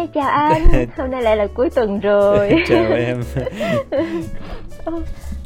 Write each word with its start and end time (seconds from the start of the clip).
Hi, 0.00 0.06
chào 0.14 0.28
anh. 0.30 0.86
Hôm 0.96 1.10
nay 1.10 1.22
lại 1.22 1.36
là 1.36 1.46
cuối 1.54 1.70
tuần 1.70 2.00
rồi. 2.00 2.50
chào 2.68 2.84
em. 2.92 3.22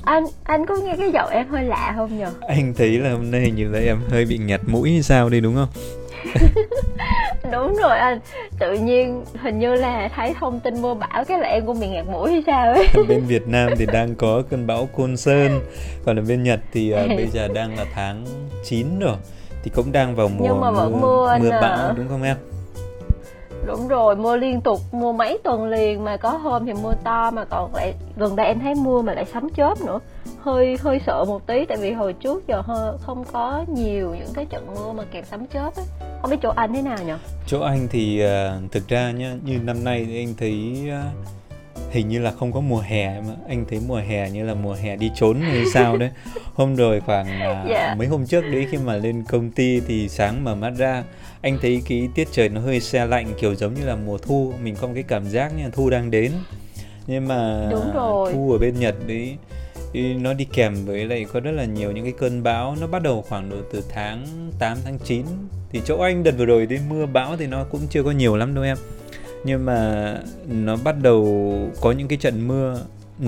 anh 0.04 0.24
anh 0.44 0.66
có 0.66 0.76
nghe 0.76 0.94
cái 0.98 1.10
giọng 1.12 1.30
em 1.30 1.48
hơi 1.48 1.64
lạ 1.64 1.92
không 1.96 2.18
nhờ? 2.18 2.26
Anh 2.48 2.74
thấy 2.76 2.98
là 2.98 3.10
hôm 3.10 3.30
nay 3.30 3.40
hình 3.40 3.54
như 3.54 3.68
là 3.68 3.78
em 3.78 4.00
hơi 4.10 4.24
bị 4.24 4.38
nhạt 4.38 4.60
mũi 4.66 4.92
hay 4.92 5.02
sao 5.02 5.28
đi 5.28 5.40
đúng 5.40 5.54
không? 5.54 5.68
đúng 7.52 7.76
rồi 7.76 7.98
anh 7.98 8.20
tự 8.58 8.72
nhiên 8.72 9.24
hình 9.42 9.58
như 9.58 9.74
là 9.74 10.08
thấy 10.16 10.34
thông 10.40 10.60
tin 10.60 10.82
mưa 10.82 10.94
bão 10.94 11.24
cái 11.24 11.38
là 11.38 11.48
em 11.48 11.66
cũng 11.66 11.80
bị 11.80 11.88
ngạt 11.88 12.06
mũi 12.06 12.32
hay 12.32 12.42
sao 12.46 12.72
ấy 12.72 12.88
bên 13.08 13.24
Việt 13.26 13.48
Nam 13.48 13.70
thì 13.78 13.86
đang 13.86 14.14
có 14.14 14.42
cơn 14.50 14.66
bão 14.66 14.88
Côn 14.96 15.16
Sơn 15.16 15.60
còn 16.04 16.18
ở 16.18 16.22
bên 16.28 16.42
Nhật 16.42 16.60
thì 16.72 16.94
uh, 16.94 17.08
bây 17.08 17.26
giờ 17.26 17.48
đang 17.48 17.76
là 17.76 17.84
tháng 17.94 18.24
9 18.64 18.98
rồi 18.98 19.16
thì 19.62 19.70
cũng 19.74 19.92
đang 19.92 20.16
vào 20.16 20.28
mùa 20.28 20.44
Nhưng 20.44 20.60
mà 20.60 20.70
vẫn 20.70 20.92
mưa, 20.92 20.98
mưa, 21.00 21.38
mưa 21.38 21.50
bão 21.50 21.92
đúng 21.92 22.08
không 22.08 22.22
em 22.22 22.36
đúng 23.66 23.88
rồi 23.88 24.16
mưa 24.16 24.36
liên 24.36 24.60
tục 24.60 24.80
mưa 24.92 25.12
mấy 25.12 25.38
tuần 25.44 25.64
liền 25.64 26.04
mà 26.04 26.16
có 26.16 26.30
hôm 26.30 26.66
thì 26.66 26.72
mưa 26.82 26.94
to 27.04 27.30
mà 27.30 27.44
còn 27.44 27.74
lại 27.74 27.94
gần 28.16 28.36
đây 28.36 28.46
em 28.46 28.60
thấy 28.60 28.74
mưa 28.74 29.02
mà 29.02 29.14
lại 29.14 29.24
sấm 29.32 29.48
chớp 29.56 29.74
nữa. 29.86 29.98
Hơi 30.40 30.78
hơi 30.80 31.00
sợ 31.06 31.24
một 31.28 31.46
tí 31.46 31.64
tại 31.68 31.78
vì 31.80 31.92
hồi 31.92 32.12
trước 32.12 32.46
giờ 32.46 32.60
hơi 32.60 32.92
không 33.00 33.24
có 33.32 33.64
nhiều 33.68 34.14
những 34.14 34.32
cái 34.34 34.44
trận 34.44 34.66
mưa 34.74 34.92
mà 34.92 35.04
kèm 35.12 35.24
sấm 35.24 35.46
chớp 35.46 35.76
ấy 35.76 35.84
không 36.22 36.30
biết 36.30 36.36
chỗ 36.42 36.52
anh 36.56 36.74
thế 36.74 36.82
nào 36.82 36.98
nhỉ 37.06 37.12
chỗ 37.46 37.60
anh 37.60 37.88
thì 37.90 38.22
uh, 38.24 38.72
thực 38.72 38.88
ra 38.88 39.10
nhá 39.10 39.34
như 39.44 39.58
năm 39.64 39.84
nay 39.84 40.04
thì 40.08 40.18
anh 40.18 40.34
thấy 40.38 40.82
uh, 40.88 41.26
hình 41.94 42.08
như 42.08 42.18
là 42.18 42.30
không 42.30 42.52
có 42.52 42.60
mùa 42.60 42.80
hè 42.80 43.20
mà 43.20 43.34
anh 43.48 43.64
thấy 43.70 43.80
mùa 43.88 44.00
hè 44.08 44.30
như 44.30 44.44
là 44.44 44.54
mùa 44.54 44.74
hè 44.74 44.96
đi 44.96 45.10
trốn 45.16 45.40
hay 45.40 45.64
sao 45.74 45.96
đấy 45.96 46.10
hôm 46.54 46.76
rồi 46.76 47.00
khoảng 47.00 47.26
yeah. 47.26 47.66
Dạ. 47.68 47.94
mấy 47.98 48.06
hôm 48.06 48.26
trước 48.26 48.40
đấy 48.40 48.66
khi 48.70 48.78
mà 48.78 48.96
lên 48.96 49.24
công 49.28 49.50
ty 49.50 49.80
thì 49.80 50.08
sáng 50.08 50.44
mở 50.44 50.54
mắt 50.54 50.70
ra 50.70 51.04
anh 51.42 51.58
thấy 51.62 51.82
cái 51.88 52.08
tiết 52.14 52.28
trời 52.32 52.48
nó 52.48 52.60
hơi 52.60 52.80
xe 52.80 53.06
lạnh 53.06 53.26
kiểu 53.40 53.54
giống 53.54 53.74
như 53.74 53.86
là 53.86 53.96
mùa 53.96 54.18
thu 54.18 54.52
mình 54.62 54.76
có 54.80 54.86
một 54.86 54.92
cái 54.94 55.02
cảm 55.02 55.28
giác 55.28 55.52
như 55.56 55.64
là 55.64 55.70
thu 55.72 55.90
đang 55.90 56.10
đến 56.10 56.32
nhưng 57.06 57.28
mà 57.28 57.68
Đúng 57.70 57.92
rồi. 57.94 58.32
thu 58.32 58.52
ở 58.52 58.58
bên 58.58 58.80
Nhật 58.80 58.94
đấy 59.06 59.36
nó 59.94 60.34
đi 60.34 60.44
kèm 60.44 60.74
với 60.84 61.04
lại 61.04 61.26
có 61.32 61.40
rất 61.40 61.50
là 61.50 61.64
nhiều 61.64 61.92
những 61.92 62.04
cái 62.04 62.14
cơn 62.18 62.42
bão 62.42 62.76
nó 62.80 62.86
bắt 62.86 63.02
đầu 63.02 63.24
khoảng 63.28 63.50
độ 63.50 63.56
từ 63.72 63.84
tháng 63.94 64.26
8 64.58 64.78
tháng 64.84 64.98
9 65.04 65.26
thì 65.72 65.80
chỗ 65.84 65.98
anh 65.98 66.22
đợt 66.22 66.32
vừa 66.38 66.44
rồi 66.44 66.66
đi 66.66 66.78
mưa 66.88 67.06
bão 67.06 67.36
thì 67.36 67.46
nó 67.46 67.64
cũng 67.64 67.80
chưa 67.90 68.02
có 68.02 68.10
nhiều 68.10 68.36
lắm 68.36 68.54
đâu 68.54 68.64
em 68.64 68.76
nhưng 69.44 69.64
mà 69.64 70.18
nó 70.48 70.76
bắt 70.84 70.96
đầu 71.02 71.52
có 71.80 71.92
những 71.92 72.08
cái 72.08 72.18
trận 72.18 72.48
mưa 72.48 72.80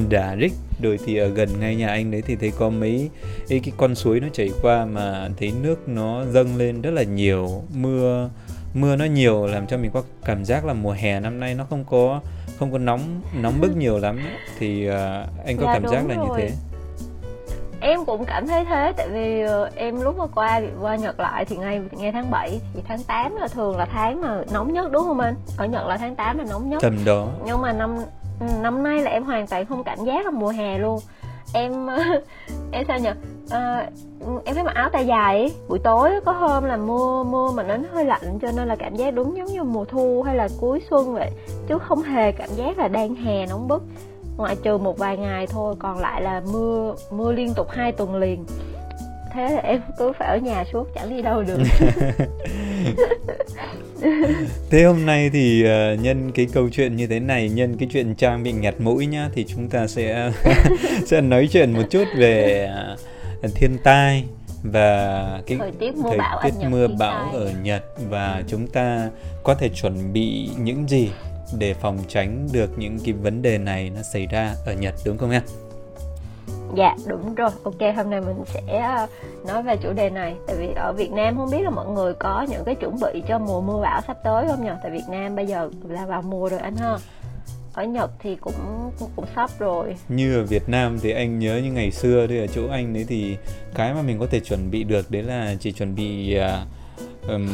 đả 0.09 0.37
rích. 0.41 0.53
Rồi 0.83 0.99
thì 1.05 1.17
ở 1.17 1.29
gần 1.29 1.49
ngay 1.61 1.77
nhà 1.77 1.89
anh 1.89 2.11
đấy 2.11 2.23
thì 2.27 2.37
thấy 2.37 2.53
có 2.59 2.71
mấy 2.71 3.11
cái, 3.49 3.61
cái 3.61 3.73
con 3.77 3.95
suối 3.95 4.21
nó 4.21 4.29
chảy 4.33 4.51
qua 4.63 4.85
mà 4.85 5.29
thấy 5.39 5.53
nước 5.63 5.89
nó 5.89 6.25
dâng 6.25 6.57
lên 6.57 6.81
rất 6.83 6.91
là 6.91 7.03
nhiều. 7.03 7.63
Mưa 7.75 8.31
mưa 8.75 8.97
nó 8.97 9.05
nhiều 9.05 9.47
làm 9.47 9.67
cho 9.67 9.77
mình 9.77 9.91
có 9.95 10.03
cảm 10.25 10.45
giác 10.45 10.65
là 10.65 10.73
mùa 10.73 10.93
hè 10.93 11.21
năm 11.21 11.41
nay 11.41 11.55
nó 11.55 11.67
không 11.71 11.85
có 11.85 12.21
không 12.59 12.73
có 12.73 12.79
nóng 12.79 13.23
nóng 13.41 13.61
bức 13.61 13.77
nhiều 13.77 13.99
lắm. 13.99 14.21
Thì 14.59 14.89
uh, 14.89 14.93
anh 15.47 15.57
có 15.57 15.65
dạ, 15.67 15.73
cảm 15.73 15.89
giác 15.89 16.07
là 16.09 16.15
rồi. 16.15 16.27
như 16.27 16.33
thế 16.37 16.51
em 17.81 18.05
cũng 18.05 18.25
cảm 18.25 18.47
thấy 18.47 18.65
thế 18.65 18.93
tại 18.97 19.09
vì 19.09 19.45
uh, 19.45 19.75
em 19.75 20.01
lúc 20.01 20.19
mà 20.19 20.27
qua 20.35 20.61
qua 20.81 20.97
Nhật 20.97 21.21
lại 21.21 21.45
thì 21.45 21.57
ngay 21.57 21.81
ngay 21.93 22.13
tháng 22.13 22.31
7 22.31 22.61
thì 22.75 22.83
tháng 22.89 23.03
8 23.03 23.37
là 23.37 23.49
thường 23.49 23.77
là 23.77 23.85
tháng 23.85 24.21
mà 24.21 24.43
nóng 24.53 24.73
nhất 24.73 24.93
đúng 24.93 25.05
không 25.05 25.21
anh? 25.21 25.35
Ở 25.57 25.67
Nhật 25.67 25.87
là 25.87 25.97
tháng 25.97 26.15
8 26.15 26.39
là 26.39 26.45
nóng 26.51 26.71
nhất. 26.71 26.83
Tầm 26.83 27.05
đó. 27.05 27.29
Nhưng 27.45 27.63
mà 27.63 27.73
năm 27.73 27.97
năm 28.63 28.83
nay 28.83 29.01
là 29.01 29.11
em 29.11 29.25
hoàn 29.25 29.47
toàn 29.47 29.67
không 29.67 29.85
cảm 29.85 30.05
giác 30.05 30.25
là 30.25 30.31
mùa 30.31 30.49
hè 30.49 30.79
luôn. 30.79 31.01
Em 31.55 31.87
em 32.73 32.85
sao 32.89 32.99
nhỉ? 32.99 33.11
À, 33.51 33.87
em 34.45 34.55
phải 34.55 34.65
mặc 34.65 34.75
áo 34.75 34.89
tay 34.93 35.07
dài 35.07 35.39
ấy. 35.39 35.53
buổi 35.69 35.79
tối 35.79 36.11
có 36.25 36.33
hôm 36.33 36.65
là 36.65 36.77
mưa 36.77 37.25
mưa 37.25 37.49
mà 37.55 37.63
nó 37.63 37.77
hơi 37.93 38.05
lạnh 38.05 38.39
cho 38.43 38.49
nên 38.57 38.69
là 38.69 38.77
cảm 38.77 38.97
giác 38.97 39.15
đúng 39.15 39.37
giống 39.37 39.47
như 39.47 39.63
mùa 39.63 39.85
thu 39.85 40.23
hay 40.23 40.37
là 40.37 40.49
cuối 40.61 40.83
xuân 40.91 41.15
vậy 41.15 41.31
chứ 41.69 41.79
không 41.79 42.03
hề 42.03 42.33
cảm 42.33 42.49
giác 42.57 42.79
là 42.79 42.89
đang 42.89 43.15
hè 43.15 43.47
nóng 43.47 43.69
bức 43.69 43.83
ngoại 44.37 44.57
trừ 44.63 44.79
một 44.79 44.99
vài 44.99 45.17
ngày 45.17 45.47
thôi 45.47 45.75
còn 45.79 45.99
lại 45.99 46.23
là 46.23 46.43
mưa 46.53 46.95
mưa 47.11 47.33
liên 47.33 47.55
tục 47.55 47.71
hai 47.71 47.93
tuần 47.93 48.17
liền. 48.17 48.45
Thế 49.35 49.49
là 49.51 49.61
em 49.61 49.81
cứ 49.99 50.13
phải 50.19 50.29
ở 50.29 50.37
nhà 50.37 50.65
suốt 50.73 50.85
chẳng 50.95 51.11
đi 51.11 51.23
đâu 51.23 51.43
được. 51.43 51.59
Thế 54.71 54.85
hôm 54.85 55.07
nay 55.07 55.31
thì 55.33 55.65
uh, 55.65 56.01
nhân 56.01 56.33
cái 56.35 56.47
câu 56.53 56.69
chuyện 56.71 56.97
như 56.97 57.07
thế 57.07 57.21
này 57.21 57.49
nhân 57.49 57.77
cái 57.77 57.89
chuyện 57.93 58.15
trang 58.15 58.43
bị 58.43 58.53
nghẹt 58.53 58.75
mũi 58.81 59.07
nhá 59.07 59.31
thì 59.35 59.45
chúng 59.49 59.69
ta 59.69 59.87
sẽ 59.87 60.33
sẽ 61.07 61.21
nói 61.21 61.49
chuyện 61.53 61.73
một 61.73 61.83
chút 61.91 62.05
về 62.17 62.71
uh, 63.45 63.55
thiên 63.55 63.79
tai 63.85 64.25
và 64.63 65.41
cái 65.47 65.59
thời 65.59 65.71
tiết 65.71 65.95
mưa 65.95 66.09
thời 66.09 66.19
bão, 66.19 66.41
tiết 66.43 66.53
mưa 66.71 66.87
bão 66.99 67.31
ở 67.33 67.53
Nhật. 67.63 67.85
Và 68.11 68.43
chúng 68.49 68.67
ta 68.67 69.09
có 69.43 69.55
thể 69.55 69.69
chuẩn 69.69 70.13
bị 70.13 70.51
những 70.59 70.89
gì 70.89 71.11
để 71.59 71.75
phòng 71.75 71.99
tránh 72.09 72.49
được 72.53 72.79
những 72.79 72.99
cái 73.05 73.15
vấn 73.15 73.43
đề 73.43 73.59
này 73.59 73.91
nó 73.91 74.03
xảy 74.03 74.27
ra 74.27 74.55
ở 74.67 74.73
Nhật 74.73 74.95
đúng 75.05 75.19
không 75.19 75.31
em? 75.31 75.43
Dạ 76.77 76.97
đúng 77.07 77.35
rồi, 77.35 77.51
ok 77.63 77.97
hôm 77.97 78.11
nay 78.11 78.21
mình 78.21 78.45
sẽ 78.47 78.79
ờ, 78.79 79.07
nói 79.47 79.63
về 79.63 79.77
chủ 79.77 79.93
đề 79.93 80.11
này 80.11 80.35
Tại 80.47 80.57
vì 80.57 80.69
ở 80.77 80.93
Việt 80.93 81.13
Nam 81.13 81.37
không 81.37 81.51
biết 81.51 81.63
là 81.63 81.71
mọi 81.71 81.87
người 81.87 82.15
có 82.15 82.47
những 82.51 82.65
cái 82.65 82.75
chuẩn 82.75 82.97
bị 83.01 83.23
cho 83.29 83.39
mùa 83.39 83.61
mưa 83.61 83.81
bão 83.83 84.01
sắp 84.07 84.17
tới 84.25 84.47
không 84.49 84.65
nhỉ? 84.65 84.71
Tại 84.83 84.93
Việt 84.93 85.05
Nam 85.09 85.37
bây 85.37 85.47
giờ 85.47 85.71
là 85.89 86.07
vào 86.07 86.23
mùa 86.23 86.49
rồi 86.49 86.61
anh 86.61 86.77
ha 86.77 86.97
ở 87.77 87.85
Nhật 87.85 88.11
thì 88.19 88.37
cũng 88.37 88.91
cũng, 88.99 89.11
cũng 89.17 89.25
sắp 89.35 89.51
rồi 89.59 89.97
như 90.09 90.37
ở 90.37 90.45
Việt 90.45 90.69
Nam 90.69 90.99
thì 91.03 91.11
anh 91.11 91.39
nhớ 91.39 91.61
như 91.65 91.73
ngày 91.73 91.91
xưa 91.91 92.27
thì 92.27 92.39
ở 92.39 92.47
chỗ 92.47 92.69
anh 92.69 92.95
đấy 92.95 93.05
thì 93.09 93.37
cái 93.75 93.95
mà 93.95 94.03
mình 94.03 94.19
có 94.19 94.27
thể 94.27 94.41
chuẩn 94.41 94.71
bị 94.71 94.85
được 94.85 95.11
đấy 95.11 95.23
là 95.23 95.55
chỉ 95.61 95.73
chuẩn 95.73 95.95
bị 95.95 96.39
uh, 96.39 96.69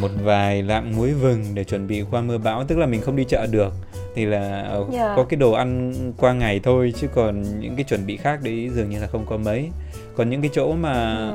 một 0.00 0.10
vài 0.22 0.62
lạng 0.62 0.96
muối 0.96 1.12
vừng 1.12 1.44
để 1.54 1.64
chuẩn 1.64 1.86
bị 1.86 2.04
qua 2.10 2.20
mưa 2.20 2.38
bão 2.38 2.64
tức 2.64 2.78
là 2.78 2.86
mình 2.86 3.00
không 3.00 3.16
đi 3.16 3.24
chợ 3.24 3.46
được 3.50 3.72
thì 4.14 4.24
là 4.24 4.62
yeah. 4.62 4.86
Dạ. 4.92 5.12
có 5.16 5.24
cái 5.24 5.36
đồ 5.36 5.52
ăn 5.52 5.94
qua 6.16 6.32
ngày 6.32 6.60
thôi 6.62 6.92
chứ 7.00 7.08
còn 7.14 7.42
những 7.60 7.76
cái 7.76 7.84
chuẩn 7.84 8.06
bị 8.06 8.16
khác 8.16 8.40
đấy 8.42 8.70
dường 8.74 8.90
như 8.90 9.00
là 9.00 9.06
không 9.06 9.26
có 9.26 9.36
mấy 9.36 9.70
còn 10.16 10.30
những 10.30 10.40
cái 10.40 10.50
chỗ 10.54 10.72
mà 10.72 11.28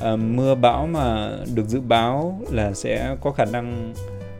ừ. 0.00 0.14
uh, 0.14 0.20
mưa 0.20 0.54
bão 0.54 0.86
mà 0.86 1.30
được 1.54 1.68
dự 1.68 1.80
báo 1.80 2.40
là 2.50 2.72
sẽ 2.72 3.16
có 3.20 3.30
khả 3.30 3.44
năng 3.44 3.94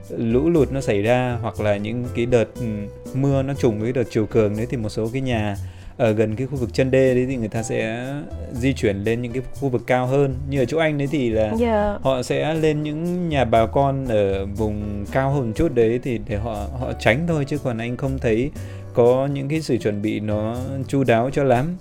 lũ 0.08 0.50
lụt 0.50 0.72
nó 0.72 0.80
xảy 0.80 1.02
ra 1.02 1.38
hoặc 1.42 1.60
là 1.60 1.76
những 1.76 2.04
cái 2.14 2.26
đợt 2.26 2.54
ừ, 2.54 2.66
mưa 3.14 3.42
nó 3.42 3.54
trùng 3.54 3.80
với 3.80 3.92
đợt 3.92 4.04
chiều 4.10 4.26
cường 4.26 4.56
đấy 4.56 4.66
thì 4.70 4.76
một 4.76 4.88
số 4.88 5.08
cái 5.12 5.22
nhà 5.22 5.56
ở 5.96 6.12
gần 6.12 6.36
cái 6.36 6.46
khu 6.46 6.56
vực 6.56 6.74
chân 6.74 6.90
đê 6.90 7.14
đấy 7.14 7.26
thì 7.28 7.36
người 7.36 7.48
ta 7.48 7.62
sẽ 7.62 8.06
di 8.52 8.72
chuyển 8.72 8.96
lên 8.96 9.22
những 9.22 9.32
cái 9.32 9.42
khu 9.60 9.68
vực 9.68 9.82
cao 9.86 10.06
hơn 10.06 10.34
như 10.48 10.62
ở 10.62 10.64
chỗ 10.64 10.78
anh 10.78 10.98
đấy 10.98 11.08
thì 11.10 11.30
là 11.30 11.42
yeah. 11.42 11.58
Dạ. 11.58 11.98
họ 12.02 12.22
sẽ 12.22 12.54
lên 12.54 12.82
những 12.82 13.28
nhà 13.28 13.44
bà 13.44 13.66
con 13.66 14.06
ở 14.08 14.46
vùng 14.46 15.04
cao 15.12 15.30
hơn 15.30 15.52
chút 15.56 15.74
đấy 15.74 16.00
thì 16.02 16.20
để 16.28 16.36
họ 16.36 16.66
họ 16.80 16.92
tránh 17.00 17.24
thôi 17.28 17.44
chứ 17.48 17.58
còn 17.58 17.78
anh 17.78 17.96
không 17.96 18.18
thấy 18.18 18.50
có 18.94 19.28
những 19.32 19.48
cái 19.48 19.60
sự 19.60 19.76
chuẩn 19.76 20.02
bị 20.02 20.20
nó 20.20 20.56
chu 20.88 21.04
đáo 21.04 21.30
cho 21.32 21.44
lắm. 21.44 21.76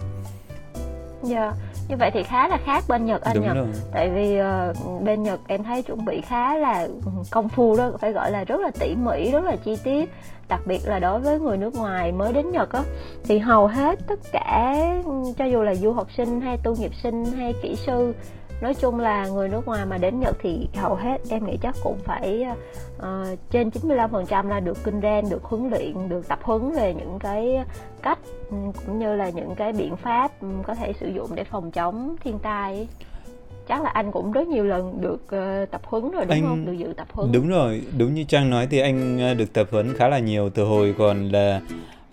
Dạ. 1.24 1.42
Yeah 1.42 1.73
như 1.88 1.96
vậy 1.98 2.12
thì 2.14 2.24
khá 2.24 2.48
là 2.48 2.58
khác 2.66 2.84
bên 2.88 3.06
nhật 3.06 3.22
anh 3.22 3.42
nhật. 3.42 3.58
tại 3.92 4.10
vì 4.10 4.40
uh, 4.42 5.02
bên 5.04 5.24
nhật 5.24 5.40
em 5.48 5.64
thấy 5.64 5.82
chuẩn 5.82 6.06
bị 6.06 6.22
khá 6.22 6.58
là 6.58 6.88
công 7.32 7.50
phu 7.50 7.78
đó 7.78 7.92
phải 8.00 8.12
gọi 8.12 8.32
là 8.32 8.44
rất 8.44 8.60
là 8.60 8.72
tỉ 8.80 8.96
mỉ 8.96 9.32
rất 9.32 9.44
là 9.44 9.56
chi 9.56 9.76
tiết. 9.84 10.10
Đặc 10.50 10.62
biệt 10.66 10.80
là 10.86 11.00
đối 11.00 11.20
với 11.20 11.40
người 11.40 11.58
nước 11.58 11.76
ngoài 11.76 12.12
mới 12.12 12.34
đến 12.34 12.52
nhật 12.52 12.72
á 12.72 12.84
thì 13.24 13.40
hầu 13.40 13.68
hết 13.68 14.00
tất 14.08 14.20
cả 14.32 14.76
cho 15.38 15.46
dù 15.46 15.62
là 15.62 15.76
du 15.76 15.92
học 15.92 16.08
sinh 16.18 16.42
hay 16.42 16.58
tu 16.64 16.76
nghiệp 16.76 16.92
sinh 17.04 17.26
hay 17.26 17.54
kỹ 17.64 17.76
sư 17.76 18.14
nói 18.62 18.74
chung 18.74 19.00
là 19.00 19.28
người 19.28 19.50
nước 19.50 19.66
ngoài 19.66 19.86
mà 19.86 19.98
đến 19.98 20.20
Nhật 20.20 20.36
thì 20.42 20.68
hầu 20.76 20.96
hết 20.96 21.22
em 21.30 21.46
nghĩ 21.46 21.58
chắc 21.62 21.76
cũng 21.84 21.98
phải 22.04 22.46
uh, 22.98 23.40
trên 23.50 23.70
95% 23.70 24.48
là 24.48 24.60
được 24.60 24.78
kinh 24.84 25.02
doanh, 25.02 25.30
được 25.30 25.44
huấn 25.44 25.70
luyện, 25.70 26.10
được 26.10 26.28
tập 26.28 26.40
huấn 26.42 26.72
về 26.72 26.94
những 26.94 27.20
cái 27.20 27.60
cách 28.02 28.20
ừ, 28.50 28.58
cũng 28.86 29.00
như 29.00 29.16
là 29.16 29.30
những 29.30 29.56
cái 29.56 29.74
biện 29.74 29.96
pháp 29.96 30.42
ừ, 30.42 30.48
có 30.64 30.76
thể 30.76 30.94
sử 30.94 31.08
dụng 31.08 31.36
để 31.36 31.44
phòng 31.44 31.72
chống 31.72 32.16
thiên 32.24 32.40
tai 32.40 32.88
chắc 33.68 33.84
là 33.84 33.90
anh 33.90 34.12
cũng 34.12 34.32
rất 34.32 34.48
nhiều 34.48 34.64
lần 34.64 35.02
được 35.02 35.24
uh, 35.24 35.72
tập 35.72 35.82
huấn 35.84 36.12
rồi 36.12 36.26
đúng 36.26 36.32
anh, 36.32 36.44
không? 36.44 36.66
Được 36.66 36.74
dự 36.74 36.94
tập 36.98 37.08
huấn. 37.12 37.32
đúng 37.32 37.50
rồi 37.50 37.82
đúng 37.98 38.14
như 38.14 38.24
trang 38.24 38.50
nói 38.50 38.68
thì 38.72 38.80
anh 38.80 39.20
được 39.38 39.54
tập 39.54 39.68
huấn 39.72 39.94
khá 39.94 40.08
là 40.08 40.20
nhiều 40.20 40.50
từ 40.50 40.64
hồi 40.64 40.96
còn 40.98 41.30
là 41.30 41.62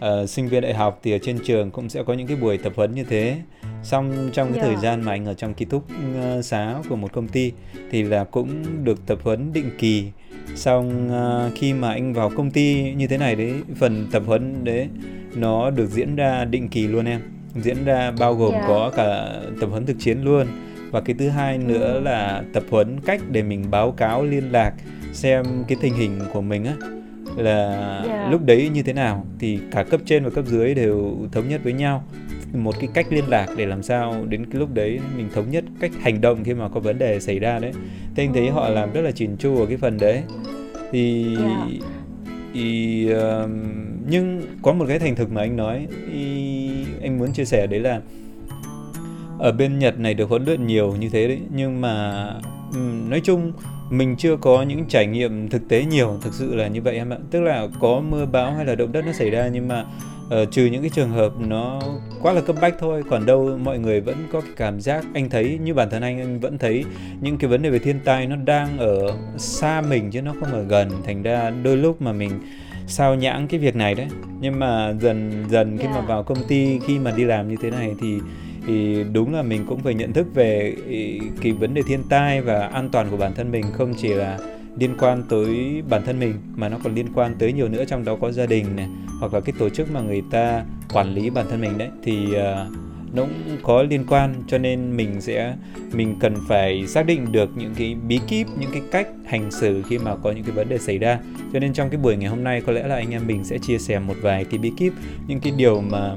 uh, 0.05 0.31
sinh 0.31 0.49
viên 0.49 0.63
đại 0.63 0.75
học 0.75 1.01
thì 1.03 1.13
ở 1.13 1.19
trên 1.23 1.39
trường 1.45 1.71
cũng 1.71 1.89
sẽ 1.89 2.03
có 2.03 2.15
những 2.15 2.27
cái 2.27 2.37
buổi 2.37 2.59
tập 2.59 2.73
huấn 2.77 2.95
như 2.95 3.05
thế 3.05 3.37
xong 3.83 4.31
trong 4.33 4.53
cái 4.53 4.59
yeah. 4.59 4.67
thời 4.67 4.75
dạ. 4.75 4.81
gian 4.81 5.05
mà 5.05 5.13
anh 5.13 5.27
ở 5.27 5.35
trong 5.35 5.55
ký 5.55 5.65
túc 5.65 5.85
uh, 5.85 6.45
xá 6.45 6.75
của 6.89 6.97
một 6.97 7.13
công 7.13 7.29
ty 7.29 7.53
thì 7.91 8.03
là 8.03 8.25
cũng 8.25 8.65
được 8.85 9.07
tập 9.07 9.19
huấn 9.23 9.53
định 9.53 9.71
kỳ 9.79 10.05
xong 10.55 11.11
uh, 11.47 11.53
khi 11.55 11.73
mà 11.73 11.93
anh 11.93 12.13
vào 12.13 12.31
công 12.37 12.51
ty 12.51 12.95
như 12.95 13.07
thế 13.07 13.19
này 13.19 13.37
đấy 13.37 13.53
phần 13.79 14.07
tập 14.13 14.23
huấn 14.27 14.65
đấy 14.65 14.89
nó 15.35 15.71
được 15.71 15.91
diễn 15.91 16.17
ra 16.17 16.45
định 16.45 16.69
kỳ 16.69 16.87
luôn 16.87 17.05
em 17.05 17.21
diễn 17.55 17.85
ra 17.85 18.11
bao 18.11 18.35
gồm 18.35 18.53
yeah. 18.53 18.63
Dạ. 18.63 18.69
có 18.69 18.93
cả 18.97 19.41
tập 19.61 19.67
huấn 19.67 19.87
thực 19.87 19.97
chiến 19.99 20.23
luôn 20.23 20.47
và 20.91 21.01
cái 21.01 21.17
thứ 21.19 21.29
hai 21.29 21.59
nữa 21.59 21.93
ừ. 21.95 22.01
là 22.01 22.43
tập 22.53 22.63
huấn 22.71 23.01
cách 23.01 23.21
để 23.31 23.43
mình 23.43 23.71
báo 23.71 23.93
cáo 23.93 24.25
liên 24.25 24.53
lạc 24.53 24.73
xem 25.13 25.45
cái 25.69 25.79
tình 25.81 25.95
hình 25.95 26.21
của 26.33 26.41
mình 26.41 26.65
á 26.65 26.75
là 27.37 27.97
yeah. 27.97 28.07
Dạ. 28.07 28.29
lúc 28.31 28.45
đấy 28.45 28.71
như 28.75 28.83
thế 28.83 28.93
nào 28.93 29.27
thì 29.39 29.59
cả 29.71 29.83
cấp 29.83 30.01
trên 30.05 30.25
và 30.25 30.31
cấp 30.31 30.45
dưới 30.47 30.75
đều 30.75 31.17
thống 31.33 31.49
nhất 31.49 31.61
với 31.65 31.73
nhau 31.73 32.05
một 32.53 32.75
cái 32.81 32.89
cách 32.95 33.07
liên 33.11 33.25
lạc 33.29 33.47
để 33.57 33.67
làm 33.67 33.83
sao 33.83 34.25
đến 34.29 34.47
cái 34.47 34.61
lúc 34.61 34.75
đấy 34.75 35.01
mình 35.17 35.29
thống 35.35 35.51
nhất 35.51 35.65
cách 35.81 35.91
hành 36.01 36.21
động 36.21 36.45
khi 36.45 36.55
mà 36.55 36.69
có 36.69 36.81
vấn 36.81 36.99
đề 36.99 37.21
xảy 37.21 37.39
ra 37.39 37.59
đấy 37.59 37.73
thế 38.15 38.25
anh 38.25 38.33
thấy 38.33 38.51
họ 38.51 38.69
làm 38.69 38.93
rất 38.93 39.01
là 39.01 39.11
chỉn 39.11 39.37
chu 39.37 39.59
ở 39.59 39.67
cái 39.67 39.77
phần 39.77 39.99
đấy 39.99 40.23
thì 40.93 41.37
yeah. 41.37 41.69
thì 42.55 43.09
uh, 43.15 43.51
nhưng 44.09 44.43
có 44.63 44.73
một 44.73 44.85
cái 44.89 44.99
thành 44.99 45.17
thực 45.17 45.33
mà 45.33 45.41
anh 45.41 45.57
nói 45.57 45.87
thì 46.13 46.71
anh 47.03 47.19
muốn 47.19 47.33
chia 47.33 47.45
sẻ 47.45 47.67
đấy 47.67 47.81
là 47.81 48.01
ở 49.39 49.53
bên 49.53 49.79
Nhật 49.79 49.99
này 49.99 50.15
được 50.15 50.29
huấn 50.29 50.45
luyện 50.45 50.67
nhiều 50.67 50.97
như 50.97 51.09
thế 51.09 51.29
đấy 51.29 51.41
nhưng 51.55 51.81
mà 51.81 52.25
um, 52.73 53.11
nói 53.11 53.21
chung 53.21 53.53
mình 53.91 54.17
chưa 54.17 54.37
có 54.37 54.63
những 54.63 54.85
trải 54.89 55.07
nghiệm 55.07 55.49
thực 55.49 55.69
tế 55.69 55.85
nhiều 55.85 56.19
thực 56.23 56.35
sự 56.35 56.55
là 56.55 56.69
như 56.69 56.83
vậy 56.83 56.97
em 56.97 57.11
ạ. 57.11 57.17
Tức 57.31 57.41
là 57.41 57.69
có 57.81 58.03
mưa 58.11 58.27
bão 58.27 58.53
hay 58.53 58.65
là 58.65 58.75
động 58.75 58.93
đất 58.93 59.05
nó 59.07 59.13
xảy 59.13 59.31
ra 59.31 59.49
nhưng 59.53 59.69
mà 59.69 59.85
uh, 60.27 60.51
trừ 60.51 60.67
những 60.67 60.83
cái 60.83 60.91
trường 60.91 61.11
hợp 61.11 61.33
nó 61.39 61.81
quá 62.23 62.33
là 62.33 62.41
cấp 62.41 62.57
bách 62.61 62.75
thôi 62.79 63.03
còn 63.11 63.27
đâu 63.27 63.59
mọi 63.63 63.79
người 63.79 64.01
vẫn 64.01 64.17
có 64.33 64.41
cái 64.41 64.51
cảm 64.57 64.81
giác 64.81 65.05
anh 65.15 65.31
thấy 65.31 65.59
như 65.63 65.75
bản 65.75 65.91
thân 65.91 66.03
anh 66.03 66.21
anh 66.21 66.41
vẫn 66.41 66.59
thấy 66.59 66.85
những 67.21 67.39
cái 67.39 67.51
vấn 67.51 67.63
đề 67.63 67.71
về 67.71 67.79
thiên 67.79 68.01
tai 68.05 68.27
nó 68.27 68.37
đang 68.37 68.79
ở 68.79 69.17
xa 69.37 69.81
mình 69.81 70.11
chứ 70.11 70.23
nó 70.23 70.35
không 70.41 70.53
ở 70.53 70.63
gần. 70.63 70.91
Thành 71.07 71.23
ra 71.23 71.51
đôi 71.51 71.77
lúc 71.77 72.03
mà 72.03 72.13
mình 72.13 72.31
sao 72.87 73.15
nhãng 73.15 73.49
cái 73.49 73.61
việc 73.61 73.77
này 73.77 73.95
đấy. 73.95 74.07
Nhưng 74.41 74.59
mà 74.59 74.93
dần 75.01 75.45
dần 75.51 75.79
khi 75.79 75.85
yeah. 75.85 75.97
mà 75.97 76.01
vào 76.01 76.23
công 76.23 76.39
ty 76.49 76.79
khi 76.79 76.99
mà 76.99 77.11
đi 77.11 77.25
làm 77.25 77.49
như 77.49 77.57
thế 77.63 77.71
này 77.71 77.95
thì 78.01 78.19
thì 78.71 79.05
đúng 79.13 79.35
là 79.35 79.43
mình 79.43 79.65
cũng 79.69 79.81
phải 79.81 79.95
nhận 79.95 80.13
thức 80.13 80.27
về 80.35 80.75
cái 81.41 81.53
vấn 81.53 81.75
đề 81.75 81.83
thiên 81.83 82.03
tai 82.09 82.41
và 82.41 82.67
an 82.67 82.89
toàn 82.93 83.11
của 83.11 83.17
bản 83.17 83.35
thân 83.35 83.51
mình 83.51 83.65
không 83.73 83.95
chỉ 83.97 84.09
là 84.09 84.39
liên 84.79 84.95
quan 84.99 85.23
tới 85.29 85.83
bản 85.89 86.03
thân 86.07 86.21
mình 86.21 86.35
mà 86.57 86.69
nó 86.69 86.79
còn 86.85 86.95
liên 86.95 87.07
quan 87.15 87.35
tới 87.39 87.53
nhiều 87.53 87.69
nữa 87.69 87.85
trong 87.85 88.05
đó 88.05 88.17
có 88.21 88.33
gia 88.33 88.47
đình 88.47 88.77
này 88.77 88.89
hoặc 89.21 89.35
là 89.35 89.41
cái 89.41 89.55
tổ 89.59 89.69
chức 89.69 89.93
mà 89.93 90.01
người 90.01 90.23
ta 90.31 90.65
quản 90.93 91.15
lý 91.15 91.31
bản 91.31 91.47
thân 91.51 91.61
mình 91.61 91.79
đấy. 91.79 91.89
Thì 92.03 92.27
uh, 92.27 92.77
nó 93.15 93.23
cũng 93.23 93.57
có 93.63 93.83
liên 93.83 94.05
quan 94.09 94.35
cho 94.49 94.59
nên 94.59 94.97
mình 94.97 95.21
sẽ 95.21 95.55
mình 95.93 96.17
cần 96.21 96.35
phải 96.49 96.87
xác 96.87 97.07
định 97.07 97.33
được 97.33 97.51
những 97.57 97.75
cái 97.77 97.97
bí 98.09 98.21
kíp 98.29 98.47
những 98.59 98.71
cái 98.73 98.83
cách 98.91 99.09
hành 99.27 99.51
xử 99.51 99.83
khi 99.89 99.99
mà 99.99 100.17
có 100.17 100.33
những 100.33 100.45
cái 100.45 100.53
vấn 100.53 100.69
đề 100.69 100.79
xảy 100.79 100.99
ra. 100.99 101.19
Cho 101.53 101.59
nên 101.59 101.73
trong 101.73 101.91
cái 101.91 102.01
buổi 102.01 102.17
ngày 102.17 102.31
hôm 102.31 102.45
nay 102.45 102.61
có 102.61 102.73
lẽ 102.73 102.87
là 102.87 102.95
anh 102.95 103.11
em 103.11 103.27
mình 103.27 103.45
sẽ 103.45 103.59
chia 103.59 103.79
sẻ 103.79 103.99
một 103.99 104.15
vài 104.23 104.45
cái 104.45 104.59
bí 104.59 104.73
kíp 104.77 104.93
những 105.27 105.41
cái 105.41 105.53
điều 105.57 105.81
mà 105.81 106.17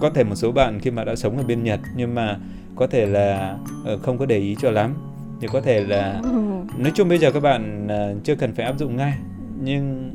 có 0.00 0.10
thể 0.10 0.24
một 0.24 0.34
số 0.34 0.52
bạn 0.52 0.80
khi 0.80 0.90
mà 0.90 1.04
đã 1.04 1.16
sống 1.16 1.36
ở 1.36 1.42
bên 1.42 1.64
Nhật 1.64 1.80
nhưng 1.96 2.14
mà 2.14 2.38
có 2.76 2.86
thể 2.86 3.06
là 3.06 3.58
ờ, 3.84 3.98
không 3.98 4.18
có 4.18 4.26
để 4.26 4.38
ý 4.38 4.56
cho 4.60 4.70
lắm. 4.70 4.94
Thì 5.40 5.48
có 5.52 5.60
thể 5.60 5.84
là 5.84 6.20
nói 6.78 6.92
chung 6.94 7.08
bây 7.08 7.18
giờ 7.18 7.30
các 7.30 7.40
bạn 7.40 7.88
ờ, 7.88 8.14
chưa 8.24 8.34
cần 8.34 8.54
phải 8.54 8.66
áp 8.66 8.78
dụng 8.78 8.96
ngay. 8.96 9.12
Nhưng 9.62 10.12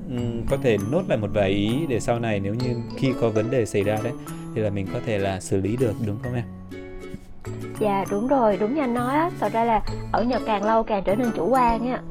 có 0.50 0.57
thể 0.63 0.78
nốt 0.92 1.04
lại 1.07 1.18
một 1.18 1.30
vài 1.33 1.50
ý 1.50 1.86
để 1.89 2.00
sau 2.00 2.19
này 2.19 2.39
nếu 2.39 2.54
như 2.54 2.75
khi 2.98 3.13
có 3.22 3.30
vấn 3.30 3.51
đề 3.51 3.66
xảy 3.66 3.83
ra 3.83 3.98
đấy 4.04 4.13
thì 4.56 4.62
là 4.62 4.69
mình 4.69 4.88
có 4.94 5.00
thể 5.06 5.18
là 5.18 5.39
xử 5.39 5.62
lý 5.62 5.78
được 5.78 5.94
đúng 6.06 6.18
không 6.24 6.33
em? 6.33 6.44
Dạ 7.80 8.06
đúng 8.12 8.28
rồi, 8.28 8.57
đúng 8.57 8.75
như 8.75 8.81
anh 8.81 8.94
nói 8.94 9.16
á, 9.16 9.30
thật 9.39 9.54
ra 9.54 9.63
là 9.63 9.81
ở 10.12 10.24
Nhật 10.24 10.42
càng 10.45 10.63
lâu 10.63 10.83
càng 10.83 11.04
trở 11.06 11.16
nên 11.16 11.31
chủ 11.36 11.48
quan 11.50 11.92
á 11.92 12.01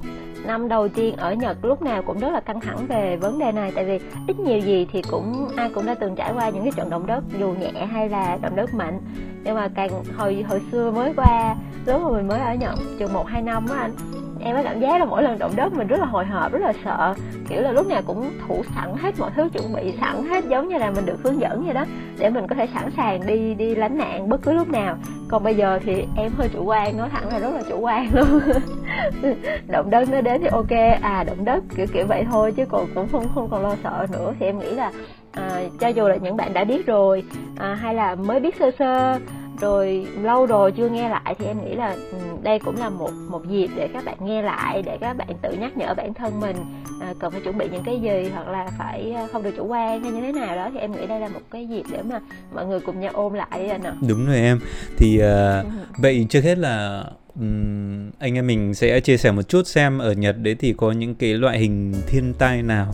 năm 0.46 0.68
đầu 0.68 0.88
tiên 0.88 1.16
ở 1.16 1.34
Nhật 1.34 1.64
lúc 1.64 1.82
nào 1.82 2.02
cũng 2.02 2.18
rất 2.18 2.32
là 2.32 2.40
căng 2.40 2.60
thẳng 2.60 2.86
về 2.88 3.16
vấn 3.16 3.38
đề 3.38 3.52
này, 3.52 3.72
tại 3.74 3.84
vì 3.84 4.00
ít 4.26 4.40
nhiều 4.40 4.58
gì 4.58 4.86
thì 4.92 5.02
cũng 5.10 5.48
ai 5.56 5.70
cũng 5.74 5.86
đã 5.86 5.94
từng 5.94 6.16
trải 6.16 6.32
qua 6.32 6.48
những 6.48 6.62
cái 6.62 6.72
trận 6.76 6.90
động 6.90 7.06
đất 7.06 7.24
dù 7.38 7.54
nhẹ 7.60 7.86
hay 7.86 8.08
là 8.08 8.38
động 8.42 8.56
đất 8.56 8.74
mạnh. 8.74 9.00
Nhưng 9.44 9.54
mà 9.54 9.68
càng, 9.74 9.90
hồi 10.16 10.44
hồi 10.48 10.60
xưa 10.72 10.90
mới 10.90 11.12
qua, 11.16 11.56
lúc 11.86 12.02
mà 12.02 12.10
mình 12.10 12.28
mới 12.28 12.40
ở 12.40 12.54
Nhật 12.54 12.74
chừng 12.98 13.12
một 13.12 13.26
hai 13.26 13.42
năm 13.42 13.66
á 13.70 13.78
anh, 13.78 13.92
em 14.40 14.56
có 14.56 14.62
cảm 14.62 14.80
giác 14.80 14.98
là 14.98 15.04
mỗi 15.04 15.22
lần 15.22 15.38
động 15.38 15.52
đất 15.56 15.72
mình 15.72 15.86
rất 15.86 16.00
là 16.00 16.06
hồi 16.06 16.24
hộp, 16.24 16.52
rất 16.52 16.62
là 16.62 16.72
sợ. 16.84 17.14
Kiểu 17.48 17.62
là 17.62 17.72
lúc 17.72 17.86
nào 17.86 18.02
cũng 18.06 18.30
thủ 18.48 18.62
sẵn 18.74 18.94
hết 18.96 19.14
mọi 19.18 19.30
thứ, 19.36 19.48
chuẩn 19.52 19.72
bị 19.72 19.94
sẵn 20.00 20.24
hết, 20.24 20.44
giống 20.48 20.68
như 20.68 20.78
là 20.78 20.90
mình 20.90 21.06
được 21.06 21.22
hướng 21.22 21.40
dẫn 21.40 21.64
vậy 21.64 21.74
đó, 21.74 21.84
để 22.18 22.30
mình 22.30 22.46
có 22.46 22.54
thể 22.54 22.68
sẵn 22.74 22.90
sàng 22.96 23.26
đi 23.26 23.54
đi 23.54 23.74
lánh 23.74 23.98
nạn 23.98 24.28
bất 24.28 24.42
cứ 24.42 24.52
lúc 24.52 24.68
nào. 24.68 24.96
Còn 25.28 25.44
bây 25.44 25.54
giờ 25.54 25.78
thì 25.84 26.04
em 26.16 26.32
hơi 26.36 26.48
chủ 26.48 26.64
quan, 26.64 26.96
nói 26.96 27.08
thẳng 27.12 27.28
là 27.28 27.38
rất 27.38 27.54
là 27.54 27.62
chủ 27.68 27.78
quan 27.80 28.08
luôn. 28.12 28.40
động 29.68 29.90
đất 29.90 30.08
nó 30.10 30.20
đến 30.20 30.40
thì 30.40 30.48
ok. 30.52 31.00
À 31.02 31.24
động 31.24 31.44
đất 31.44 31.64
kiểu 31.76 31.86
kiểu 31.92 32.06
vậy 32.06 32.24
thôi 32.30 32.52
chứ 32.56 32.64
còn 32.68 32.86
cũng 32.94 33.08
không 33.12 33.26
không 33.34 33.48
còn 33.50 33.62
lo 33.62 33.76
sợ 33.84 34.06
nữa. 34.12 34.34
Thì 34.40 34.46
em 34.46 34.58
nghĩ 34.58 34.70
là 34.70 34.92
à, 35.32 35.62
cho 35.80 35.88
dù 35.88 36.08
là 36.08 36.16
những 36.16 36.36
bạn 36.36 36.52
đã 36.52 36.64
biết 36.64 36.86
rồi 36.86 37.24
à, 37.56 37.74
hay 37.74 37.94
là 37.94 38.14
mới 38.14 38.40
biết 38.40 38.54
sơ 38.58 38.70
sơ 38.78 39.18
rồi 39.60 40.06
lâu 40.22 40.46
rồi 40.46 40.72
chưa 40.72 40.88
nghe 40.88 41.08
lại 41.08 41.34
thì 41.38 41.46
em 41.46 41.64
nghĩ 41.64 41.74
là 41.74 41.96
ừ, 42.12 42.18
đây 42.42 42.58
cũng 42.58 42.76
là 42.76 42.88
một 42.88 43.10
một 43.28 43.48
dịp 43.48 43.70
để 43.76 43.88
các 43.92 44.04
bạn 44.04 44.16
nghe 44.20 44.42
lại 44.42 44.82
để 44.82 44.98
các 45.00 45.16
bạn 45.16 45.28
tự 45.42 45.52
nhắc 45.52 45.76
nhở 45.76 45.94
bản 45.94 46.14
thân 46.14 46.40
mình 46.40 46.56
à, 47.00 47.14
cần 47.18 47.32
phải 47.32 47.40
chuẩn 47.40 47.58
bị 47.58 47.68
những 47.72 47.82
cái 47.84 48.00
gì 48.00 48.30
hoặc 48.34 48.48
là 48.48 48.68
phải 48.78 49.12
à, 49.12 49.26
không 49.32 49.42
được 49.42 49.50
chủ 49.56 49.66
quan 49.66 50.02
hay 50.02 50.12
như 50.12 50.20
thế 50.20 50.32
nào 50.32 50.56
đó. 50.56 50.70
Thì 50.72 50.78
em 50.78 50.92
nghĩ 50.92 51.06
đây 51.06 51.20
là 51.20 51.28
một 51.28 51.40
cái 51.50 51.66
dịp 51.66 51.82
để 51.92 52.02
mà 52.02 52.20
mọi 52.54 52.66
người 52.66 52.80
cùng 52.80 53.00
nhau 53.00 53.10
ôm 53.14 53.32
lại 53.32 53.68
ạ 53.68 53.78
đúng 54.08 54.26
rồi 54.26 54.36
em. 54.36 54.60
Thì 54.96 55.20
uh, 55.22 55.66
vậy 55.98 56.26
trước 56.30 56.44
hết 56.44 56.58
là 56.58 57.04
um, 57.34 58.10
anh 58.18 58.34
em 58.34 58.46
mình 58.46 58.74
sẽ 58.74 59.00
chia 59.00 59.16
sẻ 59.16 59.30
một 59.30 59.42
chút 59.48 59.66
xem 59.66 59.98
ở 59.98 60.12
Nhật 60.12 60.36
đấy 60.38 60.56
thì 60.58 60.74
có 60.76 60.92
những 60.92 61.14
cái 61.14 61.34
loại 61.34 61.58
hình 61.58 61.94
thiên 62.06 62.34
tai 62.38 62.62
nào 62.62 62.92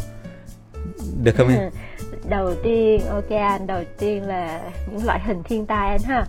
được 1.23 1.33
không 1.37 1.49
em? 1.49 1.71
đầu 2.29 2.55
tiên 2.65 3.01
ok 3.11 3.31
anh 3.31 3.67
đầu 3.67 3.85
tiên 3.99 4.23
là 4.23 4.61
những 4.93 5.07
loại 5.07 5.21
hình 5.21 5.43
thiên 5.43 5.67
tai 5.67 5.89
anh 5.89 6.03
ha 6.03 6.27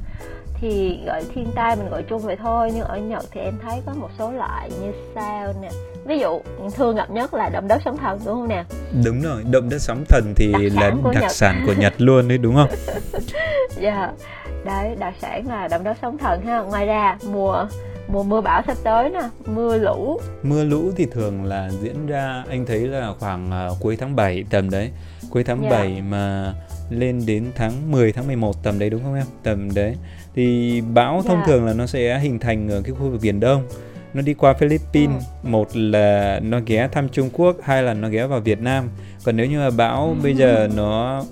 thì 0.62 1.00
gọi 1.06 1.24
thiên 1.36 1.52
tai 1.56 1.76
mình 1.76 1.90
gọi 1.90 2.04
chung 2.04 2.20
vậy 2.20 2.36
thôi 2.36 2.72
nhưng 2.76 2.84
ở 2.84 2.98
Nhật 2.98 3.26
thì 3.32 3.42
em 3.42 3.54
thấy 3.64 3.82
có 3.86 3.94
một 3.94 4.10
số 4.20 4.32
loại 4.32 4.70
như 4.82 4.92
sau 5.16 5.54
nè 5.62 5.70
ví 6.06 6.20
dụ 6.20 6.42
thường 6.76 6.96
gặp 6.96 7.12
nhất 7.12 7.34
là 7.34 7.50
động 7.50 7.68
đất 7.68 7.82
sóng 7.86 7.98
thần 7.98 8.20
đúng 8.26 8.36
không 8.36 8.48
nè 8.48 8.64
đúng 9.06 9.22
rồi 9.22 9.44
động 9.52 9.70
đất 9.70 9.80
sóng 9.80 10.04
thần 10.10 10.34
thì 10.36 10.52
đặc 10.54 10.62
là 10.74 10.90
đặc 10.90 11.22
Nhật. 11.22 11.32
sản 11.32 11.64
của 11.66 11.74
Nhật 11.74 11.94
luôn 11.98 12.28
đấy 12.28 12.38
đúng 12.38 12.56
không 12.56 12.70
dạ 13.82 13.96
yeah. 13.96 14.14
đấy 14.66 14.96
đặc 15.00 15.14
sản 15.22 15.48
là 15.48 15.68
động 15.68 15.84
đất 15.84 15.98
sóng 16.02 16.18
thần 16.18 16.46
ha 16.46 16.60
ngoài 16.60 16.86
ra 16.86 17.18
mùa 17.32 17.66
mùa 18.08 18.24
mưa 18.24 18.42
bão 18.42 18.62
sắp 18.68 18.78
tới 18.84 19.10
nè 19.10 19.22
mưa 19.46 19.78
lũ 19.78 20.20
mưa 20.44 20.64
lũ 20.64 20.92
thì 20.96 21.06
thường 21.06 21.44
là 21.44 21.70
diễn 21.82 22.08
ra 22.08 22.44
anh 22.50 22.66
thấy 22.66 22.80
là 22.80 23.14
khoảng 23.20 23.70
uh, 23.72 23.78
cuối 23.80 23.96
tháng 23.96 24.16
7 24.16 24.44
tầm 24.50 24.70
đấy 24.70 24.92
cuối 25.30 25.44
tháng 25.44 25.62
yeah. 25.62 25.72
Dạ. 25.72 25.80
7 25.80 26.02
mà 26.02 26.54
lên 26.90 27.26
đến 27.26 27.46
tháng 27.56 27.92
10 27.92 28.12
tháng 28.12 28.28
11 28.28 28.64
tầm 28.64 28.80
đấy 28.80 28.90
đúng 28.90 29.04
không 29.04 29.16
em 29.16 29.26
tầm 29.44 29.74
đấy 29.74 29.96
thì 30.36 30.82
bão 30.82 31.14
yeah. 31.14 31.26
thông 31.26 31.38
dạ. 31.38 31.44
thường 31.48 31.66
là 31.66 31.74
nó 31.74 31.86
sẽ 31.86 32.20
hình 32.20 32.40
thành 32.40 32.70
ở 32.70 32.82
cái 32.82 32.92
khu 32.92 33.10
vực 33.10 33.22
biển 33.22 33.40
đông 33.40 33.68
nó 34.14 34.22
đi 34.22 34.34
qua 34.34 34.54
Philippines 34.54 35.24
ừ. 35.44 35.50
một 35.50 35.68
là 35.74 36.40
nó 36.44 36.60
ghé 36.66 36.88
thăm 36.92 37.10
Trung 37.10 37.30
Quốc 37.34 37.56
hai 37.64 37.84
là 37.84 37.94
nó 37.94 38.10
ghé 38.10 38.28
vào 38.28 38.40
Việt 38.40 38.62
Nam 38.62 38.90
còn 39.24 39.38
nếu 39.38 39.46
như 39.46 39.60
mà 39.60 39.70
bão 39.70 40.08
ừ. 40.08 40.24
bây 40.24 40.34
giờ 40.34 40.70
nó 40.76 41.24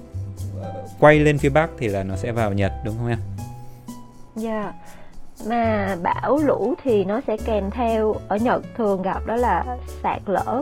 quay 0.99 1.19
lên 1.19 1.37
phía 1.37 1.49
Bắc 1.49 1.69
thì 1.77 1.87
là 1.87 2.03
nó 2.03 2.15
sẽ 2.15 2.31
vào 2.31 2.53
Nhật 2.53 2.71
đúng 2.85 2.95
không 2.97 3.07
em? 3.07 3.19
Dạ 4.35 4.61
yeah 4.61 4.75
mà 5.47 5.95
bão 6.03 6.37
lũ 6.37 6.73
thì 6.83 7.05
nó 7.05 7.21
sẽ 7.27 7.37
kèm 7.45 7.71
theo 7.71 8.15
ở 8.27 8.37
Nhật 8.37 8.61
thường 8.77 9.01
gặp 9.01 9.25
đó 9.25 9.35
là 9.35 9.77
sạt 10.03 10.21
lở. 10.25 10.61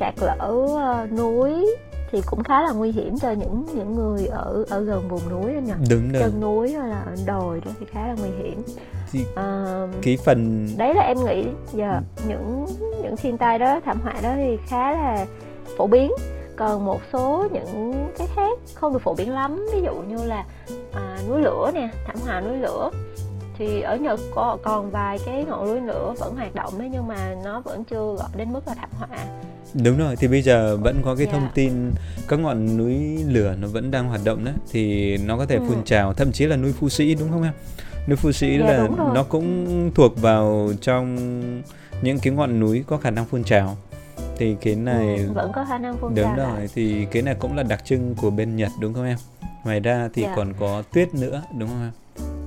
Sạt 0.00 0.14
lở 0.20 0.48
uh, 0.48 1.12
núi 1.12 1.66
thì 2.12 2.22
cũng 2.26 2.42
khá 2.42 2.62
là 2.62 2.72
nguy 2.72 2.92
hiểm 2.92 3.18
cho 3.18 3.30
những 3.30 3.66
những 3.74 3.94
người 3.94 4.26
ở 4.26 4.64
ở 4.70 4.80
gần 4.80 5.08
vùng 5.08 5.28
núi 5.30 5.54
anh 5.54 5.64
nhỉ 5.64 5.72
đúng 5.90 6.12
rồi. 6.12 6.22
Chân 6.22 6.40
núi 6.40 6.72
hay 6.72 6.88
là 6.88 7.04
đồi 7.26 7.60
đó 7.64 7.70
thì 7.80 7.86
khá 7.90 8.06
là 8.06 8.14
nguy 8.20 8.30
hiểm. 8.42 8.62
Thì 9.12 9.20
uh, 9.32 9.90
cái 10.02 10.18
phần 10.24 10.68
đấy 10.76 10.94
là 10.94 11.02
em 11.02 11.16
nghĩ 11.24 11.46
giờ 11.72 12.00
ừ. 12.16 12.22
những 12.28 12.66
những 13.02 13.16
thiên 13.16 13.38
tai 13.38 13.58
đó 13.58 13.80
thảm 13.84 14.00
họa 14.02 14.14
đó 14.22 14.30
thì 14.36 14.58
khá 14.66 14.92
là 14.92 15.26
phổ 15.76 15.86
biến. 15.86 16.12
Còn 16.56 16.84
một 16.84 17.00
số 17.12 17.48
những 17.52 18.06
cái 18.18 18.26
khác 18.36 18.58
không 18.74 18.92
được 18.92 18.98
phổ 19.02 19.14
biến 19.14 19.34
lắm. 19.34 19.66
Ví 19.74 19.82
dụ 19.82 19.94
như 19.94 20.24
là 20.24 20.44
à, 20.92 21.18
núi 21.28 21.42
lửa 21.42 21.70
nè 21.74 21.88
thảm 22.06 22.16
họa 22.26 22.40
núi 22.40 22.56
lửa 22.56 22.90
thì 23.58 23.80
ở 23.80 23.96
Nhật 23.96 24.20
có 24.34 24.58
còn 24.62 24.90
vài 24.90 25.18
cái 25.26 25.44
ngọn 25.44 25.66
núi 25.66 25.80
lửa 25.80 26.14
vẫn 26.18 26.36
hoạt 26.36 26.54
động 26.54 26.78
đấy 26.78 26.88
nhưng 26.92 27.08
mà 27.08 27.34
nó 27.44 27.60
vẫn 27.60 27.84
chưa 27.84 28.14
gọi 28.18 28.28
đến 28.36 28.52
mức 28.52 28.60
là 28.66 28.74
thảm 28.74 28.90
họa 28.98 29.08
đúng 29.74 29.98
rồi 29.98 30.16
thì 30.16 30.28
bây 30.28 30.42
giờ 30.42 30.76
vẫn 30.76 31.02
có 31.04 31.14
cái 31.14 31.26
yeah. 31.26 31.32
thông 31.32 31.42
dạ. 31.42 31.50
tin 31.54 31.72
các 32.28 32.40
ngọn 32.40 32.76
núi 32.76 33.24
lửa 33.28 33.54
nó 33.60 33.68
vẫn 33.68 33.90
đang 33.90 34.08
hoạt 34.08 34.20
động 34.24 34.44
đấy 34.44 34.54
thì 34.72 35.16
nó 35.16 35.36
có 35.36 35.46
thể 35.46 35.56
ừ. 35.56 35.62
phun 35.68 35.84
trào 35.84 36.12
thậm 36.12 36.32
chí 36.32 36.46
là 36.46 36.56
núi 36.56 36.72
Phú 36.72 36.88
Sĩ 36.88 37.14
đúng 37.14 37.30
không 37.30 37.42
em 37.42 37.52
núi 38.08 38.16
Phú 38.16 38.32
Sĩ 38.32 38.50
yeah, 38.50 38.64
dạ, 38.66 38.72
là 38.72 38.88
nó 39.14 39.22
cũng 39.22 39.90
thuộc 39.94 40.22
vào 40.22 40.70
trong 40.80 41.16
những 42.02 42.18
cái 42.18 42.32
ngọn 42.32 42.60
núi 42.60 42.84
có 42.86 42.96
khả 42.96 43.10
năng 43.10 43.24
phun 43.24 43.44
trào 43.44 43.76
thì 44.36 44.56
cái 44.60 44.74
này 44.74 45.16
ừ, 45.16 45.32
vẫn 45.34 45.52
có 45.54 45.64
khả 45.68 45.78
năng 45.78 45.96
phun 45.96 46.14
đúng 46.14 46.36
rồi 46.36 46.58
lại. 46.58 46.68
thì 46.74 47.06
cái 47.10 47.22
này 47.22 47.34
cũng 47.38 47.56
là 47.56 47.62
đặc 47.62 47.84
trưng 47.84 48.14
của 48.14 48.30
bên 48.30 48.56
Nhật 48.56 48.70
đúng 48.80 48.94
không 48.94 49.04
em 49.04 49.18
ngoài 49.64 49.80
ra 49.80 50.08
thì 50.14 50.22
yeah. 50.22 50.32
Dạ. 50.32 50.36
còn 50.36 50.52
có 50.60 50.82
tuyết 50.92 51.14
nữa 51.14 51.42
đúng 51.58 51.68
không 51.68 51.82
em 51.82 52.03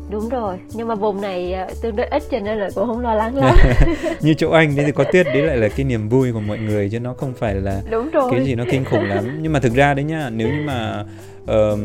đúng 0.09 0.29
rồi 0.29 0.57
nhưng 0.73 0.87
mà 0.87 0.95
vùng 0.95 1.21
này 1.21 1.53
à, 1.53 1.67
tương 1.81 1.95
đối 1.95 2.05
ít 2.05 2.23
cho 2.31 2.39
nên 2.39 2.57
là 2.57 2.69
cũng 2.75 2.87
không 2.87 2.99
lo 2.99 3.13
lắng 3.13 3.35
lắm 3.35 3.55
như 4.21 4.33
chỗ 4.33 4.51
anh 4.51 4.75
đấy 4.75 4.85
thì 4.85 4.91
có 4.91 5.03
tuyết 5.03 5.25
đấy 5.25 5.41
lại 5.41 5.57
là 5.57 5.67
cái 5.67 5.85
niềm 5.85 6.09
vui 6.09 6.33
của 6.33 6.39
mọi 6.39 6.57
người 6.57 6.89
chứ 6.89 6.99
nó 6.99 7.13
không 7.13 7.33
phải 7.33 7.55
là 7.55 7.81
đúng 7.89 8.09
rồi. 8.11 8.31
cái 8.31 8.45
gì 8.45 8.55
nó 8.55 8.63
kinh 8.71 8.85
khủng 8.85 9.03
lắm 9.03 9.37
nhưng 9.41 9.53
mà 9.53 9.59
thực 9.59 9.73
ra 9.73 9.93
đấy 9.93 10.05
nhá 10.05 10.29
nếu 10.29 10.47
như 10.47 10.61
mà 10.65 11.05
uh, 11.43 11.79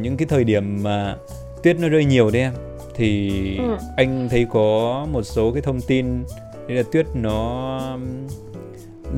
những 0.00 0.16
cái 0.16 0.26
thời 0.26 0.44
điểm 0.44 0.82
mà 0.82 1.16
tuyết 1.62 1.80
nó 1.80 1.88
rơi 1.88 2.04
nhiều 2.04 2.30
đấy 2.30 2.42
em 2.42 2.52
thì 2.94 3.30
ừ. 3.56 3.76
anh 3.96 4.28
thấy 4.30 4.46
có 4.52 5.06
một 5.12 5.22
số 5.22 5.52
cái 5.52 5.62
thông 5.62 5.80
tin 5.80 6.24
đấy 6.68 6.76
là 6.76 6.82
tuyết 6.92 7.06
nó 7.14 7.98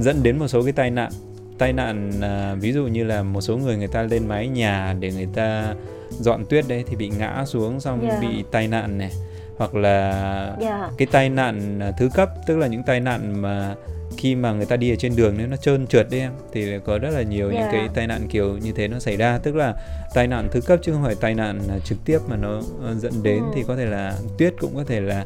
dẫn 0.00 0.22
đến 0.22 0.38
một 0.38 0.48
số 0.48 0.62
cái 0.62 0.72
tai 0.72 0.90
nạn 0.90 1.10
tai 1.58 1.72
nạn 1.72 2.10
à, 2.22 2.54
ví 2.60 2.72
dụ 2.72 2.86
như 2.86 3.04
là 3.04 3.22
một 3.22 3.40
số 3.40 3.56
người 3.56 3.76
người 3.76 3.88
ta 3.88 4.02
lên 4.02 4.26
mái 4.26 4.48
nhà 4.48 4.94
để 5.00 5.12
người 5.12 5.28
ta 5.34 5.74
dọn 6.10 6.44
tuyết 6.48 6.64
đấy 6.68 6.84
thì 6.86 6.96
bị 6.96 7.08
ngã 7.18 7.44
xuống 7.46 7.80
xong 7.80 8.00
yeah. 8.00 8.22
Dạ. 8.22 8.28
bị 8.28 8.44
tai 8.50 8.68
nạn 8.68 8.98
này 8.98 9.10
hoặc 9.56 9.74
là 9.74 10.10
yeah. 10.44 10.60
Dạ. 10.60 10.90
cái 10.98 11.08
tai 11.12 11.28
nạn 11.28 11.80
à, 11.80 11.92
thứ 11.98 12.08
cấp 12.14 12.30
tức 12.46 12.56
là 12.56 12.66
những 12.66 12.82
tai 12.82 13.00
nạn 13.00 13.42
mà 13.42 13.74
khi 14.16 14.34
mà 14.34 14.52
người 14.52 14.66
ta 14.66 14.76
đi 14.76 14.92
ở 14.92 14.96
trên 14.96 15.16
đường 15.16 15.34
nếu 15.38 15.46
nó 15.46 15.56
trơn 15.56 15.86
trượt 15.86 16.06
đấy 16.10 16.20
em 16.20 16.32
thì 16.52 16.78
có 16.84 16.98
rất 16.98 17.10
là 17.10 17.22
nhiều 17.22 17.50
yeah. 17.50 17.60
những 17.60 17.72
cái 17.72 17.88
tai 17.94 18.06
nạn 18.06 18.28
kiểu 18.28 18.58
như 18.58 18.72
thế 18.72 18.88
nó 18.88 18.98
xảy 18.98 19.16
ra 19.16 19.38
tức 19.38 19.56
là 19.56 19.74
tai 20.14 20.26
nạn 20.26 20.48
thứ 20.52 20.60
cấp 20.60 20.78
chứ 20.82 20.92
không 20.92 21.04
phải 21.04 21.14
tai 21.20 21.34
nạn 21.34 21.60
trực 21.84 21.98
tiếp 22.04 22.18
mà 22.28 22.36
nó 22.36 22.60
ờ, 22.82 22.94
dẫn 22.94 23.22
đến 23.22 23.38
ừ. 23.38 23.50
thì 23.54 23.64
có 23.66 23.76
thể 23.76 23.84
là 23.84 24.14
tuyết 24.38 24.54
cũng 24.60 24.76
có 24.76 24.84
thể 24.86 25.00
là 25.00 25.24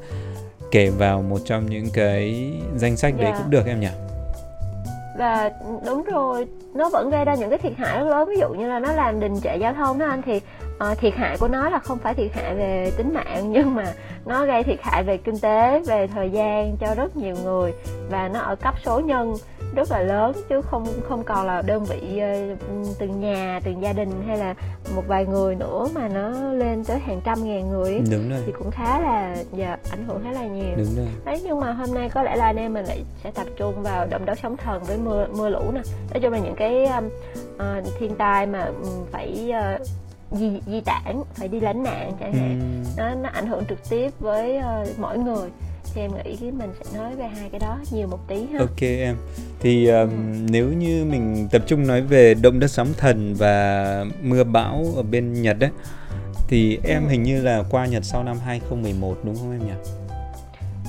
kể 0.70 0.90
vào 0.90 1.22
một 1.22 1.38
trong 1.44 1.70
những 1.70 1.86
cái 1.92 2.52
danh 2.76 2.96
sách 2.96 3.14
yeah. 3.18 3.30
đấy 3.30 3.40
cũng 3.42 3.50
được 3.50 3.66
em 3.66 3.80
nhỉ 3.80 3.88
và 5.18 5.50
đúng 5.86 6.02
rồi 6.02 6.46
nó 6.74 6.88
vẫn 6.88 7.10
gây 7.10 7.24
ra 7.24 7.34
những 7.34 7.50
cái 7.50 7.58
thiệt 7.58 7.72
hại 7.76 7.98
rất 7.98 8.04
lớn. 8.04 8.28
Ví 8.28 8.36
dụ 8.36 8.48
như 8.48 8.68
là 8.68 8.78
nó 8.78 8.92
làm 8.92 9.20
đình 9.20 9.40
trệ 9.40 9.56
giao 9.56 9.74
thông 9.74 9.98
đó 9.98 10.06
anh 10.06 10.22
thì 10.22 10.40
uh, 10.90 10.98
thiệt 10.98 11.14
hại 11.14 11.36
của 11.40 11.48
nó 11.48 11.68
là 11.68 11.78
không 11.78 11.98
phải 11.98 12.14
thiệt 12.14 12.32
hại 12.32 12.54
về 12.54 12.92
tính 12.96 13.14
mạng 13.14 13.52
nhưng 13.52 13.74
mà 13.74 13.84
nó 14.26 14.46
gây 14.46 14.62
thiệt 14.62 14.78
hại 14.82 15.02
về 15.02 15.16
kinh 15.16 15.38
tế 15.38 15.80
về 15.86 16.06
thời 16.06 16.30
gian 16.30 16.76
cho 16.80 16.94
rất 16.94 17.16
nhiều 17.16 17.34
người. 17.44 17.72
Và 18.10 18.28
nó 18.28 18.40
ở 18.40 18.56
cấp 18.56 18.74
số 18.84 19.00
nhân 19.00 19.34
rất 19.74 19.90
là 19.90 20.00
lớn 20.00 20.32
chứ 20.48 20.62
không 20.62 20.86
không 21.08 21.24
còn 21.24 21.46
là 21.46 21.62
đơn 21.62 21.84
vị 21.84 22.20
uh, 22.52 22.98
từng 22.98 23.20
nhà 23.20 23.60
từng 23.64 23.82
gia 23.82 23.92
đình 23.92 24.10
hay 24.26 24.38
là 24.38 24.54
một 24.94 25.02
vài 25.06 25.26
người 25.26 25.54
nữa 25.54 25.86
mà 25.94 26.08
nó 26.08 26.30
lên 26.52 26.84
tới 26.84 26.98
hàng 26.98 27.20
trăm 27.24 27.44
ngàn 27.44 27.70
người 27.70 28.00
đúng 28.10 28.30
rồi. 28.30 28.40
thì 28.46 28.52
cũng 28.58 28.70
khá 28.70 29.00
là 29.00 29.36
giờ 29.52 29.76
ảnh 29.90 30.04
hưởng 30.06 30.20
khá 30.24 30.32
là 30.32 30.46
nhiều 30.46 30.76
đúng 30.76 30.96
rồi. 30.96 31.06
đấy 31.24 31.40
nhưng 31.44 31.60
mà 31.60 31.72
hôm 31.72 31.94
nay 31.94 32.08
có 32.08 32.22
lẽ 32.22 32.36
là 32.36 32.44
anh 32.44 32.56
em 32.56 32.74
mình 32.74 32.84
lại 32.84 33.04
sẽ 33.24 33.30
tập 33.30 33.46
trung 33.56 33.82
vào 33.82 34.06
động 34.10 34.24
đất 34.24 34.38
sóng 34.42 34.56
thần 34.56 34.82
với 34.84 34.98
mưa 34.98 35.26
mưa 35.36 35.48
lũ 35.48 35.70
nè 35.74 35.80
nói 36.10 36.20
chung 36.22 36.32
là 36.32 36.38
những 36.38 36.56
cái 36.56 36.88
uh, 37.56 37.84
thiên 37.98 38.14
tai 38.14 38.46
mà 38.46 38.64
um, 38.64 39.06
phải 39.12 39.52
uh, 39.80 39.86
di 40.32 40.60
di 40.66 40.80
tản 40.80 41.22
phải 41.34 41.48
đi 41.48 41.60
lánh 41.60 41.82
nạn 41.82 42.12
chẳng 42.20 42.32
hạn 42.32 42.60
ừ. 42.60 43.02
nó 43.02 43.14
nó 43.14 43.28
ảnh 43.32 43.46
hưởng 43.46 43.64
trực 43.68 43.90
tiếp 43.90 44.10
với 44.20 44.58
uh, 44.58 44.98
mỗi 44.98 45.18
người 45.18 45.50
thì 45.94 46.00
em 46.00 46.10
nghĩ 46.24 46.50
mình 46.50 46.70
sẽ 46.80 46.98
nói 46.98 47.16
về 47.16 47.28
hai 47.28 47.48
cái 47.50 47.60
đó 47.60 47.78
nhiều 47.90 48.08
một 48.08 48.28
tí 48.28 48.46
ha 48.52 48.58
ok 48.58 48.80
em 48.80 49.16
thì 49.60 49.88
um, 49.88 50.10
ừ. 50.10 50.16
nếu 50.50 50.68
như 50.68 51.04
mình 51.10 51.48
tập 51.50 51.62
trung 51.66 51.86
nói 51.86 52.00
về 52.00 52.34
động 52.34 52.60
đất 52.60 52.68
sóng 52.68 52.88
thần 52.96 53.34
và 53.34 54.04
mưa 54.22 54.44
bão 54.44 54.84
ở 54.96 55.02
bên 55.02 55.42
Nhật 55.42 55.56
đấy 55.58 55.70
thì 56.48 56.78
em 56.84 57.02
ừ. 57.04 57.08
hình 57.08 57.22
như 57.22 57.42
là 57.42 57.62
qua 57.70 57.86
Nhật 57.86 58.04
sau 58.04 58.24
năm 58.24 58.36
2011 58.44 59.16
đúng 59.24 59.36
không 59.36 59.52
em 59.52 59.66
nhỉ? 59.66 59.90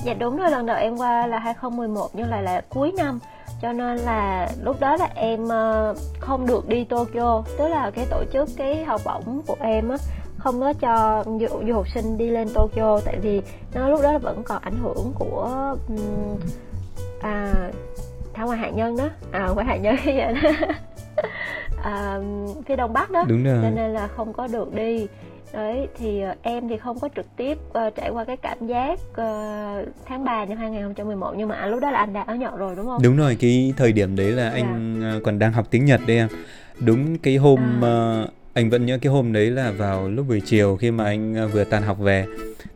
Dạ 0.04 0.14
đúng 0.14 0.36
rồi 0.36 0.50
lần 0.50 0.66
đầu 0.66 0.76
em 0.76 0.96
qua 0.96 1.26
là 1.26 1.38
2011 1.38 2.10
nhưng 2.12 2.28
lại 2.28 2.42
là 2.42 2.62
cuối 2.68 2.92
năm 2.96 3.18
cho 3.62 3.72
nên 3.72 3.96
là 3.96 4.48
lúc 4.62 4.80
đó 4.80 4.96
là 4.96 5.08
em 5.14 5.48
ờ, 5.48 5.94
không 6.18 6.46
được 6.46 6.68
đi 6.68 6.84
Tokyo 6.84 7.42
tức 7.58 7.68
là 7.68 7.90
cái 7.90 8.06
tổ 8.10 8.24
chức 8.32 8.48
cái 8.56 8.84
học 8.84 9.00
bổng 9.04 9.42
của 9.46 9.56
em 9.60 9.88
á 9.88 9.96
không 10.44 10.60
có 10.60 10.72
cho 10.72 11.24
du, 11.26 11.46
du 11.66 11.74
học 11.74 11.88
sinh 11.94 12.18
đi 12.18 12.30
lên 12.30 12.48
Tokyo 12.54 13.00
tại 13.04 13.18
vì 13.22 13.42
nó 13.74 13.88
lúc 13.88 14.00
đó 14.02 14.18
vẫn 14.18 14.42
còn 14.44 14.62
ảnh 14.62 14.76
hưởng 14.82 15.12
của 15.14 15.74
um, 15.88 16.36
à, 17.20 17.54
thảm 18.34 18.46
họa 18.46 18.56
hạt 18.56 18.70
nhân 18.70 18.96
đó 18.96 19.08
à 19.32 19.48
phải 19.54 19.64
hạt 19.64 19.76
nhân 19.76 19.96
vậy 20.04 20.34
đó 20.42 20.50
à, 21.82 22.18
phía 22.66 22.76
đông 22.76 22.92
bắc 22.92 23.10
đó 23.10 23.24
Đúng 23.28 23.44
rồi. 23.44 23.58
cho 23.62 23.70
nên 23.70 23.90
là 23.90 24.08
không 24.08 24.32
có 24.32 24.46
được 24.46 24.74
đi 24.74 25.06
đấy 25.52 25.88
thì 25.98 26.22
uh, 26.30 26.38
em 26.42 26.68
thì 26.68 26.76
không 26.76 26.98
có 27.00 27.08
trực 27.16 27.26
tiếp 27.36 27.58
uh, 27.68 27.94
trải 27.96 28.10
qua 28.10 28.24
cái 28.24 28.36
cảm 28.36 28.66
giác 28.66 29.00
uh, 29.10 29.88
tháng 30.06 30.24
3 30.24 30.44
năm 30.44 30.58
2011 30.58 31.34
nhưng 31.36 31.48
mà 31.48 31.56
à, 31.56 31.66
lúc 31.66 31.80
đó 31.80 31.90
là 31.90 31.98
anh 31.98 32.12
đã 32.12 32.22
ở 32.22 32.34
Nhật 32.34 32.56
rồi 32.56 32.74
đúng 32.76 32.86
không? 32.86 33.02
Đúng 33.02 33.16
rồi, 33.16 33.36
cái 33.40 33.74
thời 33.76 33.92
điểm 33.92 34.16
đấy 34.16 34.32
là 34.32 34.50
anh 34.50 35.00
yeah. 35.00 35.14
Dạ. 35.14 35.20
còn 35.24 35.38
đang 35.38 35.52
học 35.52 35.66
tiếng 35.70 35.84
Nhật 35.84 36.00
đấy 36.06 36.16
em. 36.16 36.28
Đúng 36.80 37.18
cái 37.18 37.36
hôm 37.36 37.84
à. 37.84 38.22
uh, 38.22 38.43
anh 38.54 38.70
vẫn 38.70 38.86
nhớ 38.86 38.98
cái 38.98 39.12
hôm 39.12 39.32
đấy 39.32 39.50
là 39.50 39.70
vào 39.70 40.08
lúc 40.08 40.28
buổi 40.28 40.40
chiều 40.40 40.76
khi 40.76 40.90
mà 40.90 41.04
anh 41.04 41.50
vừa 41.52 41.64
tan 41.64 41.82
học 41.82 41.98
về. 41.98 42.26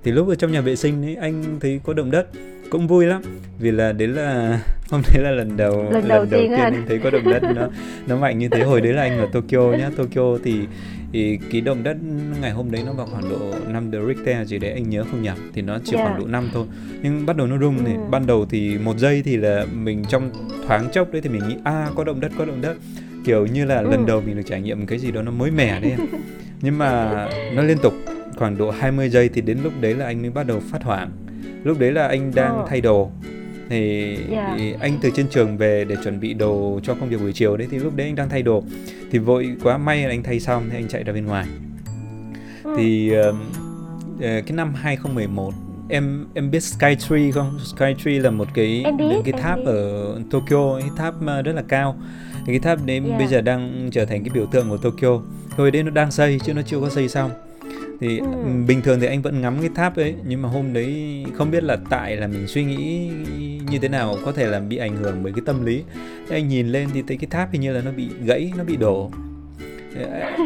Thì 0.04 0.12
lúc 0.12 0.28
ở 0.28 0.34
trong 0.34 0.52
nhà 0.52 0.60
vệ 0.60 0.76
sinh 0.76 1.04
ấy 1.04 1.16
anh 1.16 1.44
thấy 1.60 1.80
có 1.84 1.92
động 1.92 2.10
đất 2.10 2.26
cũng 2.70 2.86
vui 2.86 3.06
lắm. 3.06 3.22
Vì 3.58 3.70
là 3.70 3.92
đấy 3.92 4.08
là 4.08 4.60
hôm 4.90 5.02
đấy 5.14 5.22
là 5.24 5.30
lần 5.30 5.56
đầu 5.56 5.82
lần, 5.82 5.92
lần 5.92 6.08
đầu, 6.08 6.26
tiên, 6.26 6.48
tiên 6.48 6.58
anh. 6.58 6.84
thấy 6.88 6.98
có 6.98 7.10
động 7.10 7.24
đất 7.24 7.42
nó 7.42 7.68
nó 8.06 8.16
mạnh 8.16 8.38
như 8.38 8.48
thế. 8.48 8.62
Hồi 8.62 8.80
đấy 8.80 8.92
là 8.92 9.02
anh 9.02 9.18
ở 9.18 9.26
Tokyo 9.32 9.60
nhá 9.60 9.90
Tokyo 9.96 10.38
thì 10.44 10.60
thì 11.12 11.38
cái 11.50 11.60
động 11.60 11.82
đất 11.82 11.96
ngày 12.40 12.50
hôm 12.50 12.70
đấy 12.70 12.82
nó 12.86 12.92
vào 12.92 13.06
khoảng 13.06 13.30
độ 13.30 13.54
5 13.68 13.90
độ 13.90 13.98
Richter 14.08 14.48
gì 14.48 14.58
đấy 14.58 14.72
anh 14.72 14.90
nhớ 14.90 15.04
không 15.10 15.22
nhầm 15.22 15.36
thì 15.54 15.62
nó 15.62 15.78
chỉ 15.84 15.96
yeah. 15.96 16.06
khoảng 16.06 16.18
dạ. 16.18 16.24
độ 16.24 16.30
5 16.30 16.50
thôi. 16.52 16.66
Nhưng 17.02 17.26
bắt 17.26 17.36
đầu 17.36 17.46
nó 17.46 17.58
rung 17.58 17.84
thì 17.84 17.92
ừ. 17.92 18.00
ban 18.10 18.26
đầu 18.26 18.46
thì 18.50 18.78
một 18.78 18.98
giây 18.98 19.22
thì 19.24 19.36
là 19.36 19.66
mình 19.72 20.04
trong 20.08 20.30
thoáng 20.66 20.88
chốc 20.92 21.12
đấy 21.12 21.22
thì 21.22 21.28
mình 21.28 21.48
nghĩ 21.48 21.54
a 21.64 21.72
à, 21.72 21.90
có 21.94 22.04
động 22.04 22.20
đất 22.20 22.32
có 22.38 22.44
động 22.44 22.60
đất 22.60 22.76
kiểu 23.24 23.46
như 23.46 23.64
là 23.64 23.78
ừ. 23.78 23.90
lần 23.90 24.06
đầu 24.06 24.20
mình 24.20 24.36
được 24.36 24.42
trải 24.46 24.60
nghiệm 24.60 24.86
cái 24.86 24.98
gì 24.98 25.10
đó 25.10 25.22
nó 25.22 25.30
mới 25.30 25.50
mẻ 25.50 25.80
đấy 25.80 25.90
em 25.90 26.00
nhưng 26.60 26.78
mà 26.78 27.14
nó 27.54 27.62
liên 27.62 27.78
tục 27.78 27.94
khoảng 28.36 28.58
độ 28.58 28.70
20 28.70 29.08
giây 29.08 29.28
thì 29.28 29.40
đến 29.40 29.58
lúc 29.62 29.72
đấy 29.80 29.94
là 29.94 30.04
anh 30.04 30.22
mới 30.22 30.30
bắt 30.30 30.46
đầu 30.46 30.60
phát 30.70 30.82
hoảng 30.82 31.10
lúc 31.64 31.78
đấy 31.78 31.92
là 31.92 32.08
anh 32.08 32.32
đang 32.34 32.60
oh. 32.60 32.68
thay 32.68 32.80
đồ 32.80 33.10
thì, 33.68 34.14
yeah. 34.14 34.30
Dạ. 34.30 34.54
thì 34.58 34.74
anh 34.80 34.98
từ 35.02 35.10
trên 35.14 35.28
trường 35.28 35.56
về 35.56 35.84
để 35.84 35.96
chuẩn 36.04 36.20
bị 36.20 36.34
đồ 36.34 36.80
cho 36.82 36.94
công 36.94 37.08
việc 37.08 37.20
buổi 37.20 37.32
chiều 37.32 37.56
đấy 37.56 37.68
thì 37.70 37.78
lúc 37.78 37.96
đấy 37.96 38.06
anh 38.06 38.14
đang 38.14 38.28
thay 38.28 38.42
đồ 38.42 38.62
thì 39.10 39.18
vội 39.18 39.56
quá 39.62 39.78
may 39.78 40.02
là 40.02 40.08
anh 40.08 40.22
thay 40.22 40.40
xong 40.40 40.68
thì 40.70 40.78
anh 40.78 40.88
chạy 40.88 41.04
ra 41.04 41.12
bên 41.12 41.26
ngoài 41.26 41.46
ừ. 42.64 42.74
thì 42.76 43.12
uh, 43.28 43.34
cái 44.20 44.52
năm 44.52 44.74
2011 44.74 45.54
em 45.88 46.26
em 46.34 46.50
biết 46.50 46.60
Skytree 46.60 47.30
không? 47.30 47.58
Skytree 47.64 48.18
là 48.18 48.30
một 48.30 48.48
cái 48.54 48.84
biết, 48.98 49.22
cái 49.24 49.32
tháp 49.42 49.58
ở 49.64 50.20
Tokyo, 50.30 50.80
cái 50.80 50.90
tháp 50.96 51.14
rất 51.44 51.52
là 51.52 51.62
cao. 51.68 51.96
Thì 52.48 52.58
cái 52.58 52.60
tháp 52.60 52.86
đấy 52.86 53.00
yeah. 53.06 53.18
bây 53.18 53.26
giờ 53.26 53.40
đang 53.40 53.88
trở 53.92 54.04
thành 54.04 54.24
cái 54.24 54.30
biểu 54.34 54.46
tượng 54.46 54.68
của 54.68 54.76
Tokyo. 54.76 55.20
Hồi 55.56 55.70
đấy 55.70 55.82
nó 55.82 55.90
đang 55.90 56.10
xây 56.10 56.38
chứ 56.44 56.54
nó 56.54 56.62
chưa 56.62 56.80
có 56.80 56.88
xây 56.88 57.08
xong 57.08 57.30
thì 58.00 58.18
ừ. 58.18 58.26
bình 58.66 58.82
thường 58.82 59.00
thì 59.00 59.06
anh 59.06 59.22
vẫn 59.22 59.40
ngắm 59.40 59.56
cái 59.60 59.70
tháp 59.74 59.96
ấy 59.96 60.14
nhưng 60.26 60.42
mà 60.42 60.48
hôm 60.48 60.72
đấy 60.72 61.24
không 61.34 61.50
biết 61.50 61.64
là 61.64 61.76
tại 61.90 62.16
là 62.16 62.26
mình 62.26 62.46
suy 62.46 62.64
nghĩ 62.64 63.10
như 63.70 63.78
thế 63.78 63.88
nào 63.88 64.16
có 64.24 64.32
thể 64.32 64.46
là 64.46 64.60
bị 64.60 64.76
ảnh 64.76 64.96
hưởng 64.96 65.22
bởi 65.22 65.32
cái 65.32 65.42
tâm 65.46 65.66
lý 65.66 65.84
thế 66.28 66.36
anh 66.36 66.48
nhìn 66.48 66.68
lên 66.68 66.88
thì 66.94 67.02
thấy 67.08 67.16
cái 67.16 67.28
tháp 67.30 67.52
hình 67.52 67.60
như 67.60 67.72
là 67.72 67.80
nó 67.84 67.90
bị 67.90 68.08
gãy 68.24 68.52
nó 68.56 68.64
bị 68.64 68.76
đổ 68.76 69.10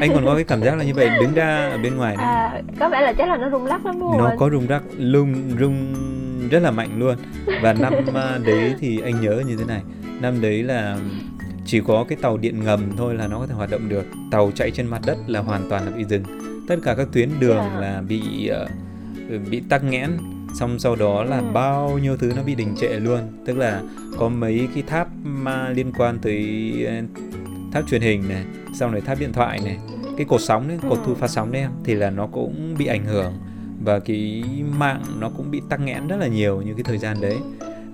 anh 0.01 0.11
còn 0.15 0.25
có 0.25 0.35
cái 0.35 0.45
cảm 0.45 0.63
giác 0.63 0.79
là 0.79 0.85
như 0.85 0.95
vậy 0.95 1.11
đứng 1.21 1.35
ra 1.35 1.69
ở 1.69 1.79
bên 1.79 1.97
ngoài 1.97 2.17
này. 2.17 2.27
À, 2.27 2.63
có 2.81 2.89
vẻ 2.89 3.01
là 3.01 3.13
chắc 3.13 3.29
là 3.29 3.37
nó 3.37 3.51
rung 3.51 3.67
lắc 3.67 3.87
lắm 3.87 4.01
luôn 4.01 4.19
nó 4.19 4.31
có 4.39 4.51
rung 4.51 4.69
lắc 4.69 4.83
lung 4.99 5.35
rung 5.61 5.95
rất 6.51 6.63
là 6.63 6.71
mạnh 6.71 6.99
luôn 6.99 7.17
và 7.63 7.73
năm 7.73 7.93
à, 8.15 8.39
đấy 8.47 8.75
thì 8.81 9.01
anh 9.01 9.21
nhớ 9.21 9.43
như 9.47 9.57
thế 9.57 9.65
này 9.65 9.81
năm 10.21 10.41
đấy 10.41 10.63
là 10.63 10.99
chỉ 11.73 11.81
có 11.81 12.05
cái 12.09 12.19
tàu 12.23 12.37
điện 12.37 12.65
ngầm 12.65 12.93
thôi 12.97 13.15
là 13.15 13.27
nó 13.27 13.39
có 13.39 13.47
thể 13.47 13.55
hoạt 13.55 13.71
động 13.71 13.89
được 13.89 14.07
tàu 14.31 14.51
chạy 14.55 14.71
trên 14.71 14.87
mặt 14.87 15.03
đất 15.07 15.19
là 15.27 15.41
hoàn 15.41 15.71
toàn 15.71 15.85
là 15.85 15.91
bị 15.91 16.05
dừng 16.05 16.23
tất 16.69 16.77
cả 16.85 16.95
các 16.95 17.09
tuyến 17.13 17.31
đường 17.41 17.59
yeah. 17.59 17.73
Dạ. 17.75 17.81
là 17.81 18.03
bị 18.09 18.51
uh, 19.35 19.51
bị 19.51 19.63
tắc 19.69 19.85
nghẽn 19.85 20.11
xong 20.55 20.79
sau 20.79 20.97
đó 20.97 21.25
là 21.25 21.39
ừ. 21.39 21.45
bao 21.53 21.99
nhiêu 21.99 22.17
thứ 22.17 22.33
nó 22.37 22.43
bị 22.43 22.55
đình 22.55 22.75
trệ 22.81 22.89
luôn 22.89 23.21
tức 23.47 23.57
là 23.57 23.83
có 24.19 24.29
mấy 24.29 24.69
cái 24.75 24.83
tháp 24.87 25.09
mà 25.25 25.69
liên 25.69 25.93
quan 25.99 26.19
tới 26.19 26.73
ờ, 26.87 26.95
tháp 27.73 27.89
truyền 27.89 28.01
hình 28.01 28.29
này 28.29 28.45
sau 28.75 28.91
này 28.91 29.01
tháp 29.01 29.21
điện 29.21 29.33
thoại 29.33 29.61
này 29.65 29.79
cái 30.17 30.27
cột 30.27 30.41
sóng 30.41 30.69
đấy 30.69 30.79
cột 30.89 30.99
thu 31.07 31.13
ừ. 31.13 31.15
phát 31.15 31.31
sóng 31.31 31.53
đấy 31.53 31.65
thì 31.85 31.95
là 31.95 32.11
nó 32.11 32.27
cũng 32.27 32.75
bị 32.79 32.87
ảnh 32.87 33.05
hưởng 33.05 33.33
và 33.85 33.99
cái 33.99 34.45
mạng 34.79 35.03
nó 35.19 35.31
cũng 35.37 35.51
bị 35.51 35.63
tắc 35.69 35.81
nghẽn 35.81 36.09
rất 36.09 36.17
là 36.17 36.27
nhiều 36.27 36.63
như 36.63 36.75
cái 36.75 36.85
thời 36.85 36.99
gian 36.99 37.17
đấy 37.21 37.37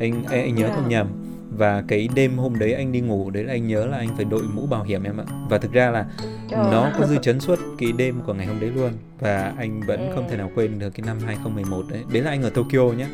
anh 0.01 0.25
anh, 0.25 0.41
anh 0.41 0.55
nhớ 0.55 0.69
không 0.75 0.85
dạ. 0.85 0.89
nhầm 0.89 1.28
và 1.51 1.85
cái 1.89 2.09
đêm 2.15 2.39
hôm 2.39 2.59
đấy 2.59 2.73
anh 2.73 2.93
đi 2.93 3.01
ngủ 3.01 3.31
đấy 3.31 3.45
là 3.45 3.53
anh 3.53 3.67
nhớ 3.67 3.87
là 3.87 3.97
anh 3.97 4.09
phải 4.17 4.25
đội 4.25 4.43
mũ 4.43 4.67
bảo 4.67 4.83
hiểm 4.83 5.03
em 5.03 5.21
ạ. 5.21 5.25
Và 5.51 5.59
thực 5.59 5.73
ra 5.73 5.91
là 5.91 6.07
Trời 6.49 6.65
nó 6.73 6.91
có 6.99 7.07
dư 7.07 7.17
chấn 7.19 7.41
suốt 7.41 7.59
cái 7.79 7.93
đêm 7.93 8.21
của 8.27 8.35
ngày 8.35 8.47
hôm 8.47 8.61
đấy 8.61 8.71
luôn. 8.71 8.93
Và 9.21 9.53
anh 9.59 9.81
vẫn 9.87 10.11
không 10.15 10.29
thể 10.31 10.37
nào 10.37 10.51
quên 10.55 10.79
được 10.79 10.91
cái 10.91 11.07
năm 11.07 11.19
2011 11.27 11.85
đấy. 11.91 12.03
Đấy 12.13 12.23
là 12.23 12.31
anh 12.31 12.43
ở 12.43 12.51
Tokyo 12.51 12.83
nhé 12.83 13.07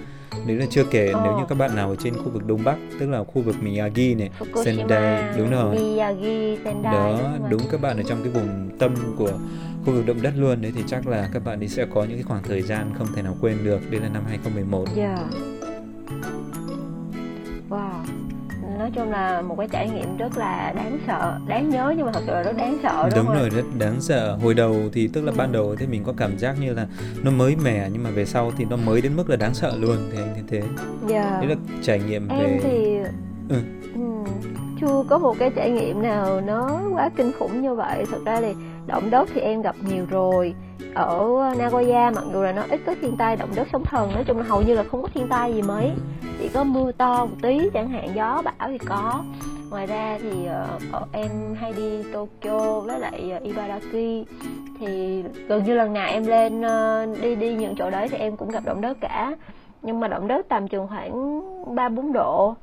đấy 0.47 0.57
là 0.57 0.67
chưa 0.71 0.85
kể 0.91 1.13
nếu 1.25 1.39
như 1.39 1.45
các 1.49 1.59
bạn 1.59 1.77
nào 1.77 1.91
ở 1.91 1.97
trên 1.97 2.15
khu 2.15 2.31
vực 2.31 2.47
đông 2.47 2.65
bắc 2.65 2.77
tức 3.01 3.07
là 3.11 3.25
khu 3.25 3.43
vực 3.43 3.57
Miyagi 3.63 4.19
này 4.19 4.31
Fukushima, 4.39 4.65
Sendai 4.65 5.39
đúng 5.39 5.51
rồi. 5.51 5.75
Miyagi 5.75 6.59
Sendai 6.65 6.93
đó 6.93 7.21
đúng, 7.39 7.51
đúng 7.51 7.61
các 7.71 7.81
bạn 7.81 7.97
ở 7.97 8.03
trong 8.03 8.23
cái 8.23 8.33
vùng 8.33 8.79
tâm 8.79 8.95
của 9.17 9.33
khu 9.85 9.93
vực 9.93 10.07
động 10.07 10.23
đất 10.23 10.33
luôn 10.37 10.63
đấy 10.63 10.73
thì 10.77 10.83
chắc 10.87 11.07
là 11.07 11.29
các 11.33 11.45
bạn 11.45 11.61
ấy 11.61 11.69
sẽ 11.69 11.87
có 11.95 12.05
những 12.05 12.17
cái 12.17 12.23
khoảng 12.23 12.43
thời 12.43 12.63
gian 12.63 12.93
không 12.99 13.07
thể 13.15 13.23
nào 13.23 13.37
quên 13.41 13.65
được. 13.65 13.91
Đấy 13.91 14.01
là 14.01 14.09
năm 14.09 14.23
2011 14.29 14.85
yeah. 14.97 15.19
wow 17.71 18.24
nói 18.85 18.91
chung 18.95 19.11
là 19.11 19.43
một 19.43 19.55
cái 19.59 19.69
trải 19.71 19.89
nghiệm 19.89 20.17
rất 20.17 20.37
là 20.37 20.73
đáng 20.77 20.99
sợ 21.07 21.39
đáng 21.47 21.71
nhớ 21.71 21.95
nhưng 21.97 22.07
mà 22.07 22.13
thật 22.13 22.21
sự 22.27 22.33
là 22.33 22.43
rất 22.43 22.57
đáng 22.57 22.79
sợ 22.83 23.11
đúng, 23.15 23.27
đúng 23.27 23.37
rồi 23.37 23.51
rất 23.51 23.63
đáng 23.79 24.01
sợ 24.01 24.39
hồi 24.43 24.55
đầu 24.55 24.77
thì 24.93 25.09
tức 25.09 25.25
là 25.25 25.33
ban 25.37 25.53
đầu 25.53 25.77
thì 25.79 25.87
mình 25.87 26.05
có 26.05 26.13
cảm 26.17 26.39
giác 26.39 26.57
như 26.61 26.73
là 26.73 26.87
nó 27.23 27.31
mới 27.31 27.57
mẻ 27.65 27.89
nhưng 27.93 28.03
mà 28.03 28.11
về 28.11 28.25
sau 28.25 28.53
thì 28.57 28.65
nó 28.65 28.77
mới 28.77 29.01
đến 29.01 29.17
mức 29.17 29.31
là 29.31 29.37
đáng 29.37 29.55
sợ 29.55 29.77
luôn 29.77 29.97
thì 30.13 30.19
anh 30.19 30.35
thấy 30.35 30.45
thế 30.49 30.59
yeah. 30.59 30.73
Dạ. 31.09 31.39
đấy 31.41 31.47
là 31.47 31.55
trải 31.83 32.01
nghiệm 32.01 32.29
em 32.29 32.39
về 32.39 32.61
thì 32.63 32.97
ừ. 33.49 33.63
Ừ, 33.95 34.01
chưa 34.81 35.05
có 35.09 35.19
một 35.19 35.37
cái 35.39 35.51
trải 35.57 35.71
nghiệm 35.71 36.03
nào 36.03 36.41
nó 36.41 36.81
quá 36.93 37.11
kinh 37.17 37.33
khủng 37.39 37.63
như 37.63 37.75
vậy 37.75 38.05
thật 38.11 38.21
ra 38.25 38.41
thì 38.41 38.55
động 38.87 39.11
đất 39.11 39.29
thì 39.35 39.41
em 39.41 39.63
gặp 39.63 39.77
nhiều 39.89 40.07
rồi 40.11 40.55
ở 40.95 41.37
ờ, 41.41 41.55
Nagoya 41.59 42.11
mặc 42.11 42.25
dù 42.33 42.43
là 42.43 42.53
nó 42.53 42.63
ít 42.71 42.81
có 42.87 42.95
thiên 43.01 43.17
tai 43.17 43.37
động 43.37 43.51
đất 43.55 43.69
sóng 43.73 43.85
thần 43.85 44.13
nói 44.15 44.25
chung 44.25 44.39
là 44.39 44.45
hầu 44.45 44.63
như 44.63 44.75
là 44.75 44.85
không 44.91 45.03
có 45.03 45.09
thiên 45.15 45.29
tai 45.29 45.55
gì 45.55 45.63
mấy 45.63 45.93
chỉ 46.39 46.49
có 46.49 46.65
mưa 46.65 46.93
to 46.93 47.27
một 47.27 47.37
tí 47.43 47.59
chẳng 47.75 47.89
hạn 47.89 48.09
gió 48.15 48.43
bão 48.45 48.69
thì 48.69 48.79
có. 48.79 49.25
Ngoài 49.71 49.87
ra 49.87 50.19
thì 50.23 50.49
uh, 50.97 51.13
em 51.13 51.31
hay 51.61 51.73
đi 51.73 52.03
Tokyo 52.13 52.81
với 52.81 53.01
lại 53.01 53.33
uh, 53.37 53.43
Ibaraki. 53.43 54.27
Thì 54.81 55.23
gần 55.49 55.65
như 55.65 55.75
lần 55.75 55.93
nào 55.93 56.09
em 56.09 56.27
lên 56.27 56.61
uh, 56.61 57.23
đi 57.23 57.35
đi 57.35 57.55
những 57.55 57.75
chỗ 57.77 57.91
đấy 57.91 58.09
thì 58.09 58.17
em 58.17 58.37
cũng 58.37 58.51
gặp 58.51 58.65
động 58.65 58.81
đất 58.81 58.97
cả. 59.01 59.35
Nhưng 59.83 60.01
mà 60.01 60.09
động 60.09 60.29
đất 60.29 60.47
tầm 60.49 60.69
trường 60.69 60.89
khoảng 60.89 61.41
ba 61.75 61.89
bốn 61.89 62.13
độ. 62.13 62.55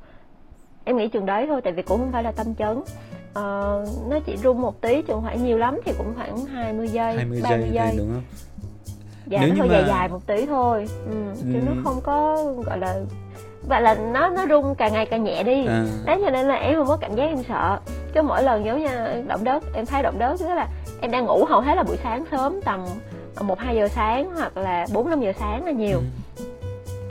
Em 0.84 0.96
nghĩ 0.96 1.08
trường 1.08 1.26
đấy 1.26 1.46
thôi 1.46 1.60
tại 1.64 1.72
vì 1.72 1.82
cũng 1.82 1.98
không 1.98 2.12
phải 2.12 2.22
là 2.22 2.32
tâm 2.32 2.54
chấn 2.54 2.80
uh, 3.38 4.08
nó 4.10 4.18
chỉ 4.26 4.36
rung 4.36 4.60
một 4.60 4.80
tí 4.80 5.02
chừng 5.02 5.22
phải 5.22 5.38
nhiều 5.38 5.58
lắm 5.58 5.80
thì 5.84 5.92
cũng 5.98 6.14
khoảng 6.16 6.46
20 6.46 6.88
giây 6.88 7.16
20 7.16 7.40
giây, 7.42 7.70
giây. 7.72 7.94
đúng 7.98 8.08
không 8.12 8.22
dạ 9.26 9.38
Nếu 9.40 9.48
nó 9.48 9.54
hơi 9.58 9.68
mà... 9.68 9.74
dài 9.74 9.84
dài 9.88 10.08
một 10.08 10.26
tí 10.26 10.46
thôi 10.46 10.88
ừ, 11.10 11.16
chứ 11.52 11.58
ừ. 11.58 11.60
nó 11.66 11.72
không 11.84 12.00
có 12.02 12.44
gọi 12.66 12.78
là 12.78 13.00
và 13.68 13.80
là 13.80 13.94
nó 13.94 14.28
nó 14.28 14.46
rung 14.50 14.74
càng 14.74 14.92
ngày 14.92 15.06
càng 15.06 15.24
nhẹ 15.24 15.42
đi 15.42 15.66
à. 15.66 15.84
đấy 16.06 16.20
cho 16.24 16.30
nên 16.30 16.46
là 16.46 16.54
em 16.54 16.74
không 16.74 16.86
có 16.86 16.96
cảm 16.96 17.14
giác 17.14 17.24
em 17.24 17.42
sợ 17.48 17.78
chứ 18.14 18.22
mỗi 18.22 18.42
lần 18.42 18.64
giống 18.64 18.80
như 18.80 18.88
động 19.26 19.44
đất 19.44 19.62
em 19.74 19.86
thấy 19.86 20.02
động 20.02 20.18
đất 20.18 20.36
tức 20.40 20.48
là 20.48 20.68
em 21.00 21.10
đang 21.10 21.24
ngủ 21.24 21.44
hầu 21.44 21.60
hết 21.60 21.74
là 21.74 21.82
buổi 21.82 21.96
sáng 22.02 22.24
sớm 22.30 22.60
tầm 22.64 22.84
một 23.40 23.58
hai 23.58 23.76
giờ 23.76 23.88
sáng 23.88 24.30
hoặc 24.34 24.56
là 24.56 24.86
bốn 24.92 25.10
năm 25.10 25.20
giờ 25.20 25.32
sáng 25.38 25.64
là 25.64 25.72
nhiều 25.72 25.98
ừ. 26.36 26.44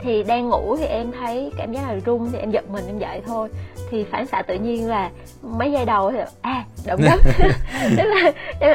thì 0.00 0.22
đang 0.22 0.48
ngủ 0.48 0.76
thì 0.76 0.84
em 0.84 1.12
thấy 1.20 1.52
cảm 1.56 1.72
giác 1.72 1.82
là 1.88 2.00
rung 2.06 2.32
thì 2.32 2.38
em 2.38 2.50
giật 2.50 2.70
mình 2.70 2.86
em 2.86 2.98
dậy 2.98 3.22
thôi 3.26 3.48
thì 3.92 4.04
phản 4.10 4.26
xạ 4.26 4.42
tự 4.42 4.54
nhiên 4.54 4.88
là 4.88 5.10
mấy 5.42 5.72
giây 5.72 5.84
đầu 5.84 6.12
thì 6.12 6.18
à 6.42 6.64
động 6.86 7.00
đất. 7.04 7.20
Tức 7.96 8.04
là 8.04 8.32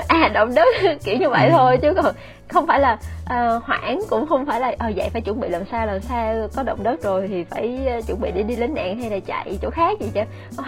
à 0.07 0.29
động 0.33 0.55
đất 0.55 0.67
kiểu 1.03 1.17
như 1.17 1.29
vậy 1.29 1.47
ừ. 1.47 1.51
thôi 1.57 1.77
chứ 1.81 1.93
còn 1.93 2.15
không 2.47 2.67
phải 2.67 2.79
là 2.79 2.93
uh, 3.23 3.63
hoảng 3.63 3.99
cũng 4.09 4.27
không 4.27 4.45
phải 4.45 4.59
là 4.59 4.73
ờ 4.77 4.91
vậy 4.95 5.09
phải 5.13 5.21
chuẩn 5.21 5.39
bị 5.39 5.49
làm 5.49 5.61
sao 5.71 5.85
làm 5.85 6.01
sao 6.01 6.47
có 6.55 6.63
động 6.63 6.83
đất 6.83 7.03
rồi 7.03 7.27
thì 7.27 7.43
phải 7.43 7.79
uh, 7.97 8.07
chuẩn 8.07 8.21
bị 8.21 8.31
để 8.35 8.43
đi 8.43 8.55
lính 8.55 8.73
nạn 8.73 8.99
hay 9.01 9.09
là 9.09 9.19
chạy 9.19 9.57
chỗ 9.61 9.69
khác 9.69 9.99
gì 9.99 10.07
chứ. 10.13 10.21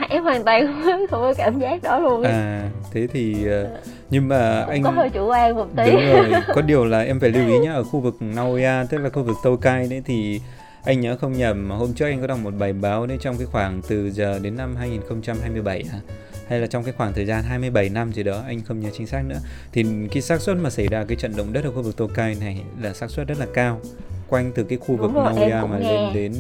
Em 0.09 0.23
hoàn 0.23 0.43
toàn 0.43 0.81
không, 0.85 1.07
không 1.11 1.21
có 1.21 1.33
cảm 1.37 1.59
giác 1.59 1.83
đó 1.83 1.99
luôn 1.99 2.23
à 2.23 2.61
thế 2.93 3.07
thì 3.13 3.45
uh, 3.63 3.67
nhưng 4.09 4.27
mà 4.27 4.61
cũng 4.65 4.71
anh 4.71 4.83
có 4.83 4.89
hơi 4.91 5.09
chủ 5.09 5.27
quan 5.27 5.55
một 5.55 5.67
tí. 5.75 5.91
Đúng 5.91 6.01
rồi 6.13 6.41
có 6.55 6.61
điều 6.61 6.85
là 6.85 7.01
em 7.01 7.19
phải 7.19 7.29
lưu 7.29 7.47
ý 7.47 7.59
nhá 7.59 7.73
ở 7.73 7.83
khu 7.83 7.99
vực 7.99 8.15
Naoya 8.19 8.85
tức 8.89 8.97
là 8.97 9.09
khu 9.09 9.23
vực 9.23 9.37
Tokai 9.43 9.87
đấy 9.89 10.01
thì 10.05 10.41
anh 10.83 11.01
nhớ 11.01 11.17
không 11.17 11.33
nhầm, 11.33 11.69
hôm 11.69 11.93
trước 11.93 12.05
anh 12.05 12.21
có 12.21 12.27
đọc 12.27 12.39
một 12.39 12.53
bài 12.57 12.73
báo 12.73 13.05
đấy 13.05 13.17
trong 13.21 13.37
cái 13.37 13.45
khoảng 13.45 13.81
từ 13.87 14.11
giờ 14.11 14.39
đến 14.39 14.57
năm 14.57 14.75
2027 14.75 15.83
à? 15.91 15.99
hay 16.47 16.59
là 16.59 16.67
trong 16.67 16.83
cái 16.83 16.93
khoảng 16.97 17.13
thời 17.13 17.25
gian 17.25 17.43
27 17.43 17.89
năm 17.89 18.13
gì 18.13 18.23
đó, 18.23 18.43
anh 18.47 18.61
không 18.61 18.79
nhớ 18.79 18.89
chính 18.93 19.07
xác 19.07 19.21
nữa 19.25 19.39
thì 19.71 19.85
cái 20.11 20.21
xác 20.21 20.41
suất 20.41 20.57
mà 20.57 20.69
xảy 20.69 20.87
ra 20.87 21.05
cái 21.07 21.17
trận 21.17 21.35
động 21.37 21.53
đất 21.53 21.63
ở 21.63 21.71
khu 21.71 21.81
vực 21.81 21.97
Tokai 21.97 22.35
này 22.35 22.63
là 22.81 22.93
xác 22.93 23.11
suất 23.11 23.27
rất 23.27 23.37
là 23.39 23.47
cao 23.53 23.81
quanh 24.29 24.51
từ 24.55 24.63
cái 24.63 24.77
khu 24.77 24.95
vực 24.95 25.11
rồi, 25.13 25.25
Nagoya 25.25 25.65
mà 25.65 25.79
nghe. 25.79 25.93
lên 25.93 26.13
đến 26.13 26.33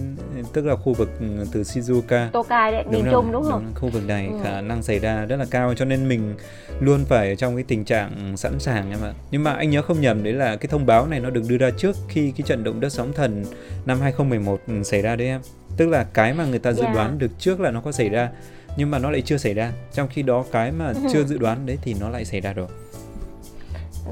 tức 0.53 0.65
là 0.65 0.75
khu 0.75 0.93
vực 0.93 1.09
ừ, 1.19 1.25
từ 1.51 1.61
Shizuoka 1.61 2.29
Tokai 2.29 2.71
đấy, 2.71 2.83
miền 2.89 3.05
Trung 3.11 3.31
đúng 3.31 3.43
không? 3.43 3.63
Đúng, 3.65 3.75
khu 3.75 3.89
vực 3.89 4.07
này 4.07 4.27
ừ. 4.27 4.33
khả 4.43 4.61
năng 4.61 4.83
xảy 4.83 4.99
ra 4.99 5.25
rất 5.25 5.35
là 5.35 5.45
cao 5.51 5.73
cho 5.73 5.85
nên 5.85 6.07
mình 6.07 6.35
luôn 6.79 7.05
phải 7.05 7.29
ở 7.29 7.35
trong 7.35 7.55
cái 7.55 7.63
tình 7.67 7.85
trạng 7.85 8.37
sẵn 8.37 8.59
sàng 8.59 8.91
em 8.91 8.99
ạ. 9.03 9.13
Nhưng 9.31 9.43
mà 9.43 9.53
anh 9.53 9.69
nhớ 9.69 9.81
không 9.81 10.01
nhầm 10.01 10.23
đấy 10.23 10.33
là 10.33 10.55
cái 10.55 10.67
thông 10.67 10.85
báo 10.85 11.07
này 11.07 11.19
nó 11.19 11.29
được 11.29 11.43
đưa 11.49 11.57
ra 11.57 11.69
trước 11.77 11.95
khi 12.07 12.31
cái 12.31 12.41
trận 12.47 12.63
động 12.63 12.79
đất 12.79 12.89
sóng 12.89 13.13
thần 13.13 13.45
năm 13.85 14.01
2011 14.01 14.59
xảy 14.83 15.01
ra 15.01 15.15
đấy 15.15 15.27
em. 15.27 15.41
Tức 15.77 15.89
là 15.89 16.05
cái 16.13 16.33
mà 16.33 16.45
người 16.45 16.59
ta 16.59 16.71
dự 16.71 16.83
yeah. 16.83 16.95
Dạ. 16.95 17.03
đoán 17.03 17.19
được 17.19 17.31
trước 17.39 17.59
là 17.59 17.71
nó 17.71 17.81
có 17.81 17.91
xảy 17.91 18.09
ra 18.09 18.29
nhưng 18.77 18.91
mà 18.91 18.99
nó 18.99 19.11
lại 19.11 19.21
chưa 19.21 19.37
xảy 19.37 19.53
ra. 19.53 19.71
Trong 19.93 20.07
khi 20.07 20.21
đó 20.21 20.45
cái 20.51 20.71
mà 20.71 20.87
ừ. 20.87 21.09
chưa 21.13 21.23
dự 21.23 21.37
đoán 21.37 21.65
đấy 21.65 21.77
thì 21.81 21.95
nó 21.99 22.09
lại 22.09 22.25
xảy 22.25 22.41
ra 22.41 22.53
rồi 22.53 22.67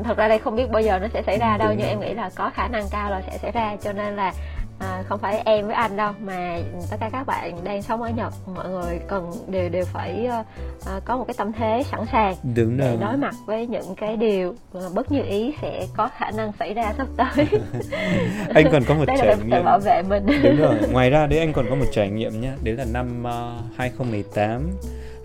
thật 0.03 0.17
ra 0.17 0.27
đây 0.27 0.39
không 0.39 0.55
biết 0.55 0.69
bao 0.71 0.81
giờ 0.81 0.99
nó 0.99 1.07
sẽ 1.13 1.21
xảy 1.21 1.37
ra 1.37 1.57
đâu 1.57 1.73
nhưng 1.77 1.87
em 1.87 1.99
nghĩ 1.99 2.13
là 2.13 2.29
có 2.35 2.49
khả 2.49 2.67
năng 2.67 2.83
cao 2.91 3.09
là 3.09 3.21
sẽ 3.21 3.37
xảy 3.37 3.51
ra 3.51 3.75
cho 3.83 3.93
nên 3.93 4.15
là 4.15 4.33
à, 4.79 5.03
không 5.07 5.19
phải 5.19 5.41
em 5.45 5.65
với 5.65 5.75
anh 5.75 5.97
đâu 5.97 6.13
mà 6.25 6.59
tất 6.91 6.97
cả 6.99 7.09
các 7.11 7.27
bạn 7.27 7.63
đang 7.63 7.81
sống 7.81 8.01
ở 8.01 8.09
Nhật 8.09 8.33
mọi 8.55 8.69
người 8.69 8.99
cần 9.07 9.31
đều 9.47 9.69
đều 9.69 9.85
phải 9.85 10.29
uh, 10.39 11.05
có 11.05 11.17
một 11.17 11.23
cái 11.27 11.33
tâm 11.37 11.51
thế 11.53 11.83
sẵn 11.91 12.05
sàng 12.11 12.35
Đúng 12.55 12.77
để 12.77 12.97
đối 13.01 13.17
mặt 13.17 13.35
với 13.45 13.67
những 13.67 13.95
cái 13.97 14.17
điều 14.17 14.55
bất 14.93 15.11
như 15.11 15.21
ý 15.23 15.53
sẽ 15.61 15.85
có 15.97 16.09
khả 16.17 16.31
năng 16.31 16.51
xảy 16.59 16.73
ra 16.73 16.93
sắp 16.97 17.07
tới. 17.17 17.47
Anh 18.53 18.65
còn 18.71 18.83
có 18.87 18.93
một 18.93 19.05
trải 19.17 19.35
nghiệm. 19.45 19.63
bảo 19.65 19.79
vệ 19.79 20.01
mình. 20.01 20.25
Đúng 20.43 20.57
rồi. 20.57 20.75
Ngoài 20.91 21.09
ra 21.09 21.27
đấy 21.27 21.39
anh 21.39 21.53
còn 21.53 21.65
có 21.69 21.75
một 21.75 21.85
trải 21.91 22.09
nghiệm 22.09 22.41
nhé 22.41 22.51
đấy 22.63 22.75
là 22.75 22.85
năm 22.93 23.23
uh, 23.23 23.77
2018 23.77 24.71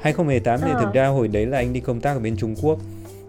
2018 0.03 0.61
thì 0.61 0.71
à. 0.73 0.79
thực 0.81 0.93
ra 0.93 1.07
hồi 1.07 1.29
đấy 1.29 1.47
là 1.47 1.59
anh 1.59 1.73
đi 1.73 1.81
công 1.81 2.01
tác 2.01 2.13
ở 2.13 2.19
bên 2.19 2.37
Trung 2.37 2.55
Quốc 2.63 2.79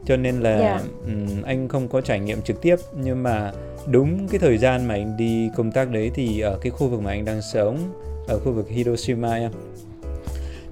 cho 0.05 0.17
nên 0.17 0.39
là 0.39 0.59
yeah. 0.59 0.81
Dạ. 0.81 0.87
um, 1.05 1.43
anh 1.43 1.67
không 1.67 1.87
có 1.87 2.01
trải 2.01 2.19
nghiệm 2.19 2.41
trực 2.41 2.61
tiếp 2.61 2.75
nhưng 2.95 3.23
mà 3.23 3.51
đúng 3.87 4.27
cái 4.27 4.39
thời 4.39 4.57
gian 4.57 4.85
mà 4.85 4.93
anh 4.93 5.17
đi 5.17 5.49
công 5.55 5.71
tác 5.71 5.91
đấy 5.91 6.11
thì 6.13 6.39
ở 6.39 6.57
cái 6.61 6.71
khu 6.71 6.87
vực 6.87 7.01
mà 7.01 7.11
anh 7.11 7.25
đang 7.25 7.41
sống 7.41 7.77
ở 8.27 8.39
khu 8.39 8.51
vực 8.51 8.69
Hiroshima 8.69 9.35
em 9.35 9.51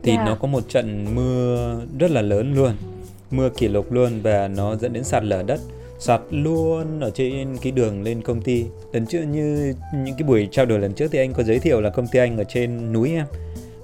thì 0.03 0.12
yeah. 0.12 0.25
Dạ. 0.25 0.25
nó 0.25 0.36
có 0.36 0.47
một 0.47 0.69
trận 0.69 1.15
mưa 1.15 1.82
rất 1.99 2.12
là 2.12 2.21
lớn 2.21 2.53
luôn 2.56 2.71
mưa 3.32 3.49
kỷ 3.49 3.67
lục 3.67 3.91
luôn 3.91 4.19
và 4.23 4.47
nó 4.47 4.75
dẫn 4.75 4.93
đến 4.93 5.03
sạt 5.03 5.23
lở 5.23 5.43
đất 5.43 5.60
sạt 5.99 6.21
luôn 6.29 6.99
ở 6.99 7.12
trên 7.12 7.58
cái 7.62 7.71
đường 7.71 8.03
lên 8.03 8.21
công 8.21 8.41
ty 8.41 8.65
lần 8.93 9.06
trước 9.06 9.21
như 9.21 9.73
những 9.93 10.15
cái 10.17 10.27
buổi 10.27 10.47
trao 10.51 10.65
đổi 10.65 10.79
lần 10.79 10.93
trước 10.93 11.08
thì 11.12 11.19
anh 11.19 11.34
có 11.34 11.43
giới 11.43 11.60
thiệu 11.60 11.82
là 11.82 11.89
công 11.89 12.08
ty 12.08 12.19
anh 12.19 12.38
ở 12.38 12.43
trên 12.43 12.93
núi 12.93 13.12
em 13.12 13.25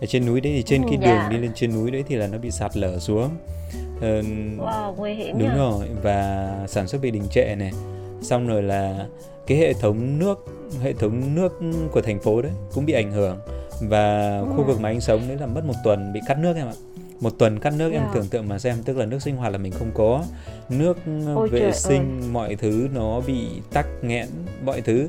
ở 0.02 0.06
trên 0.08 0.26
núi 0.26 0.42
đấy 0.42 0.54
thì 0.56 0.64
trên 0.64 0.84
cái 0.84 0.92
yeah. 0.92 1.04
đường 1.04 1.18
dạ. 1.18 1.30
đi 1.30 1.38
lên 1.38 1.52
trên 1.56 1.74
núi 1.74 1.92
đấy 1.92 2.04
thì 2.08 2.16
là 2.16 2.28
nó 2.28 2.38
bị 2.38 2.52
sạt 2.52 2.78
lở 2.78 3.00
xuống 3.00 3.30
uh, 3.98 4.04
wow, 4.60 4.96
nguy 4.98 5.14
hiểm 5.14 5.40
đúng 5.40 5.48
nhờ. 5.48 5.56
rồi 5.58 5.88
và 6.02 6.52
sản 6.68 6.88
xuất 6.88 7.02
bị 7.02 7.12
đình 7.12 7.28
trệ 7.32 7.56
này 7.56 7.72
xong 8.22 8.48
rồi 8.48 8.64
là 8.64 9.06
cái 9.48 9.58
hệ 9.58 9.74
thống 9.74 10.20
nước 10.20 10.46
hệ 10.82 10.94
thống 10.94 11.36
nước 11.36 11.60
của 11.92 12.02
thành 12.02 12.20
phố 12.20 12.42
đấy 12.42 12.52
cũng 12.74 12.86
bị 12.86 12.94
ảnh 12.94 13.12
hưởng 13.12 13.40
và 13.82 14.38
ừ. 14.40 14.46
khu 14.56 14.64
vực 14.64 14.82
mà 14.82 14.90
anh 14.90 15.02
sống 15.02 15.22
đấy 15.28 15.38
là 15.40 15.46
mất 15.46 15.66
một 15.66 15.74
tuần 15.84 16.14
bị 16.14 16.20
cắt 16.28 16.38
nước 16.40 16.56
em 16.56 16.68
ạ 16.68 16.74
một 17.20 17.34
tuần 17.38 17.60
cắt 17.60 17.74
nước 17.78 17.92
yeah. 17.92 18.04
em 18.04 18.12
tưởng 18.14 18.28
tượng 18.28 18.48
mà 18.48 18.60
xem 18.60 18.76
tức 18.86 18.98
là 18.98 19.06
nước 19.06 19.22
sinh 19.22 19.36
hoạt 19.36 19.52
là 19.52 19.58
mình 19.58 19.72
không 19.72 19.92
có 19.94 20.24
nước 20.70 20.98
Ôi 21.36 21.50
vệ 21.50 21.72
sinh 21.72 22.22
ơi. 22.22 22.30
mọi 22.32 22.56
thứ 22.56 22.90
nó 22.94 23.22
bị 23.28 23.48
tắc 23.74 23.88
nghẽn 24.02 24.28
mọi 24.66 24.82
thứ 24.82 25.08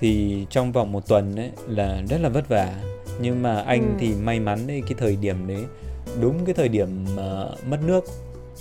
thì 0.00 0.46
trong 0.50 0.72
vòng 0.72 0.92
một 0.92 1.08
tuần 1.08 1.34
đấy 1.34 1.50
là 1.68 2.02
rất 2.08 2.20
là 2.20 2.28
vất 2.28 2.48
vả 2.48 2.72
nhưng 3.20 3.42
mà 3.42 3.60
anh 3.60 3.80
ừ. 3.80 3.94
thì 3.98 4.14
may 4.14 4.40
mắn 4.40 4.58
đấy 4.66 4.82
cái 4.86 4.94
thời 4.98 5.16
điểm 5.16 5.46
đấy 5.46 5.64
đúng 6.20 6.44
cái 6.44 6.54
thời 6.54 6.68
điểm 6.68 7.04
uh, 7.14 7.66
mất 7.68 7.78
nước 7.86 8.04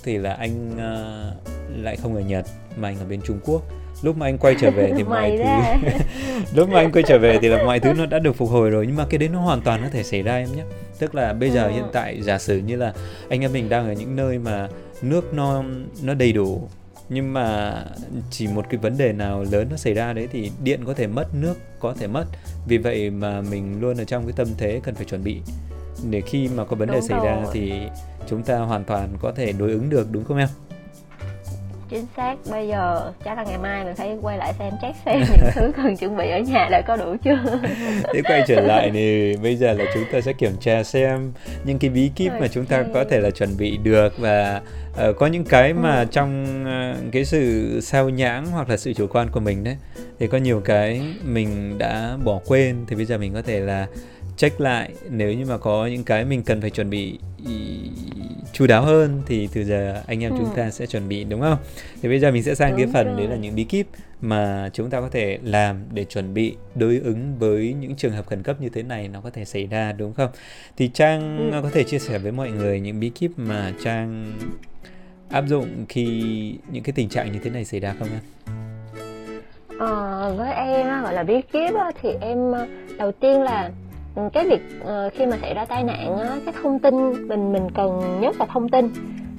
thì 0.04 0.18
là 0.18 0.34
anh 0.34 0.72
uh, 0.74 1.52
lại 1.84 1.96
không 1.96 2.16
ở 2.16 2.22
Nhật 2.22 2.46
mà 2.78 2.90
anh 2.90 3.00
ở 3.00 3.06
bên 3.06 3.22
Trung 3.22 3.40
Quốc. 3.46 3.62
Lúc 4.02 4.18
mà 4.18 4.26
anh 4.26 4.38
quay 4.38 4.56
trở 4.62 4.72
về 4.72 4.92
thì 4.98 5.04
mọi 5.10 5.38
thứ 5.38 5.90
lúc 6.56 6.70
mà 6.70 6.80
anh 6.80 6.92
quay 6.92 7.04
trở 7.08 7.20
về 7.20 7.40
thì 7.42 7.48
là 7.48 7.64
mọi 7.64 7.80
thứ 7.80 7.94
nó 7.94 8.06
đã 8.06 8.20
được 8.20 8.36
phục 8.36 8.50
hồi 8.50 8.70
rồi 8.70 8.88
nhưng 8.88 8.96
mà 8.96 9.06
cái 9.10 9.18
đấy 9.18 9.30
nó 9.30 9.40
hoàn 9.40 9.62
toàn 9.62 9.82
có 9.84 9.90
thể 9.90 10.04
xảy 10.04 10.22
ra 10.22 10.36
em 10.36 10.50
nhé. 10.56 10.64
Tức 11.00 11.16
là 11.16 11.34
bây 11.34 11.50
giờ 11.50 11.66
ừ. 11.66 11.72
hiện 11.72 11.86
tại 11.94 12.22
giả 12.22 12.38
sử 12.38 12.58
như 12.58 12.76
là 12.76 12.94
anh 13.30 13.42
em 13.42 13.54
mình 13.54 13.70
đang 13.70 13.88
ở 13.88 13.94
những 13.94 14.16
nơi 14.16 14.40
mà 14.40 14.68
nước 15.02 15.34
nó 15.34 15.64
nó 16.04 16.14
đầy 16.14 16.34
đủ 16.34 16.68
nhưng 17.10 17.34
mà 17.34 17.76
chỉ 18.30 18.48
một 18.48 18.66
cái 18.70 18.78
vấn 18.78 18.98
đề 18.98 19.14
nào 19.14 19.46
lớn 19.52 19.68
nó 19.72 19.78
xảy 19.78 19.94
ra 19.94 20.14
đấy 20.14 20.28
thì 20.32 20.52
điện 20.64 20.82
có 20.86 20.94
thể 20.94 21.08
mất 21.08 21.28
nước 21.42 21.54
có 21.80 21.94
thể 22.00 22.08
mất. 22.08 22.26
Vì 22.68 22.78
vậy 22.78 23.10
mà 23.10 23.42
mình 23.42 23.82
luôn 23.82 23.98
ở 23.98 24.04
trong 24.04 24.24
cái 24.24 24.34
tâm 24.36 24.48
thế 24.58 24.80
cần 24.84 24.96
phải 24.96 25.06
chuẩn 25.06 25.24
bị 25.24 25.42
để 26.10 26.22
khi 26.22 26.50
mà 26.56 26.66
có 26.66 26.76
vấn 26.76 26.88
đề 26.88 26.94
đúng 26.94 27.08
xảy 27.08 27.18
rồi. 27.18 27.28
ra 27.28 27.38
thì 27.54 27.74
chúng 28.28 28.44
ta 28.44 28.58
hoàn 28.58 28.84
toàn 28.84 29.10
có 29.22 29.32
thể 29.32 29.52
đối 29.52 29.72
ứng 29.72 29.90
được 29.90 30.08
đúng 30.12 30.24
không 30.24 30.38
em? 30.38 30.48
chính 31.92 32.06
xác 32.18 32.36
bây 32.52 32.68
giờ 32.68 33.12
chắc 33.26 33.38
là 33.38 33.44
ngày 33.44 33.58
mai 33.58 33.86
mình 33.86 33.96
phải 33.96 34.18
quay 34.22 34.38
lại 34.38 34.54
xem 34.60 34.74
check 34.82 34.96
xem 35.06 35.20
những 35.30 35.52
thứ 35.54 35.72
cần 35.78 35.98
chuẩn 35.98 36.18
bị 36.18 36.30
ở 36.30 36.40
nhà 36.40 36.68
đã 36.72 36.82
có 36.88 36.98
đủ 36.98 37.16
chưa 37.24 37.38
thế 38.14 38.22
quay 38.22 38.44
trở 38.48 38.62
lại 38.62 38.92
thì 38.94 39.36
bây 39.44 39.56
giờ 39.56 39.74
là 39.74 39.86
chúng 39.94 40.04
ta 40.12 40.22
sẽ 40.22 40.34
kiểm 40.34 40.52
tra 40.60 40.84
xem 40.84 41.32
những 41.64 41.80
cái 41.80 41.90
bí 41.90 42.12
kíp 42.16 42.32
okay. 42.32 42.42
mà 42.42 42.48
chúng 42.48 42.66
ta 42.66 42.84
có 42.94 43.04
thể 43.04 43.20
là 43.20 43.32
chuẩn 43.32 43.58
bị 43.58 43.78
được 43.78 44.18
và 44.18 44.62
uh, 45.10 45.16
có 45.18 45.28
những 45.28 45.44
cái 45.44 45.74
mà 45.74 46.00
ừ. 46.00 46.06
trong 46.12 46.46
uh, 46.64 47.12
cái 47.12 47.26
sự 47.26 47.80
sao 47.82 48.10
nhãng 48.10 48.46
hoặc 48.46 48.70
là 48.70 48.78
sự 48.78 48.94
chủ 48.94 49.08
quan 49.08 49.30
của 49.30 49.40
mình 49.40 49.64
đấy 49.64 49.78
thì 50.20 50.28
có 50.28 50.38
nhiều 50.38 50.62
cái 50.66 51.02
mình 51.24 51.78
đã 51.78 52.18
bỏ 52.24 52.40
quên 52.48 52.76
thì 52.88 52.96
bây 52.96 53.06
giờ 53.06 53.18
mình 53.18 53.34
có 53.34 53.42
thể 53.42 53.60
là 53.60 53.88
check 54.42 54.62
lại 54.62 54.92
nếu 55.10 55.34
như 55.34 55.46
mà 55.46 55.58
có 55.58 55.86
những 55.86 56.04
cái 56.04 56.26
mình 56.26 56.44
cần 56.44 56.62
phải 56.62 56.70
chuẩn 56.70 56.90
bị 56.90 57.20
chú 58.54 58.68
đáo 58.68 58.84
hơn 58.84 59.22
thì 59.26 59.50
từ 59.54 59.64
giờ 59.64 60.04
anh 60.08 60.24
em 60.24 60.32
ừ. 60.32 60.38
chúng 60.40 60.56
ta 60.56 60.70
sẽ 60.70 60.86
chuẩn 60.86 61.08
bị 61.10 61.24
đúng 61.24 61.42
không? 61.42 61.58
Thì 62.02 62.10
bây 62.10 62.20
giờ 62.20 62.32
mình 62.32 62.44
sẽ 62.44 62.56
sang 62.56 62.72
đúng 62.72 62.80
cái 62.80 62.88
phần 62.94 63.08
rồi. 63.08 63.18
đấy 63.18 63.28
là 63.28 63.36
những 63.36 63.56
bí 63.56 63.64
kíp 63.64 63.88
mà 64.22 64.70
chúng 64.74 64.90
ta 64.90 65.02
có 65.02 65.10
thể 65.10 65.40
làm 65.44 65.84
để 65.94 66.06
chuẩn 66.06 66.34
bị 66.34 66.56
đối 66.76 66.98
ứng 66.98 67.38
với 67.40 67.76
những 67.80 67.96
trường 67.96 68.12
hợp 68.12 68.26
khẩn 68.26 68.44
cấp 68.44 68.62
như 68.62 68.70
thế 68.70 68.84
này 68.84 69.08
nó 69.08 69.22
có 69.22 69.30
thể 69.30 69.46
xảy 69.46 69.68
ra 69.68 69.92
đúng 69.92 70.14
không? 70.14 70.30
Thì 70.78 70.90
Trang 70.94 71.52
ừ. 71.52 71.62
có 71.64 71.70
thể 71.74 71.84
chia 71.84 72.00
sẻ 72.00 72.18
với 72.18 72.32
mọi 72.32 72.52
người 72.52 72.80
những 72.80 73.00
bí 73.00 73.10
kíp 73.10 73.32
mà 73.36 73.74
Trang 73.84 74.34
áp 75.30 75.44
dụng 75.48 75.86
khi 75.90 76.22
những 76.72 76.84
cái 76.84 76.94
tình 76.94 77.10
trạng 77.10 77.32
như 77.32 77.40
thế 77.44 77.50
này 77.50 77.66
xảy 77.66 77.80
ra 77.80 77.96
không 78.00 78.08
em? 78.12 78.22
Ờ, 79.80 80.34
với 80.38 80.54
em 80.54 81.02
gọi 81.02 81.14
là 81.14 81.24
bí 81.24 81.42
kíp 81.54 81.74
thì 82.02 82.10
em 82.22 82.52
ờ, 82.52 82.68
đầu 82.98 83.12
tiên 83.12 83.42
là 83.42 83.72
Ừ, 84.16 84.22
cái 84.34 84.48
việc 84.48 84.62
uh, 84.82 85.14
khi 85.14 85.26
mà 85.26 85.38
xảy 85.42 85.54
ra 85.54 85.66
tai 85.66 85.84
nạn 85.84 86.18
á, 86.18 86.38
cái 86.46 86.54
thông 86.64 86.80
tin 86.80 87.28
mình 87.28 87.54
mình 87.54 87.68
cần 87.74 88.20
nhất 88.22 88.36
là 88.40 88.46
thông 88.46 88.70
tin. 88.70 88.90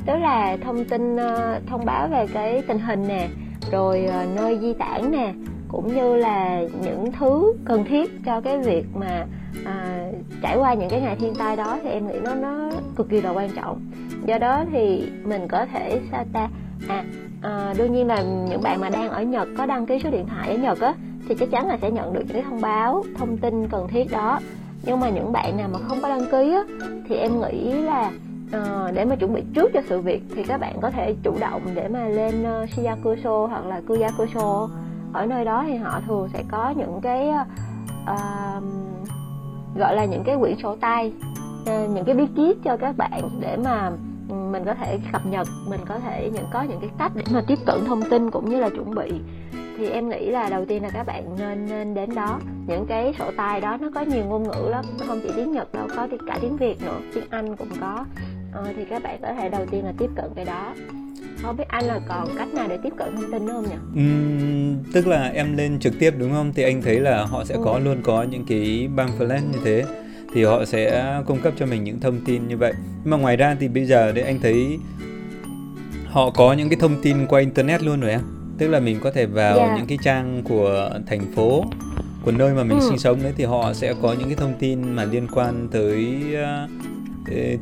Tức 0.06 0.16
là 0.16 0.56
thông 0.64 0.84
tin 0.84 1.14
uh, 1.14 1.66
thông 1.66 1.84
báo 1.84 2.08
về 2.08 2.26
cái 2.32 2.62
tình 2.68 2.78
hình 2.78 3.08
nè 3.08 3.28
rồi 3.72 4.08
uh, 4.08 4.36
nơi 4.36 4.58
di 4.58 4.72
tản 4.72 5.10
nè 5.10 5.32
cũng 5.68 5.94
như 5.94 6.16
là 6.16 6.60
những 6.82 7.12
thứ 7.12 7.52
cần 7.64 7.84
thiết 7.84 8.10
cho 8.24 8.40
cái 8.40 8.58
việc 8.58 8.84
mà 8.94 9.26
à, 9.64 10.06
trải 10.42 10.56
qua 10.56 10.74
những 10.74 10.88
cái 10.90 11.00
ngày 11.00 11.16
thiên 11.16 11.34
tai 11.34 11.56
đó 11.56 11.78
thì 11.82 11.90
em 11.90 12.08
nghĩ 12.08 12.14
nó 12.24 12.34
nó 12.34 12.70
cực 12.96 13.08
kỳ 13.08 13.20
là 13.20 13.30
quan 13.30 13.50
trọng. 13.56 13.80
Do 14.26 14.38
đó 14.38 14.64
thì 14.72 15.08
mình 15.24 15.48
có 15.48 15.66
thể 15.72 16.00
sao 16.10 16.24
ta? 16.32 16.48
À, 16.88 17.04
à 17.42 17.74
đương 17.78 17.92
nhiên 17.92 18.06
là 18.06 18.22
những 18.22 18.62
bạn 18.62 18.80
mà 18.80 18.90
đang 18.90 19.08
ở 19.08 19.22
nhật 19.22 19.48
có 19.58 19.66
đăng 19.66 19.86
ký 19.86 19.98
số 20.04 20.10
điện 20.10 20.26
thoại 20.26 20.48
ở 20.48 20.56
nhật 20.56 20.80
á 20.80 20.94
thì 21.28 21.34
chắc 21.34 21.50
chắn 21.50 21.66
là 21.66 21.78
sẽ 21.82 21.90
nhận 21.90 22.12
được 22.12 22.22
những 22.26 22.34
cái 22.34 22.42
thông 22.42 22.60
báo 22.60 23.04
thông 23.18 23.36
tin 23.36 23.68
cần 23.68 23.88
thiết 23.88 24.12
đó 24.12 24.40
nhưng 24.84 25.00
mà 25.00 25.10
những 25.10 25.32
bạn 25.32 25.56
nào 25.56 25.68
mà 25.72 25.78
không 25.88 25.98
có 26.02 26.08
đăng 26.08 26.26
ký 26.30 26.52
á 26.52 26.62
thì 27.08 27.16
em 27.16 27.40
nghĩ 27.40 27.72
là 27.72 28.10
uh, 28.46 28.94
để 28.94 29.04
mà 29.04 29.16
chuẩn 29.16 29.34
bị 29.34 29.42
trước 29.54 29.70
cho 29.74 29.80
sự 29.88 30.00
việc 30.00 30.22
thì 30.34 30.42
các 30.42 30.60
bạn 30.60 30.80
có 30.80 30.90
thể 30.90 31.14
chủ 31.22 31.34
động 31.40 31.62
để 31.74 31.88
mà 31.88 32.08
lên 32.08 32.44
uh, 32.62 32.70
Shiyakusho 32.70 33.46
hoặc 33.46 33.66
là 33.66 33.80
Kuyakusho. 33.88 34.68
Ở 35.12 35.26
nơi 35.26 35.44
đó 35.44 35.64
thì 35.66 35.76
họ 35.76 36.00
thường 36.06 36.28
sẽ 36.32 36.42
có 36.50 36.74
những 36.76 37.00
cái 37.02 37.28
uh, 38.02 38.64
gọi 39.76 39.96
là 39.96 40.04
những 40.04 40.22
cái 40.24 40.36
quyển 40.40 40.56
sổ 40.62 40.76
tay 40.80 41.12
uh, 41.62 41.90
những 41.90 42.04
cái 42.04 42.14
bí 42.14 42.26
kíp 42.36 42.56
cho 42.64 42.76
các 42.76 42.96
bạn 42.96 43.20
để 43.40 43.56
mà 43.56 43.90
ừ, 44.28 44.34
mình 44.34 44.64
có 44.64 44.74
thể 44.74 44.98
cập 45.12 45.26
nhật 45.26 45.48
mình 45.68 45.80
có 45.86 45.98
thể 45.98 46.30
những 46.34 46.46
có 46.52 46.62
những 46.62 46.80
cái 46.80 46.90
cách 46.98 47.12
để 47.14 47.22
mà 47.32 47.42
tiếp 47.46 47.58
cận 47.66 47.84
thông 47.86 48.02
tin 48.02 48.30
cũng 48.30 48.50
như 48.50 48.60
là 48.60 48.68
chuẩn 48.68 48.94
bị 48.94 49.12
thì 49.82 49.88
em 49.88 50.08
nghĩ 50.08 50.30
là 50.30 50.48
đầu 50.50 50.64
tiên 50.64 50.82
là 50.82 50.90
các 50.90 51.02
bạn 51.02 51.36
nên 51.38 51.66
nên 51.66 51.94
đến 51.94 52.14
đó 52.14 52.40
những 52.66 52.86
cái 52.88 53.14
sổ 53.18 53.30
tay 53.36 53.60
đó 53.60 53.78
nó 53.80 53.90
có 53.94 54.00
nhiều 54.00 54.24
ngôn 54.24 54.42
ngữ 54.42 54.68
lắm 54.70 54.84
nó 54.98 55.06
không 55.06 55.20
chỉ 55.22 55.28
tiếng 55.36 55.52
nhật 55.52 55.74
đâu 55.74 55.88
có 55.96 56.08
cả 56.26 56.38
tiếng 56.42 56.56
việt 56.56 56.82
nữa 56.82 57.00
tiếng 57.14 57.24
anh 57.30 57.56
cũng 57.56 57.68
có 57.80 58.04
ờ, 58.52 58.66
thì 58.76 58.84
các 58.90 59.02
bạn 59.02 59.18
có 59.22 59.34
thể 59.34 59.48
đầu 59.48 59.66
tiên 59.70 59.84
là 59.84 59.92
tiếp 59.98 60.10
cận 60.16 60.24
cái 60.36 60.44
đó 60.44 60.74
không 61.42 61.56
biết 61.56 61.64
anh 61.68 61.84
là 61.84 62.00
còn 62.08 62.28
cách 62.38 62.54
nào 62.54 62.66
để 62.68 62.78
tiếp 62.82 62.92
cận 62.96 63.16
thông 63.16 63.32
tin 63.32 63.46
nữa 63.46 63.52
không 63.52 63.64
nhỉ? 63.64 64.02
Uhm, 64.02 64.92
tức 64.92 65.06
là 65.06 65.28
em 65.28 65.56
lên 65.56 65.78
trực 65.78 65.98
tiếp 65.98 66.14
đúng 66.18 66.32
không? 66.32 66.52
Thì 66.54 66.62
anh 66.62 66.82
thấy 66.82 67.00
là 67.00 67.24
họ 67.24 67.44
sẽ 67.44 67.54
ừ. 67.54 67.60
có 67.64 67.78
luôn 67.78 67.96
có 68.02 68.22
những 68.22 68.44
cái 68.48 68.88
pamphlet 68.96 69.42
như 69.52 69.58
thế 69.64 69.84
thì 70.34 70.44
họ 70.44 70.64
sẽ 70.64 71.14
cung 71.26 71.40
cấp 71.40 71.52
cho 71.56 71.66
mình 71.66 71.84
những 71.84 72.00
thông 72.00 72.20
tin 72.24 72.48
như 72.48 72.56
vậy. 72.56 72.72
Nhưng 73.04 73.10
mà 73.10 73.16
ngoài 73.16 73.36
ra 73.36 73.56
thì 73.60 73.68
bây 73.68 73.84
giờ 73.84 74.12
đấy 74.12 74.24
anh 74.24 74.38
thấy 74.42 74.78
họ 76.06 76.30
có 76.30 76.52
những 76.52 76.68
cái 76.68 76.78
thông 76.80 77.02
tin 77.02 77.26
qua 77.26 77.40
internet 77.40 77.82
luôn 77.82 78.00
rồi 78.00 78.10
em 78.10 78.20
tức 78.62 78.68
là 78.68 78.80
mình 78.80 79.00
có 79.00 79.10
thể 79.10 79.26
vào 79.26 79.58
yeah. 79.58 79.76
những 79.76 79.86
cái 79.86 79.98
trang 80.02 80.42
của 80.44 80.90
thành 81.06 81.32
phố 81.34 81.64
của 82.24 82.32
nơi 82.32 82.54
mà 82.54 82.64
mình 82.64 82.78
ừ. 82.78 82.86
sinh 82.88 82.98
sống 82.98 83.22
đấy 83.22 83.32
thì 83.36 83.44
họ 83.44 83.72
sẽ 83.72 83.94
có 84.02 84.14
những 84.18 84.28
cái 84.28 84.36
thông 84.36 84.54
tin 84.58 84.92
mà 84.92 85.04
liên 85.04 85.26
quan 85.32 85.68
tới 85.72 86.22
uh, 86.32 86.70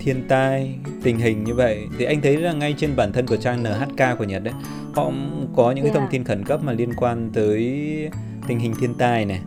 thiên 0.00 0.24
tai 0.28 0.74
tình 1.02 1.18
hình 1.18 1.44
như 1.44 1.54
vậy 1.54 1.88
thì 1.98 2.04
anh 2.04 2.20
thấy 2.20 2.36
là 2.36 2.52
ngay 2.52 2.74
trên 2.78 2.96
bản 2.96 3.12
thân 3.12 3.26
của 3.26 3.36
trang 3.36 3.62
NHK 3.62 4.18
của 4.18 4.24
Nhật 4.24 4.42
đấy 4.42 4.54
họ 4.94 5.12
có 5.56 5.72
những 5.72 5.84
yeah. 5.84 5.94
cái 5.94 6.00
thông 6.00 6.10
tin 6.10 6.24
khẩn 6.24 6.44
cấp 6.44 6.60
mà 6.64 6.72
liên 6.72 6.94
quan 6.94 7.30
tới 7.34 7.60
tình 8.48 8.58
hình 8.58 8.74
thiên 8.80 8.94
tai 8.94 9.24
này 9.24 9.40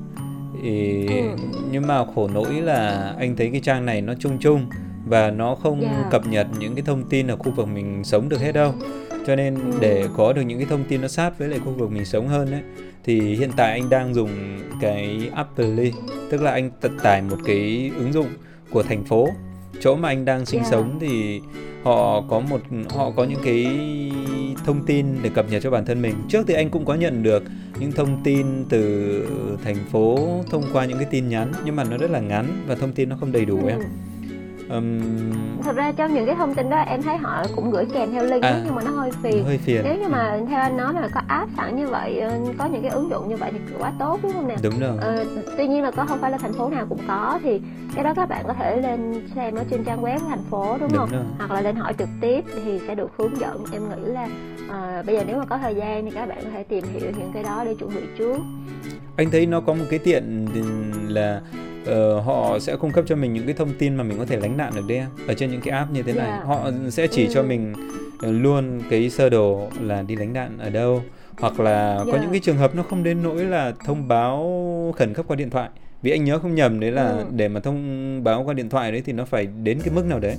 thì, 0.63 1.07
ừ. 1.07 1.35
nhưng 1.71 1.87
mà 1.87 2.05
khổ 2.15 2.29
nỗi 2.33 2.53
là 2.53 3.13
anh 3.19 3.35
thấy 3.35 3.49
cái 3.51 3.61
trang 3.63 3.85
này 3.85 4.01
nó 4.01 4.13
chung 4.19 4.37
chung 4.39 4.65
và 5.05 5.31
nó 5.31 5.55
không 5.55 5.81
yeah. 5.81 6.11
cập 6.11 6.27
nhật 6.27 6.47
những 6.59 6.75
cái 6.75 6.83
thông 6.85 7.03
tin 7.09 7.27
ở 7.27 7.35
khu 7.35 7.51
vực 7.51 7.67
mình 7.67 8.03
sống 8.03 8.29
được 8.29 8.41
hết 8.41 8.51
đâu 8.51 8.73
cho 9.27 9.35
nên 9.35 9.57
để 9.79 10.07
có 10.17 10.33
được 10.33 10.41
những 10.41 10.57
cái 10.57 10.67
thông 10.69 10.83
tin 10.83 11.01
nó 11.01 11.07
sát 11.07 11.39
với 11.39 11.47
lại 11.47 11.59
khu 11.65 11.71
vực 11.71 11.91
mình 11.91 12.05
sống 12.05 12.27
hơn 12.27 12.51
đấy 12.51 12.61
thì 13.03 13.35
hiện 13.35 13.49
tại 13.57 13.71
anh 13.71 13.89
đang 13.89 14.13
dùng 14.13 14.59
cái 14.81 15.29
Apply 15.33 15.91
tức 16.29 16.41
là 16.41 16.51
anh 16.51 16.71
tải 17.03 17.21
một 17.21 17.37
cái 17.45 17.91
ứng 17.97 18.13
dụng 18.13 18.27
của 18.69 18.83
thành 18.83 19.03
phố 19.03 19.29
chỗ 19.79 19.95
mà 19.95 20.09
anh 20.09 20.25
đang 20.25 20.45
sinh 20.45 20.59
yeah. 20.59 20.71
sống 20.71 20.97
thì 21.01 21.41
họ 21.83 22.21
có 22.21 22.39
một 22.39 22.61
họ 22.89 23.11
có 23.11 23.23
những 23.23 23.39
cái 23.43 23.67
thông 24.65 24.85
tin 24.85 25.05
để 25.21 25.29
cập 25.29 25.51
nhật 25.51 25.63
cho 25.63 25.71
bản 25.71 25.85
thân 25.85 26.01
mình 26.01 26.15
trước 26.29 26.43
thì 26.47 26.53
anh 26.53 26.69
cũng 26.69 26.85
có 26.85 26.93
nhận 26.93 27.23
được 27.23 27.43
những 27.79 27.91
thông 27.91 28.23
tin 28.23 28.65
từ 28.69 29.27
thành 29.63 29.77
phố 29.91 30.19
thông 30.49 30.63
qua 30.73 30.85
những 30.85 30.97
cái 30.97 31.07
tin 31.11 31.29
nhắn 31.29 31.51
nhưng 31.65 31.75
mà 31.75 31.83
nó 31.83 31.97
rất 31.97 32.11
là 32.11 32.19
ngắn 32.19 32.63
và 32.67 32.75
thông 32.75 32.93
tin 32.93 33.09
nó 33.09 33.15
không 33.19 33.31
đầy 33.31 33.45
đủ 33.45 33.59
ừ. 33.63 33.69
em 33.69 33.79
um... 34.69 35.01
thật 35.63 35.75
ra 35.75 35.91
trong 35.91 36.13
những 36.13 36.25
cái 36.25 36.35
thông 36.35 36.55
tin 36.55 36.69
đó 36.69 36.77
em 36.77 37.01
thấy 37.01 37.17
họ 37.17 37.45
cũng 37.55 37.71
gửi 37.71 37.85
kèm 37.93 38.11
theo 38.11 38.23
link 38.23 38.43
à, 38.43 38.61
nhưng 38.65 38.75
mà 38.75 38.81
nó 38.83 38.91
hơi 38.91 39.11
phiền. 39.23 39.43
hơi 39.45 39.57
phiền. 39.57 39.81
Nếu 39.83 39.95
như 39.95 40.07
mà 40.07 40.39
theo 40.49 40.59
anh 40.59 40.77
nói 40.77 40.93
là 40.93 41.07
có 41.13 41.21
app 41.27 41.51
sẵn 41.57 41.75
như 41.75 41.87
vậy 41.87 42.19
ờ, 42.19 42.39
có 42.57 42.65
những 42.65 42.81
cái 42.81 42.91
ứng 42.91 43.09
dụng 43.09 43.29
như 43.29 43.35
vậy 43.35 43.51
thì 43.53 43.59
quá 43.79 43.93
tốt 43.99 44.19
đúng 44.23 44.33
không 44.33 44.47
nè? 44.47 44.55
Đúng 44.63 44.79
rồi. 44.79 44.97
Ờ, 45.01 45.25
tuy 45.57 45.67
nhiên 45.67 45.83
là 45.83 45.91
có 45.91 46.05
không 46.05 46.19
phải 46.21 46.31
là 46.31 46.37
thành 46.37 46.53
phố 46.53 46.69
nào 46.69 46.85
cũng 46.89 46.99
có 47.07 47.39
thì 47.43 47.61
cái 47.95 48.03
đó 48.03 48.13
các 48.15 48.29
bạn 48.29 48.43
có 48.47 48.53
thể 48.53 48.81
lên 48.81 49.27
xem 49.35 49.55
ở 49.55 49.63
trên 49.69 49.83
trang 49.83 50.03
web 50.03 50.19
của 50.19 50.27
thành 50.29 50.43
phố 50.49 50.77
đúng, 50.79 50.89
đúng 50.89 50.97
không? 50.97 51.11
rồi. 51.11 51.23
hoặc 51.37 51.51
là 51.51 51.61
lên 51.61 51.75
hỏi 51.75 51.93
trực 51.97 52.09
tiếp 52.21 52.45
thì 52.65 52.79
sẽ 52.87 52.95
được 52.95 53.11
hướng 53.17 53.39
dẫn. 53.39 53.65
Em 53.71 53.89
nghĩ 53.89 54.11
là 54.11 54.27
uh, 54.65 55.05
bây 55.05 55.15
giờ 55.15 55.23
nếu 55.27 55.37
mà 55.37 55.45
có 55.45 55.57
thời 55.57 55.75
gian 55.75 56.05
thì 56.05 56.11
các 56.11 56.25
bạn 56.25 56.37
có 56.43 56.49
thể 56.53 56.63
tìm 56.63 56.83
hiểu 56.93 57.11
những 57.17 57.31
cái 57.33 57.43
đó 57.43 57.63
để 57.65 57.75
chuẩn 57.75 57.95
bị 57.95 58.01
trước. 58.17 58.37
Anh 59.17 59.31
thấy 59.31 59.45
nó 59.45 59.61
có 59.61 59.73
một 59.73 59.85
cái 59.89 59.99
tiện 59.99 60.47
là 61.07 61.41
uh, 61.83 62.25
họ 62.25 62.59
sẽ 62.59 62.75
cung 62.75 62.91
cấp 62.91 63.05
cho 63.07 63.15
mình 63.15 63.33
những 63.33 63.45
cái 63.45 63.53
thông 63.53 63.73
tin 63.79 63.95
mà 63.95 64.03
mình 64.03 64.17
có 64.17 64.25
thể 64.25 64.37
lánh 64.37 64.57
nạn 64.57 64.71
được 64.75 64.83
đấy 64.87 65.03
ở 65.27 65.33
trên 65.33 65.51
những 65.51 65.61
cái 65.61 65.71
app 65.77 65.91
như 65.91 66.03
thế 66.03 66.13
này 66.13 66.29
yeah. 66.29 66.45
họ 66.45 66.71
sẽ 66.89 67.07
chỉ 67.07 67.25
ừ. 67.25 67.31
cho 67.33 67.43
mình 67.43 67.73
uh, 68.15 68.33
luôn 68.41 68.81
cái 68.89 69.09
sơ 69.09 69.29
đồ 69.29 69.67
là 69.81 70.01
đi 70.01 70.15
lánh 70.15 70.33
nạn 70.33 70.57
ở 70.59 70.69
đâu 70.69 71.01
hoặc 71.37 71.59
là 71.59 71.95
yeah. 71.95 72.07
có 72.11 72.17
những 72.17 72.31
cái 72.31 72.39
trường 72.39 72.57
hợp 72.57 72.75
nó 72.75 72.83
không 72.83 73.03
đến 73.03 73.23
nỗi 73.23 73.45
là 73.45 73.73
thông 73.85 74.07
báo 74.07 74.93
khẩn 74.97 75.13
cấp 75.13 75.25
qua 75.27 75.35
điện 75.35 75.49
thoại 75.49 75.69
vì 76.01 76.11
anh 76.11 76.23
nhớ 76.23 76.39
không 76.39 76.55
nhầm 76.55 76.79
đấy 76.79 76.91
là 76.91 77.09
ừ. 77.09 77.25
để 77.31 77.47
mà 77.47 77.59
thông 77.59 78.23
báo 78.23 78.43
qua 78.43 78.53
điện 78.53 78.69
thoại 78.69 78.91
đấy 78.91 79.01
thì 79.05 79.13
nó 79.13 79.25
phải 79.25 79.47
đến 79.63 79.79
cái 79.83 79.93
mức 79.93 80.05
nào 80.05 80.19
đấy 80.19 80.37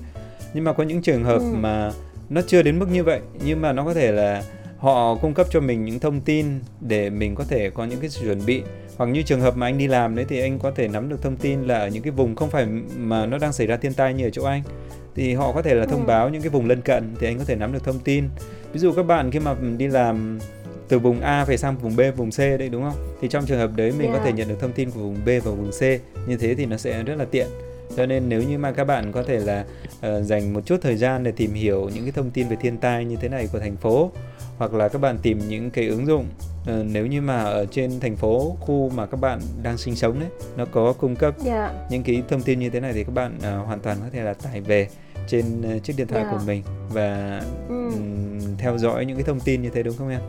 nhưng 0.54 0.64
mà 0.64 0.72
có 0.72 0.82
những 0.82 1.02
trường 1.02 1.24
hợp 1.24 1.38
ừ. 1.38 1.54
mà 1.60 1.90
nó 2.30 2.40
chưa 2.46 2.62
đến 2.62 2.78
mức 2.78 2.88
như 2.92 3.04
vậy 3.04 3.20
nhưng 3.44 3.60
mà 3.60 3.72
nó 3.72 3.84
có 3.84 3.94
thể 3.94 4.12
là 4.12 4.42
họ 4.84 5.14
cung 5.14 5.34
cấp 5.34 5.46
cho 5.50 5.60
mình 5.60 5.84
những 5.84 5.98
thông 5.98 6.20
tin 6.20 6.46
để 6.80 7.10
mình 7.10 7.34
có 7.34 7.44
thể 7.44 7.70
có 7.70 7.84
những 7.84 8.00
cái 8.00 8.10
sự 8.10 8.24
chuẩn 8.24 8.46
bị 8.46 8.62
hoặc 8.96 9.06
như 9.06 9.22
trường 9.22 9.40
hợp 9.40 9.56
mà 9.56 9.66
anh 9.66 9.78
đi 9.78 9.86
làm 9.86 10.16
đấy 10.16 10.24
thì 10.28 10.40
anh 10.40 10.58
có 10.58 10.70
thể 10.70 10.88
nắm 10.88 11.08
được 11.08 11.22
thông 11.22 11.36
tin 11.36 11.62
là 11.62 11.78
ở 11.78 11.88
những 11.88 12.02
cái 12.02 12.10
vùng 12.10 12.36
không 12.36 12.50
phải 12.50 12.66
mà 12.96 13.26
nó 13.26 13.38
đang 13.38 13.52
xảy 13.52 13.66
ra 13.66 13.76
thiên 13.76 13.92
tai 13.92 14.14
như 14.14 14.26
ở 14.26 14.30
chỗ 14.30 14.44
anh 14.44 14.62
thì 15.14 15.34
họ 15.34 15.52
có 15.52 15.62
thể 15.62 15.74
là 15.74 15.86
thông 15.86 16.00
ừ. 16.00 16.06
báo 16.06 16.28
những 16.28 16.42
cái 16.42 16.50
vùng 16.50 16.68
lân 16.68 16.80
cận 16.80 17.14
thì 17.20 17.26
anh 17.26 17.38
có 17.38 17.44
thể 17.44 17.56
nắm 17.56 17.72
được 17.72 17.84
thông 17.84 17.98
tin 17.98 18.24
ví 18.72 18.80
dụ 18.80 18.92
các 18.92 19.02
bạn 19.02 19.30
khi 19.30 19.38
mà 19.38 19.54
đi 19.76 19.86
làm 19.86 20.38
từ 20.88 20.98
vùng 20.98 21.20
A 21.20 21.44
về 21.44 21.56
sang 21.56 21.76
vùng 21.76 21.96
B, 21.96 22.00
vùng 22.16 22.30
C 22.30 22.38
đấy 22.38 22.68
đúng 22.68 22.82
không? 22.82 23.16
Thì 23.20 23.28
trong 23.28 23.46
trường 23.46 23.58
hợp 23.58 23.70
đấy 23.76 23.92
mình 23.98 24.08
yeah. 24.10 24.18
có 24.18 24.24
thể 24.24 24.32
nhận 24.32 24.48
được 24.48 24.60
thông 24.60 24.72
tin 24.72 24.90
của 24.90 25.00
vùng 25.00 25.16
B 25.24 25.28
và 25.28 25.50
vùng 25.50 25.70
C. 25.70 25.82
Như 26.28 26.36
thế 26.36 26.54
thì 26.54 26.66
nó 26.66 26.76
sẽ 26.76 27.02
rất 27.02 27.14
là 27.14 27.24
tiện. 27.24 27.46
Cho 27.96 28.06
nên 28.06 28.28
nếu 28.28 28.42
như 28.42 28.58
mà 28.58 28.72
các 28.72 28.84
bạn 28.84 29.12
có 29.12 29.22
thể 29.22 29.38
là 29.38 29.64
uh, 29.96 30.24
dành 30.24 30.52
một 30.52 30.60
chút 30.66 30.76
thời 30.82 30.96
gian 30.96 31.24
để 31.24 31.32
tìm 31.32 31.54
hiểu 31.54 31.90
những 31.94 32.04
cái 32.04 32.12
thông 32.12 32.30
tin 32.30 32.48
về 32.48 32.56
thiên 32.60 32.76
tai 32.76 33.04
như 33.04 33.16
thế 33.20 33.28
này 33.28 33.48
của 33.52 33.58
thành 33.58 33.76
phố 33.76 34.10
hoặc 34.58 34.74
là 34.74 34.88
các 34.88 35.00
bạn 35.00 35.18
tìm 35.22 35.38
những 35.48 35.70
cái 35.70 35.88
ứng 35.88 36.06
dụng 36.06 36.26
uh, 36.62 36.86
nếu 36.86 37.06
như 37.06 37.20
mà 37.20 37.42
ở 37.42 37.66
trên 37.66 38.00
thành 38.00 38.16
phố 38.16 38.56
khu 38.60 38.90
mà 38.94 39.06
các 39.06 39.20
bạn 39.20 39.40
đang 39.62 39.78
sinh 39.78 39.96
sống 39.96 40.20
đấy 40.20 40.28
nó 40.56 40.64
có 40.64 40.92
cung 40.92 41.16
cấp 41.16 41.34
yeah. 41.44 41.72
Dạ. 41.72 41.86
những 41.90 42.02
cái 42.02 42.22
thông 42.28 42.42
tin 42.42 42.58
như 42.58 42.70
thế 42.70 42.80
này 42.80 42.92
thì 42.92 43.04
các 43.04 43.14
bạn 43.14 43.38
uh, 43.38 43.66
hoàn 43.66 43.80
toàn 43.80 43.96
có 44.00 44.06
thể 44.12 44.22
là 44.22 44.34
tải 44.34 44.60
về 44.60 44.88
trên 45.28 45.76
uh, 45.76 45.82
chiếc 45.84 45.94
điện 45.96 46.06
thoại 46.06 46.22
yeah. 46.22 46.32
của 46.32 46.38
dạ. 46.38 46.46
mình 46.46 46.62
và 46.92 47.40
ừ. 47.68 47.74
um, 47.74 48.56
theo 48.58 48.78
dõi 48.78 49.04
những 49.04 49.16
cái 49.16 49.24
thông 49.24 49.40
tin 49.40 49.62
như 49.62 49.70
thế 49.70 49.82
đúng 49.82 49.96
không 49.98 50.08
em? 50.08 50.20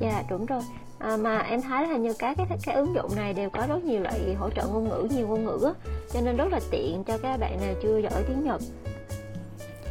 Dạ 0.00 0.10
yeah, 0.10 0.24
đúng 0.30 0.46
rồi. 0.46 0.62
À, 0.98 1.16
mà 1.16 1.38
em 1.38 1.62
thấy 1.62 1.88
là 1.88 1.96
như 1.96 2.12
các 2.18 2.36
cái 2.36 2.58
cái 2.62 2.74
ứng 2.74 2.94
dụng 2.94 3.16
này 3.16 3.34
đều 3.34 3.50
có 3.50 3.66
rất 3.68 3.84
nhiều 3.84 4.00
loại 4.00 4.34
hỗ 4.38 4.50
trợ 4.50 4.66
ngôn 4.66 4.88
ngữ 4.88 5.08
nhiều 5.16 5.28
ngôn 5.28 5.44
ngữ 5.44 5.60
á, 5.64 5.90
cho 6.12 6.20
nên 6.20 6.36
rất 6.36 6.48
là 6.52 6.60
tiện 6.70 7.04
cho 7.04 7.18
các 7.18 7.36
bạn 7.36 7.60
nào 7.60 7.74
chưa 7.82 7.98
giỏi 7.98 8.22
tiếng 8.28 8.44
Nhật 8.44 8.60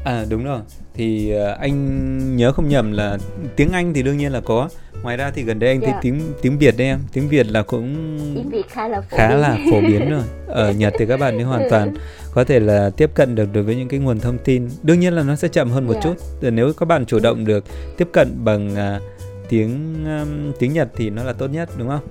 À 0.03 0.25
đúng 0.29 0.43
rồi. 0.43 0.59
Thì 0.93 1.33
uh, 1.35 1.59
anh 1.59 2.37
nhớ 2.37 2.51
không 2.51 2.69
nhầm 2.69 2.91
là 2.91 3.17
tiếng 3.55 3.71
Anh 3.71 3.93
thì 3.93 4.03
đương 4.03 4.17
nhiên 4.17 4.31
là 4.31 4.41
có. 4.41 4.69
Ngoài 5.03 5.17
ra 5.17 5.31
thì 5.35 5.43
gần 5.43 5.59
đây 5.59 5.69
anh 5.69 5.81
yeah. 5.81 5.93
thấy 5.93 5.93
dạ. 5.93 5.99
tiếng 6.01 6.33
tiếng 6.41 6.57
Việt 6.57 6.77
đấy 6.77 6.87
em, 6.87 6.99
tiếng 7.13 7.29
Việt 7.29 7.47
là 7.51 7.63
cũng 7.63 8.17
tiếng 8.35 8.49
Việt 8.49 8.69
khá 8.69 8.87
là 8.87 9.01
phổ 9.01 9.17
khá 9.17 9.29
biến. 9.29 9.39
là 9.39 9.57
phổ 9.71 9.81
biến 9.81 10.09
rồi. 10.09 10.23
Ở 10.47 10.71
Nhật 10.71 10.93
thì 10.99 11.05
các 11.05 11.19
bạn 11.19 11.37
ấy 11.37 11.43
hoàn 11.43 11.67
toàn 11.69 11.93
có 12.33 12.43
thể 12.43 12.59
là 12.59 12.89
tiếp 12.89 13.09
cận 13.13 13.35
được 13.35 13.49
đối 13.53 13.63
với 13.63 13.75
những 13.75 13.87
cái 13.87 13.99
nguồn 13.99 14.19
thông 14.19 14.37
tin. 14.37 14.69
Đương 14.83 14.99
nhiên 14.99 15.13
là 15.13 15.23
nó 15.23 15.35
sẽ 15.35 15.47
chậm 15.47 15.69
hơn 15.69 15.87
một 15.87 15.93
yeah. 15.93 16.05
Dạ. 16.05 16.13
chút. 16.41 16.49
Nếu 16.51 16.73
các 16.73 16.85
bạn 16.85 17.05
chủ 17.05 17.19
động 17.19 17.45
được 17.45 17.65
tiếp 17.97 18.07
cận 18.11 18.27
bằng 18.43 18.71
uh, 18.73 19.01
tiếng 19.49 20.05
um, 20.05 20.51
tiếng 20.59 20.73
Nhật 20.73 20.89
thì 20.95 21.09
nó 21.09 21.23
là 21.23 21.33
tốt 21.33 21.47
nhất 21.47 21.69
đúng 21.77 21.89
không? 21.89 22.07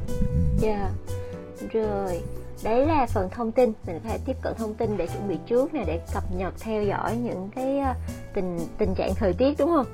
Dạ. 0.60 0.68
Yeah. 0.68 0.92
Rồi 1.72 2.20
đấy 2.64 2.86
là 2.86 3.06
phần 3.06 3.28
thông 3.30 3.52
tin. 3.52 3.72
Mình 3.86 4.00
phải 4.04 4.18
tiếp 4.26 4.36
cận 4.42 4.54
thông 4.54 4.74
tin 4.74 4.96
để 4.96 5.06
chuẩn 5.06 5.28
bị 5.28 5.38
trước 5.46 5.74
nè, 5.74 5.84
để 5.86 6.00
cập 6.14 6.24
nhật, 6.36 6.54
theo 6.60 6.82
dõi 6.82 7.16
những 7.16 7.48
cái 7.54 7.78
ờ, 7.78 7.94
tình 8.34 8.58
tình 8.78 8.94
trạng 8.94 9.14
thời 9.14 9.32
tiết, 9.32 9.54
đúng 9.58 9.70
không? 9.70 9.86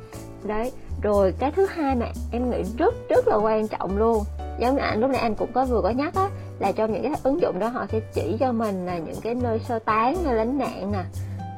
Đấy, 0.45 0.73
rồi 1.03 1.35
cái 1.39 1.53
thứ 1.57 1.67
hai 1.67 1.95
mà 1.95 2.07
em 2.33 2.51
nghĩ 2.51 2.63
rất 2.79 2.95
rất 3.09 3.29
là 3.29 3.37
quan 3.37 3.69
trọng 3.69 3.99
luôn, 3.99 4.25
giống 4.61 4.75
như 4.75 4.81
anh, 4.81 5.01
lúc 5.01 5.11
nãy 5.11 5.21
anh 5.21 5.35
cũng 5.35 5.53
có 5.53 5.65
vừa 5.65 5.83
có 5.83 5.91
nhắc 5.91 6.15
á, 6.15 6.29
là 6.59 6.73
trong 6.73 6.93
những 6.93 7.03
cái 7.03 7.13
ứng 7.23 7.41
dụng 7.41 7.59
đó 7.59 7.69
họ 7.69 7.87
sẽ 7.93 8.01
chỉ 8.15 8.37
cho 8.41 8.53
mình 8.53 8.87
là 8.87 8.99
những 8.99 9.21
cái 9.23 9.35
nơi 9.35 9.59
sơ 9.59 9.79
tán, 9.79 10.17
nơi 10.25 10.35
lánh 10.35 10.59
nạn 10.59 10.93
nè, 10.93 11.05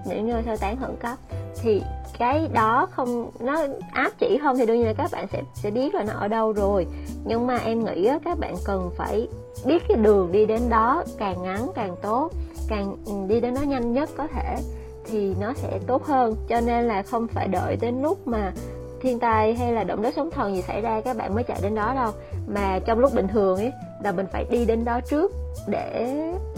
những 0.07 0.29
nơi 0.29 0.43
sơ 0.47 0.57
tán 0.57 0.77
khẩn 0.77 0.97
cấp. 0.97 1.19
Thì 1.63 1.83
cái 2.21 2.49
đó 2.53 2.87
không 2.91 3.31
nó 3.41 3.63
áp 3.93 4.13
chỉ 4.19 4.39
không 4.43 4.59
thì 4.59 4.67
đương 4.67 4.77
nhiên 4.77 4.87
là 4.87 4.93
các 4.93 5.11
bạn 5.13 5.27
sẽ 5.33 5.43
sẽ 5.55 5.71
biết 5.71 5.95
là 5.95 6.05
nó 6.05 6.13
ở 6.13 6.29
đâu 6.29 6.53
rồi. 6.53 6.87
Nhưng 7.25 7.47
mà 7.47 7.57
em 7.57 7.85
nghĩ 7.85 8.05
á, 8.05 8.19
các 8.25 8.39
bạn 8.39 8.55
cần 8.65 8.91
phải 8.97 9.29
biết 9.65 9.83
cái 9.89 9.97
đường 9.97 10.33
đi 10.33 10.47
đến 10.47 10.61
đó 10.69 11.05
càng 11.19 11.43
ngắn 11.43 11.71
càng 11.75 11.97
tốt 12.03 12.31
càng 12.69 12.97
ừ, 13.07 13.13
đi 13.29 13.41
đến 13.41 13.55
nó 13.55 13.63
nhanh 13.63 13.93
nhất 13.93 14.11
có 14.17 14.27
thể 14.27 14.57
thì 15.05 15.35
nó 15.41 15.53
sẽ 15.55 15.79
tốt 15.87 16.05
hơn. 16.05 16.37
Cho 16.49 16.61
nên 16.61 16.85
là 16.89 17.03
không 17.03 17.27
phải 17.27 17.49
đợi 17.49 17.77
đến 17.81 18.03
lúc 18.03 18.27
mà 18.29 18.53
thiên 19.01 19.19
tai 19.19 19.55
hay 19.55 19.73
là 19.73 19.85
động 19.85 20.03
đất 20.03 20.15
sóng 20.17 20.31
thần 20.31 20.55
gì 20.55 20.63
xảy 20.63 20.81
ra 20.81 21.01
các 21.01 21.17
bạn 21.17 21.35
mới 21.35 21.45
chạy 21.45 21.59
đến 21.63 21.75
đó 21.75 21.95
đâu 21.95 22.13
mà 22.55 22.79
trong 22.87 22.99
lúc 22.99 23.15
bình 23.15 23.29
thường 23.29 23.59
ấy 23.59 23.73
là 24.05 24.13
mình 24.13 24.27
phải 24.33 24.45
đi 24.51 24.65
đến 24.65 24.85
đó 24.85 25.01
trước 25.11 25.33
để 25.67 26.07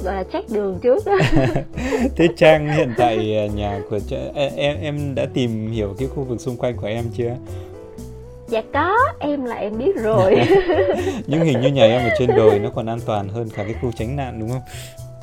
gọi 0.04 0.14
là 0.14 0.24
check 0.32 0.50
đường 0.50 0.78
trước 0.82 1.06
đó 1.06 1.18
thế 2.16 2.28
trang 2.36 2.68
hiện 2.68 2.94
tại 2.96 3.36
à, 3.36 3.46
nhà 3.46 3.80
của 3.90 3.98
em 4.56 4.76
em 4.80 5.14
đã 5.14 5.26
tìm 5.34 5.70
hiểu 5.70 5.94
cái 5.98 6.08
khu 6.08 6.24
vực 6.24 6.40
xung 6.40 6.56
quanh 6.56 6.76
của 6.76 6.86
em 6.86 7.04
chưa? 7.16 7.36
Dạ 8.48 8.62
có 8.72 8.98
em 9.18 9.44
là 9.44 9.56
em 9.56 9.78
biết 9.78 9.96
rồi. 9.96 10.34
Nhưng 11.26 11.40
hình 11.40 11.60
như 11.60 11.68
nhà 11.68 11.84
em 11.84 12.02
ở 12.02 12.14
trên 12.18 12.36
đồi 12.36 12.58
nó 12.58 12.70
còn 12.74 12.86
an 12.86 12.98
toàn 13.06 13.28
hơn 13.28 13.48
cả 13.56 13.64
cái 13.64 13.74
khu 13.82 13.90
tránh 13.96 14.16
nạn 14.16 14.40
đúng 14.40 14.48
không? 14.48 14.62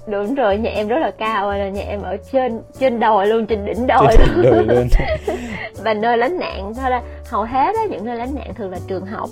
Đúng 0.07 0.35
rồi 0.35 0.57
nhà 0.57 0.69
em 0.69 0.87
rất 0.87 0.97
là 0.99 1.11
cao 1.11 1.51
là 1.51 1.69
nhà 1.69 1.81
em 1.81 2.01
ở 2.01 2.17
trên 2.31 2.61
trên 2.79 2.99
đồi 2.99 3.27
luôn 3.27 3.45
trên 3.45 3.65
đỉnh 3.65 3.87
đồi 3.87 4.07
trên 4.17 4.27
đỉnh 4.35 4.51
đồi 4.51 4.63
luôn. 4.63 4.87
Và 5.83 5.93
nơi 5.93 6.17
lánh 6.17 6.39
nạn 6.39 6.73
thôi 6.75 6.89
là 6.89 7.01
hầu 7.25 7.43
hết 7.43 7.75
á 7.75 7.85
những 7.89 8.05
nơi 8.05 8.15
lánh 8.15 8.35
nạn 8.35 8.53
thường 8.53 8.71
là 8.71 8.79
trường 8.87 9.05
học 9.05 9.29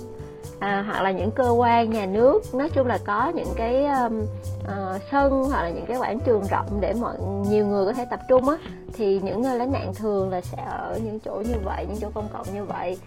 à, 0.60 0.84
hoặc 0.86 1.02
là 1.02 1.10
những 1.10 1.30
cơ 1.30 1.50
quan 1.50 1.90
nhà 1.90 2.06
nước 2.06 2.54
nói 2.54 2.70
chung 2.70 2.86
là 2.86 2.98
có 3.06 3.32
những 3.34 3.52
cái 3.56 3.86
um, 3.86 4.22
uh, 4.62 5.02
sân 5.10 5.44
hoặc 5.44 5.62
là 5.62 5.70
những 5.70 5.86
cái 5.86 5.96
quảng 5.96 6.20
trường 6.20 6.42
rộng 6.50 6.78
để 6.80 6.92
mọi 7.00 7.16
nhiều 7.48 7.66
người 7.66 7.86
có 7.86 7.92
thể 7.92 8.04
tập 8.10 8.20
trung 8.28 8.48
á 8.48 8.56
thì 8.92 9.20
những 9.22 9.42
nơi 9.42 9.58
lánh 9.58 9.72
nạn 9.72 9.94
thường 9.94 10.30
là 10.30 10.40
sẽ 10.40 10.62
ở 10.66 10.98
những 11.04 11.20
chỗ 11.20 11.42
như 11.46 11.54
vậy 11.64 11.86
những 11.88 11.98
chỗ 12.00 12.08
công 12.14 12.28
cộng 12.32 12.46
như 12.54 12.64
vậy. 12.64 12.98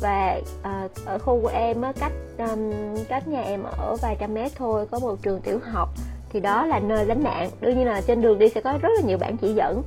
Và 0.00 0.40
uh, 0.60 0.90
ở 1.06 1.18
khu 1.18 1.40
của 1.42 1.50
em 1.54 1.82
á 1.82 1.92
cách 2.00 2.12
um, 2.38 2.72
cách 3.08 3.28
nhà 3.28 3.42
em 3.42 3.62
ở 3.62 3.96
vài 4.02 4.16
trăm 4.20 4.34
mét 4.34 4.52
thôi 4.56 4.86
có 4.90 4.98
một 4.98 5.16
trường 5.22 5.40
tiểu 5.40 5.58
học 5.62 5.88
thì 6.32 6.40
đó 6.40 6.66
là 6.66 6.78
nơi 6.78 7.06
lánh 7.06 7.22
nạn. 7.22 7.50
Đương 7.60 7.78
nhiên 7.78 7.86
là 7.86 8.00
trên 8.00 8.22
đường 8.22 8.38
đi 8.38 8.48
sẽ 8.48 8.60
có 8.60 8.78
rất 8.82 8.88
là 8.96 9.02
nhiều 9.06 9.18
bản 9.18 9.36
chỉ 9.36 9.52
dẫn 9.54 9.82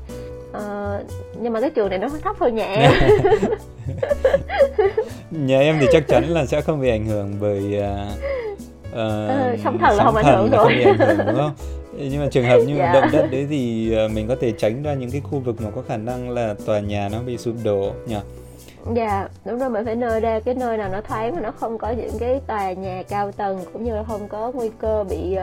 uh, 0.57 1.05
nhưng 1.41 1.53
mà 1.53 1.61
cái 1.61 1.69
trường 1.69 1.89
này 1.89 1.99
nó 1.99 2.09
thấp 2.23 2.35
hơn 2.39 2.55
nhà 2.55 2.65
em 2.65 2.91
nhà 5.31 5.59
em 5.59 5.77
thì 5.81 5.87
chắc 5.91 6.07
chắn 6.07 6.23
là 6.23 6.45
sẽ 6.45 6.61
không 6.61 6.81
bị 6.81 6.89
ảnh 6.89 7.05
hưởng 7.05 7.35
bởi 7.39 7.79
uh, 7.79 8.07
uh, 8.91 9.59
sóng 9.63 9.77
thần 9.77 9.97
là 9.97 10.03
không 10.03 10.15
ảnh 10.15 10.25
hưởng 10.25 10.49
rồi 10.51 10.85
đúng 11.27 11.37
không? 11.37 11.51
Nhưng 11.97 12.21
mà 12.21 12.27
trường 12.31 12.45
hợp 12.45 12.59
như 12.67 12.75
dạ. 12.77 12.93
động 12.93 13.09
đất 13.11 13.27
đấy 13.31 13.47
thì 13.49 13.93
mình 14.13 14.27
có 14.27 14.35
thể 14.41 14.51
tránh 14.57 14.83
ra 14.83 14.93
những 14.93 15.11
cái 15.11 15.21
khu 15.21 15.39
vực 15.39 15.61
mà 15.61 15.69
có 15.75 15.81
khả 15.87 15.97
năng 15.97 16.29
là 16.29 16.55
tòa 16.65 16.79
nhà 16.79 17.09
nó 17.11 17.19
bị 17.25 17.37
sụp 17.37 17.55
đổ 17.63 17.91
nhỉ? 18.07 18.17
Dạ 18.95 19.27
đúng 19.45 19.59
rồi 19.59 19.69
mình 19.69 19.85
phải 19.85 19.95
nơi 19.95 20.19
ra 20.19 20.39
cái 20.39 20.55
nơi 20.55 20.77
nào 20.77 20.89
nó 20.89 21.01
thoáng 21.01 21.35
mà 21.35 21.41
nó 21.41 21.51
không 21.51 21.77
có 21.77 21.89
những 21.89 22.19
cái 22.19 22.41
tòa 22.47 22.71
nhà 22.71 23.03
cao 23.09 23.31
tầng 23.31 23.59
cũng 23.73 23.83
như 23.83 23.95
là 23.95 24.03
không 24.03 24.27
có 24.27 24.51
nguy 24.55 24.69
cơ 24.79 25.03
bị 25.03 25.37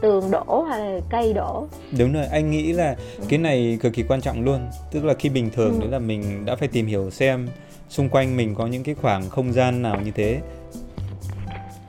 tường 0.00 0.30
đổ 0.30 0.62
hay 0.70 0.80
là 0.94 1.00
cây 1.10 1.32
đổ 1.32 1.66
đúng 1.98 2.12
rồi 2.12 2.26
anh 2.26 2.50
nghĩ 2.50 2.72
là 2.72 2.96
cái 3.28 3.38
này 3.38 3.78
cực 3.82 3.92
kỳ 3.92 4.02
quan 4.02 4.20
trọng 4.20 4.44
luôn 4.44 4.60
tức 4.92 5.04
là 5.04 5.14
khi 5.14 5.28
bình 5.28 5.50
thường 5.50 5.72
ừ. 5.74 5.80
đấy 5.80 5.88
là 5.88 5.98
mình 5.98 6.44
đã 6.46 6.56
phải 6.56 6.68
tìm 6.68 6.86
hiểu 6.86 7.10
xem 7.10 7.48
xung 7.88 8.08
quanh 8.08 8.36
mình 8.36 8.54
có 8.54 8.66
những 8.66 8.82
cái 8.82 8.94
khoảng 8.94 9.30
không 9.30 9.52
gian 9.52 9.82
nào 9.82 10.00
như 10.04 10.10
thế 10.10 10.40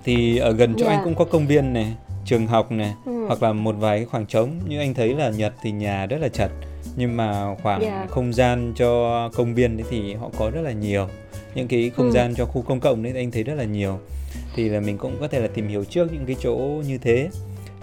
thì 0.04 0.38
ở 0.38 0.52
gần 0.52 0.76
chỗ 0.78 0.86
yeah. 0.86 0.98
anh 0.98 1.00
dạ. 1.00 1.04
cũng 1.04 1.15
có 1.15 1.26
công 1.26 1.48
viên 1.48 1.74
này 1.74 1.96
trường 2.26 2.48
học 2.48 2.72
này 2.72 2.93
ừ. 3.06 3.26
hoặc 3.28 3.43
là 3.43 3.54
một 3.54 3.76
vài 3.80 3.98
cái 3.98 4.06
khoảng 4.06 4.26
trống 4.26 4.50
như 4.67 4.80
anh 4.80 4.93
thấy 4.93 5.13
là 5.13 5.30
nhật 5.30 5.54
thì 5.62 5.72
nhà 5.72 6.06
rất 6.06 6.17
là 6.22 6.30
chật 6.30 6.52
nhưng 6.96 7.17
mà 7.17 7.56
khoảng 7.63 7.82
yeah. 7.82 7.93
Dạ. 7.93 8.06
không 8.10 8.34
gian 8.34 8.74
cho 8.76 9.30
công 9.36 9.56
viên 9.56 9.78
đấy 9.78 9.88
thì 9.89 10.13
họ 10.13 10.30
có 10.38 10.50
rất 10.50 10.62
là 10.62 10.72
nhiều 10.72 11.08
những 11.56 11.67
cái 11.67 11.91
không 11.96 12.06
ừ. 12.06 12.12
gian 12.12 12.34
cho 12.36 12.46
khu 12.46 12.62
công 12.62 12.80
cộng 12.80 13.04
đấy 13.04 13.13
anh 13.15 13.32
thấy 13.32 13.43
rất 13.43 13.54
là 13.54 13.63
nhiều 13.63 14.00
thì 14.56 14.70
là 14.70 14.80
mình 14.80 14.98
cũng 14.98 15.15
có 15.20 15.28
thể 15.28 15.39
là 15.39 15.48
tìm 15.48 15.67
hiểu 15.67 15.84
trước 15.84 16.13
những 16.13 16.26
cái 16.26 16.36
chỗ 16.39 16.58
như 16.88 16.98
thế 16.98 17.30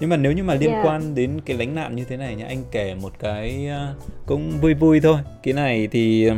nhưng 0.00 0.10
mà 0.10 0.16
nếu 0.16 0.32
như 0.32 0.44
mà 0.44 0.54
liên 0.54 0.70
yeah. 0.70 0.86
quan 0.86 1.14
đến 1.14 1.40
cái 1.44 1.56
lánh 1.56 1.74
nạn 1.74 1.96
như 1.96 2.04
thế 2.04 2.16
này 2.16 2.34
nhá 2.34 2.46
anh 2.46 2.62
kể 2.70 2.94
một 2.94 3.12
cái 3.18 3.68
uh, 3.68 4.02
cũng 4.26 4.50
vui 4.60 4.74
vui 4.74 5.00
thôi 5.00 5.18
cái 5.42 5.54
này 5.54 5.88
thì 5.90 6.30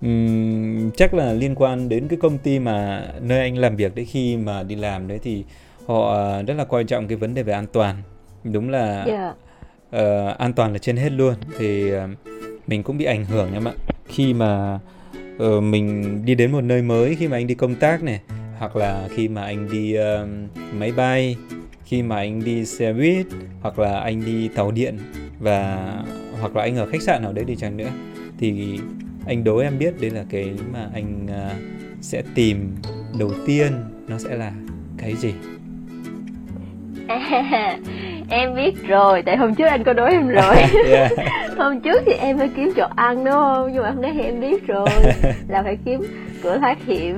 um, 0.00 0.90
chắc 0.96 1.14
là 1.14 1.32
liên 1.32 1.54
quan 1.54 1.88
đến 1.88 2.08
cái 2.08 2.18
công 2.22 2.38
ty 2.38 2.58
mà 2.58 3.06
nơi 3.20 3.40
anh 3.40 3.58
làm 3.58 3.76
việc 3.76 3.94
đấy 3.94 4.04
khi 4.04 4.36
mà 4.36 4.62
đi 4.62 4.74
làm 4.74 5.08
đấy 5.08 5.20
thì 5.22 5.44
họ 5.86 6.16
rất 6.42 6.54
là 6.54 6.64
quan 6.64 6.86
trọng 6.86 7.08
cái 7.08 7.16
vấn 7.16 7.34
đề 7.34 7.42
về 7.42 7.52
an 7.52 7.66
toàn 7.72 7.96
đúng 8.44 8.70
là 8.70 9.04
yeah. 9.04 9.34
uh, 9.96 10.38
an 10.38 10.52
toàn 10.52 10.72
là 10.72 10.78
trên 10.78 10.96
hết 10.96 11.12
luôn 11.12 11.34
thì 11.58 11.94
uh, 11.94 12.00
mình 12.66 12.82
cũng 12.82 12.98
bị 12.98 13.04
ảnh 13.04 13.24
hưởng 13.24 13.52
em 13.52 13.68
ạ 13.68 13.72
khi 14.06 14.34
mà 14.34 14.78
uh, 15.36 15.62
mình 15.62 16.20
đi 16.24 16.34
đến 16.34 16.52
một 16.52 16.60
nơi 16.60 16.82
mới 16.82 17.16
khi 17.16 17.28
mà 17.28 17.36
anh 17.36 17.46
đi 17.46 17.54
công 17.54 17.74
tác 17.74 18.02
này 18.02 18.20
hoặc 18.58 18.76
là 18.76 19.08
khi 19.10 19.28
mà 19.28 19.42
anh 19.42 19.68
đi 19.70 19.96
uh, 19.98 20.28
máy 20.74 20.92
bay 20.92 21.36
khi 21.92 22.02
mà 22.02 22.16
anh 22.16 22.44
đi 22.44 22.66
xe 22.66 22.92
buýt, 22.92 23.26
hoặc 23.60 23.78
là 23.78 24.00
anh 24.00 24.24
đi 24.24 24.48
tàu 24.48 24.70
điện, 24.70 24.98
và 25.40 25.92
hoặc 26.40 26.56
là 26.56 26.62
anh 26.62 26.76
ở 26.76 26.86
khách 26.86 27.02
sạn 27.02 27.22
nào 27.22 27.32
đấy 27.32 27.44
đi 27.44 27.56
chăng 27.56 27.76
nữa, 27.76 27.90
thì 28.38 28.78
anh 29.26 29.44
đố 29.44 29.58
em 29.58 29.78
biết 29.78 30.00
đấy 30.00 30.10
là 30.10 30.24
cái 30.30 30.54
mà 30.72 30.88
anh 30.94 31.26
à, 31.26 31.56
sẽ 32.00 32.22
tìm 32.34 32.74
đầu 33.18 33.32
tiên 33.46 33.72
nó 34.08 34.18
sẽ 34.18 34.36
là 34.36 34.52
cái 34.98 35.16
gì 35.16 35.32
à, 37.08 37.78
em 38.30 38.54
biết 38.54 38.86
rồi 38.88 39.22
tại 39.22 39.36
hôm 39.36 39.54
trước 39.54 39.64
anh 39.64 39.84
có 39.84 39.92
đố 39.92 40.04
em 40.04 40.28
rồi. 40.28 40.56
Yeah. 40.88 41.12
hôm 41.56 41.80
trước 41.80 42.02
thì 42.06 42.12
em 42.12 42.38
phải 42.38 42.48
kiếm 42.56 42.72
chỗ 42.76 42.86
ăn 42.96 43.24
đúng 43.24 43.34
không? 43.34 43.70
Nhưng 43.72 43.82
mà 43.82 43.90
hôm 43.90 44.02
nay 44.02 44.12
thì 44.14 44.20
em 44.20 44.40
biết 44.40 44.66
rồi 44.66 44.88
là 45.48 45.62
phải 45.62 45.78
kiếm 45.84 46.00
cửa 46.42 46.58
thoát 46.58 46.78
hiểm. 46.86 47.16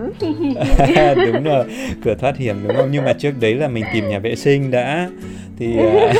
Đúng 1.32 1.44
rồi 1.44 1.64
cửa 2.04 2.14
thoát 2.14 2.36
hiểm 2.36 2.56
đúng 2.68 2.76
không? 2.76 2.88
Nhưng 2.90 3.04
mà 3.04 3.12
trước 3.12 3.32
đấy 3.40 3.54
là 3.54 3.68
mình 3.68 3.84
tìm 3.92 4.08
nhà 4.08 4.18
vệ 4.18 4.36
sinh 4.36 4.70
đã. 4.70 5.08
Thì 5.58 5.78
uh, 5.78 6.16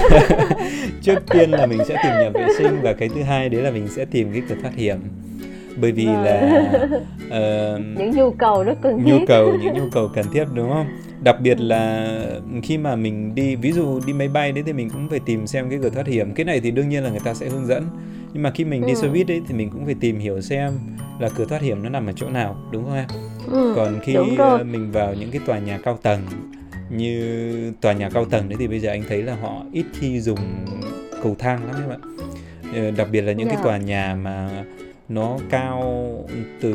trước 1.02 1.18
tiên 1.30 1.50
là 1.50 1.66
mình 1.66 1.78
sẽ 1.88 1.96
tìm 2.02 2.12
nhà 2.12 2.30
vệ 2.34 2.46
sinh 2.58 2.78
và 2.82 2.92
cái 2.92 3.08
thứ 3.08 3.22
hai 3.22 3.48
đấy 3.48 3.62
là 3.62 3.70
mình 3.70 3.88
sẽ 3.88 4.04
tìm 4.04 4.32
cái 4.32 4.42
cửa 4.48 4.54
thoát 4.62 4.74
hiểm. 4.76 4.96
Bởi 5.76 5.92
vì 5.92 6.06
vâng. 6.06 6.24
là 6.24 6.40
uh, 7.26 7.80
những 7.98 8.10
nhu 8.10 8.30
cầu 8.30 8.62
rất 8.62 8.74
cần 8.82 9.02
thiết. 9.04 9.12
nhu 9.12 9.26
cầu 9.26 9.52
những 9.62 9.74
nhu 9.74 9.90
cầu 9.92 10.08
cần 10.14 10.24
thiết 10.32 10.44
đúng 10.54 10.70
không 10.70 10.86
đặc 11.24 11.40
biệt 11.40 11.60
là 11.60 12.16
khi 12.62 12.78
mà 12.78 12.96
mình 12.96 13.34
đi 13.34 13.56
ví 13.56 13.72
dụ 13.72 14.00
đi 14.06 14.12
máy 14.12 14.28
bay 14.28 14.52
đấy 14.52 14.64
thì 14.66 14.72
mình 14.72 14.90
cũng 14.90 15.08
phải 15.08 15.20
tìm 15.20 15.46
xem 15.46 15.70
cái 15.70 15.78
cửa 15.82 15.90
thoát 15.90 16.06
hiểm 16.06 16.34
cái 16.34 16.44
này 16.44 16.60
thì 16.60 16.70
đương 16.70 16.88
nhiên 16.88 17.04
là 17.04 17.10
người 17.10 17.20
ta 17.24 17.34
sẽ 17.34 17.48
hướng 17.48 17.66
dẫn 17.66 17.86
nhưng 18.32 18.42
mà 18.42 18.50
khi 18.50 18.64
mình 18.64 18.86
đi 18.86 18.92
ừ. 18.92 19.00
xe 19.02 19.08
buýt 19.08 19.26
đấy 19.26 19.40
thì 19.48 19.54
mình 19.54 19.70
cũng 19.70 19.84
phải 19.84 19.94
tìm 20.00 20.18
hiểu 20.18 20.40
xem 20.40 20.78
là 21.18 21.28
cửa 21.28 21.44
thoát 21.44 21.62
hiểm 21.62 21.82
nó 21.82 21.88
nằm 21.88 22.06
ở 22.06 22.12
chỗ 22.16 22.30
nào 22.30 22.56
đúng 22.72 22.84
không 22.84 22.94
em 22.94 23.06
ừ, 23.46 23.72
còn 23.76 24.00
khi 24.02 24.16
ờ, 24.38 24.64
mình 24.64 24.92
vào 24.92 25.14
những 25.14 25.30
cái 25.30 25.40
tòa 25.46 25.58
nhà 25.58 25.78
cao 25.78 25.98
tầng 26.02 26.20
như 26.90 27.72
tòa 27.80 27.92
nhà 27.92 28.10
cao 28.10 28.24
tầng 28.24 28.48
đấy 28.48 28.56
thì 28.58 28.68
bây 28.68 28.80
giờ 28.80 28.90
anh 28.90 29.02
thấy 29.08 29.22
là 29.22 29.34
họ 29.34 29.62
ít 29.72 29.86
khi 29.92 30.20
dùng 30.20 30.38
cầu 31.22 31.36
thang 31.38 31.66
lắm 31.66 31.74
em 31.80 31.90
ạ 31.90 31.98
ờ, 32.74 32.90
đặc 32.90 33.08
biệt 33.12 33.20
là 33.20 33.32
những 33.32 33.48
yeah. 33.48 33.48
cái 33.48 33.56
dạ. 33.56 33.64
tòa 33.64 33.78
nhà 33.78 34.14
mà 34.14 34.64
nó 35.08 35.38
cao 35.50 36.04
từ 36.60 36.72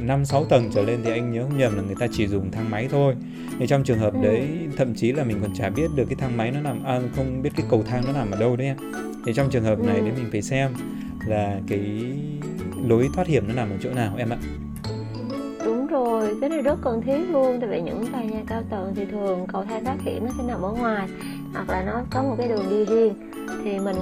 5 0.00 0.24
6 0.24 0.44
tầng 0.44 0.70
trở 0.74 0.82
lên 0.82 1.00
thì 1.04 1.10
anh 1.10 1.32
nhớ 1.32 1.42
không 1.42 1.58
nhầm 1.58 1.76
là 1.76 1.82
người 1.82 1.96
ta 2.00 2.06
chỉ 2.12 2.26
dùng 2.26 2.50
thang 2.50 2.70
máy 2.70 2.88
thôi. 2.90 3.14
Thì 3.58 3.66
trong 3.66 3.84
trường 3.84 3.98
hợp 3.98 4.14
ừ. 4.14 4.20
đấy 4.22 4.48
thậm 4.76 4.94
chí 4.94 5.12
là 5.12 5.24
mình 5.24 5.38
còn 5.42 5.54
chả 5.54 5.70
biết 5.70 5.90
được 5.96 6.04
cái 6.04 6.16
thang 6.18 6.36
máy 6.36 6.50
nó 6.50 6.60
nằm 6.60 6.84
à, 6.84 7.00
không 7.16 7.42
biết 7.42 7.50
cái 7.56 7.66
cầu 7.70 7.82
thang 7.82 8.02
nó 8.06 8.12
nằm 8.12 8.30
ở 8.30 8.40
đâu 8.40 8.56
đấy 8.56 8.66
em. 8.66 8.76
Thì 9.26 9.32
trong 9.32 9.50
trường 9.50 9.64
hợp 9.64 9.78
ừ. 9.78 9.86
này 9.86 10.00
thì 10.04 10.10
mình 10.10 10.28
phải 10.32 10.42
xem 10.42 10.70
là 11.26 11.60
cái 11.68 12.12
lối 12.88 13.08
thoát 13.14 13.26
hiểm 13.26 13.48
nó 13.48 13.54
nằm 13.54 13.70
ở 13.70 13.76
chỗ 13.82 13.90
nào 13.90 14.14
em 14.18 14.30
ạ 14.30 14.38
đúng 15.64 15.86
rồi 15.86 16.36
cái 16.40 16.50
này 16.50 16.62
rất 16.62 16.78
cần 16.82 17.02
thiết 17.02 17.18
luôn 17.30 17.60
tại 17.60 17.70
vì 17.70 17.80
những 17.80 18.06
tòa 18.12 18.22
nhà 18.22 18.42
cao 18.46 18.62
tầng 18.70 18.92
thì 18.96 19.04
thường 19.04 19.46
cầu 19.52 19.64
thang 19.64 19.84
thoát 19.84 19.96
hiểm 20.02 20.24
nó 20.24 20.30
sẽ 20.38 20.44
nằm 20.48 20.62
ở 20.62 20.72
ngoài 20.72 21.08
hoặc 21.52 21.70
là 21.70 21.82
nó 21.82 22.02
có 22.10 22.22
một 22.22 22.34
cái 22.38 22.48
đường 22.48 22.66
đi 22.70 22.84
riêng 22.84 23.14
thì 23.64 23.78
mình 23.78 23.96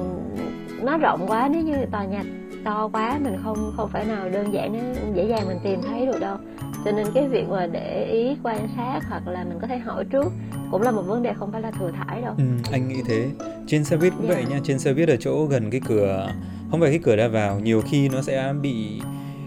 nó 0.82 0.98
rộng 0.98 1.26
quá 1.26 1.48
nếu 1.52 1.62
như 1.62 1.74
tòa 1.90 2.04
nhà 2.04 2.24
to 2.68 2.88
quá 2.92 3.18
mình 3.22 3.36
không 3.44 3.72
không 3.76 3.88
phải 3.92 4.04
nào 4.04 4.28
đơn 4.30 4.52
giản 4.52 4.72
nó 4.72 5.12
dễ 5.14 5.28
dàng 5.28 5.48
mình 5.48 5.58
tìm 5.64 5.80
thấy 5.82 6.06
được 6.06 6.20
đâu 6.20 6.36
cho 6.84 6.92
nên 6.92 7.06
cái 7.14 7.28
việc 7.28 7.48
mà 7.48 7.66
để 7.66 8.04
ý 8.12 8.36
quan 8.42 8.68
sát 8.76 9.00
hoặc 9.08 9.28
là 9.28 9.44
mình 9.44 9.58
có 9.60 9.66
thể 9.66 9.78
hỏi 9.78 10.04
trước 10.04 10.32
cũng 10.70 10.82
là 10.82 10.90
một 10.90 11.02
vấn 11.02 11.22
đề 11.22 11.32
không 11.34 11.52
phải 11.52 11.60
là 11.60 11.70
thừa 11.70 11.90
thải 11.90 12.22
đâu 12.22 12.34
ừ, 12.38 12.44
anh 12.72 12.88
nghĩ 12.88 13.02
thế 13.06 13.28
trên 13.66 13.84
xe 13.84 13.96
buýt 13.96 14.12
cũng 14.16 14.26
yeah. 14.26 14.36
vậy 14.36 14.44
dạ. 14.48 14.54
nha 14.54 14.60
trên 14.64 14.78
xe 14.78 14.94
buýt 14.94 15.08
ở 15.08 15.16
chỗ 15.16 15.46
gần 15.46 15.70
cái 15.70 15.80
cửa 15.88 16.32
không 16.70 16.80
phải 16.80 16.90
cái 16.90 17.00
cửa 17.02 17.16
ra 17.16 17.28
vào 17.28 17.60
nhiều 17.60 17.82
khi 17.90 18.08
nó 18.08 18.22
sẽ 18.22 18.54
bị 18.62 19.00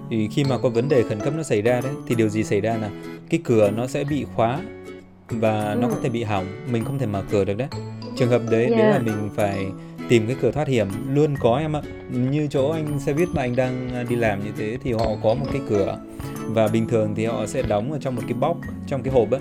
khi 0.10 0.43
mà 0.49 0.57
có 0.57 0.69
vấn 0.69 0.89
đề 0.89 1.03
khẩn 1.03 1.19
cấp 1.19 1.34
nó 1.38 1.43
xảy 1.43 1.62
ra 1.62 1.81
đấy 1.81 1.93
thì 2.07 2.15
điều 2.15 2.29
gì 2.29 2.43
xảy 2.43 2.62
ra 2.62 2.77
là 2.77 2.89
cái 3.29 3.39
cửa 3.43 3.71
nó 3.71 3.88
sẽ 3.88 4.03
bị 4.03 4.25
khóa 4.36 4.60
và 5.29 5.71
ừ. 5.71 5.79
nó 5.81 5.88
có 5.88 5.95
thể 6.03 6.10
bị 6.10 6.23
hỏng 6.23 6.45
mình 6.71 6.86
không 6.86 6.99
thể 6.99 7.05
mở 7.05 7.23
cửa 7.31 7.45
được 7.45 7.57
đấy 7.57 7.67
trường 8.17 8.29
hợp 8.29 8.41
đấy 8.51 8.65
yeah. 8.65 8.77
đấy 8.77 8.89
là 8.89 8.99
mình 8.99 9.29
phải 9.36 9.65
tìm 10.12 10.28
cái 10.28 10.36
cửa 10.41 10.52
thoát 10.52 10.67
hiểm 10.67 10.88
luôn 11.13 11.36
có 11.39 11.58
em 11.58 11.76
ạ. 11.76 11.82
Như 12.10 12.47
chỗ 12.47 12.69
anh 12.69 13.00
xe 13.00 13.13
buýt 13.13 13.30
mà 13.34 13.41
anh 13.41 13.56
đang 13.56 13.89
đi 14.10 14.15
làm 14.15 14.43
như 14.43 14.52
thế 14.58 14.78
thì 14.84 14.93
họ 14.93 15.06
có 15.24 15.34
một 15.34 15.45
cái 15.52 15.62
cửa 15.69 15.97
và 16.45 16.67
bình 16.67 16.88
thường 16.88 17.13
thì 17.15 17.26
họ 17.26 17.45
sẽ 17.45 17.62
đóng 17.62 17.91
ở 17.91 17.97
trong 18.02 18.15
một 18.15 18.21
cái 18.28 18.34
bóc 18.39 18.58
trong 18.88 19.04
cái 19.04 19.13
hộp 19.13 19.32
á. 19.32 19.38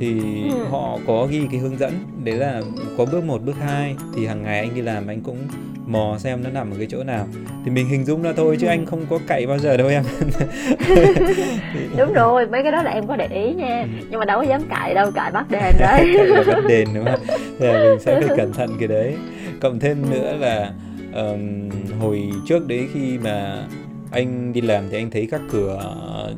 Thì 0.00 0.20
ừ. 0.50 0.64
họ 0.70 0.98
có 1.06 1.26
ghi 1.30 1.42
cái 1.50 1.60
hướng 1.60 1.78
dẫn 1.78 1.92
đấy 2.24 2.36
là 2.36 2.62
có 2.98 3.04
bước 3.04 3.24
1, 3.24 3.42
bước 3.42 3.56
2 3.60 3.96
thì 4.14 4.26
hàng 4.26 4.42
ngày 4.42 4.58
anh 4.58 4.74
đi 4.74 4.82
làm 4.82 5.06
anh 5.06 5.20
cũng 5.20 5.38
mò 5.86 6.16
xem 6.18 6.42
nó 6.44 6.50
nằm 6.50 6.70
ở 6.70 6.76
cái 6.78 6.86
chỗ 6.90 7.04
nào. 7.04 7.26
Thì 7.64 7.70
mình 7.70 7.88
hình 7.88 8.04
dung 8.04 8.22
ra 8.22 8.32
thôi 8.36 8.56
chứ 8.60 8.66
ừ. 8.66 8.70
anh 8.70 8.86
không 8.86 9.06
có 9.10 9.18
cậy 9.26 9.46
bao 9.46 9.58
giờ 9.58 9.76
đâu 9.76 9.88
em. 9.88 10.02
Đúng 11.98 12.12
rồi 12.12 12.46
mấy 12.46 12.62
cái 12.62 12.72
đó 12.72 12.82
là 12.82 12.90
em 12.90 13.06
có 13.06 13.16
để 13.16 13.26
ý 13.26 13.54
nha. 13.54 13.80
Ừ. 13.80 14.06
nhưng 14.10 14.20
mà 14.20 14.24
đâu 14.24 14.38
có 14.38 14.46
dám 14.46 14.62
cậy 14.70 14.94
đâu 14.94 15.10
cậy 15.14 15.30
bắt 15.30 15.46
đền 15.50 15.74
đấy. 15.80 16.16
bắt 16.46 16.64
đền 16.68 16.88
đúng 16.94 17.04
không? 17.04 17.20
Thì 17.58 17.66
mình 17.72 18.00
sẽ 18.00 18.20
phải 18.20 18.36
cẩn 18.36 18.52
thận 18.52 18.70
cái 18.78 18.88
đấy 18.88 19.14
cộng 19.60 19.78
thêm 19.78 20.10
nữa 20.10 20.36
là 20.40 20.72
um, 21.14 21.70
hồi 22.00 22.30
trước 22.46 22.68
đấy 22.68 22.88
khi 22.94 23.18
mà 23.18 23.66
anh 24.10 24.52
đi 24.52 24.60
làm 24.60 24.88
thì 24.90 24.96
anh 24.96 25.10
thấy 25.10 25.28
các 25.30 25.40
cửa 25.50 25.94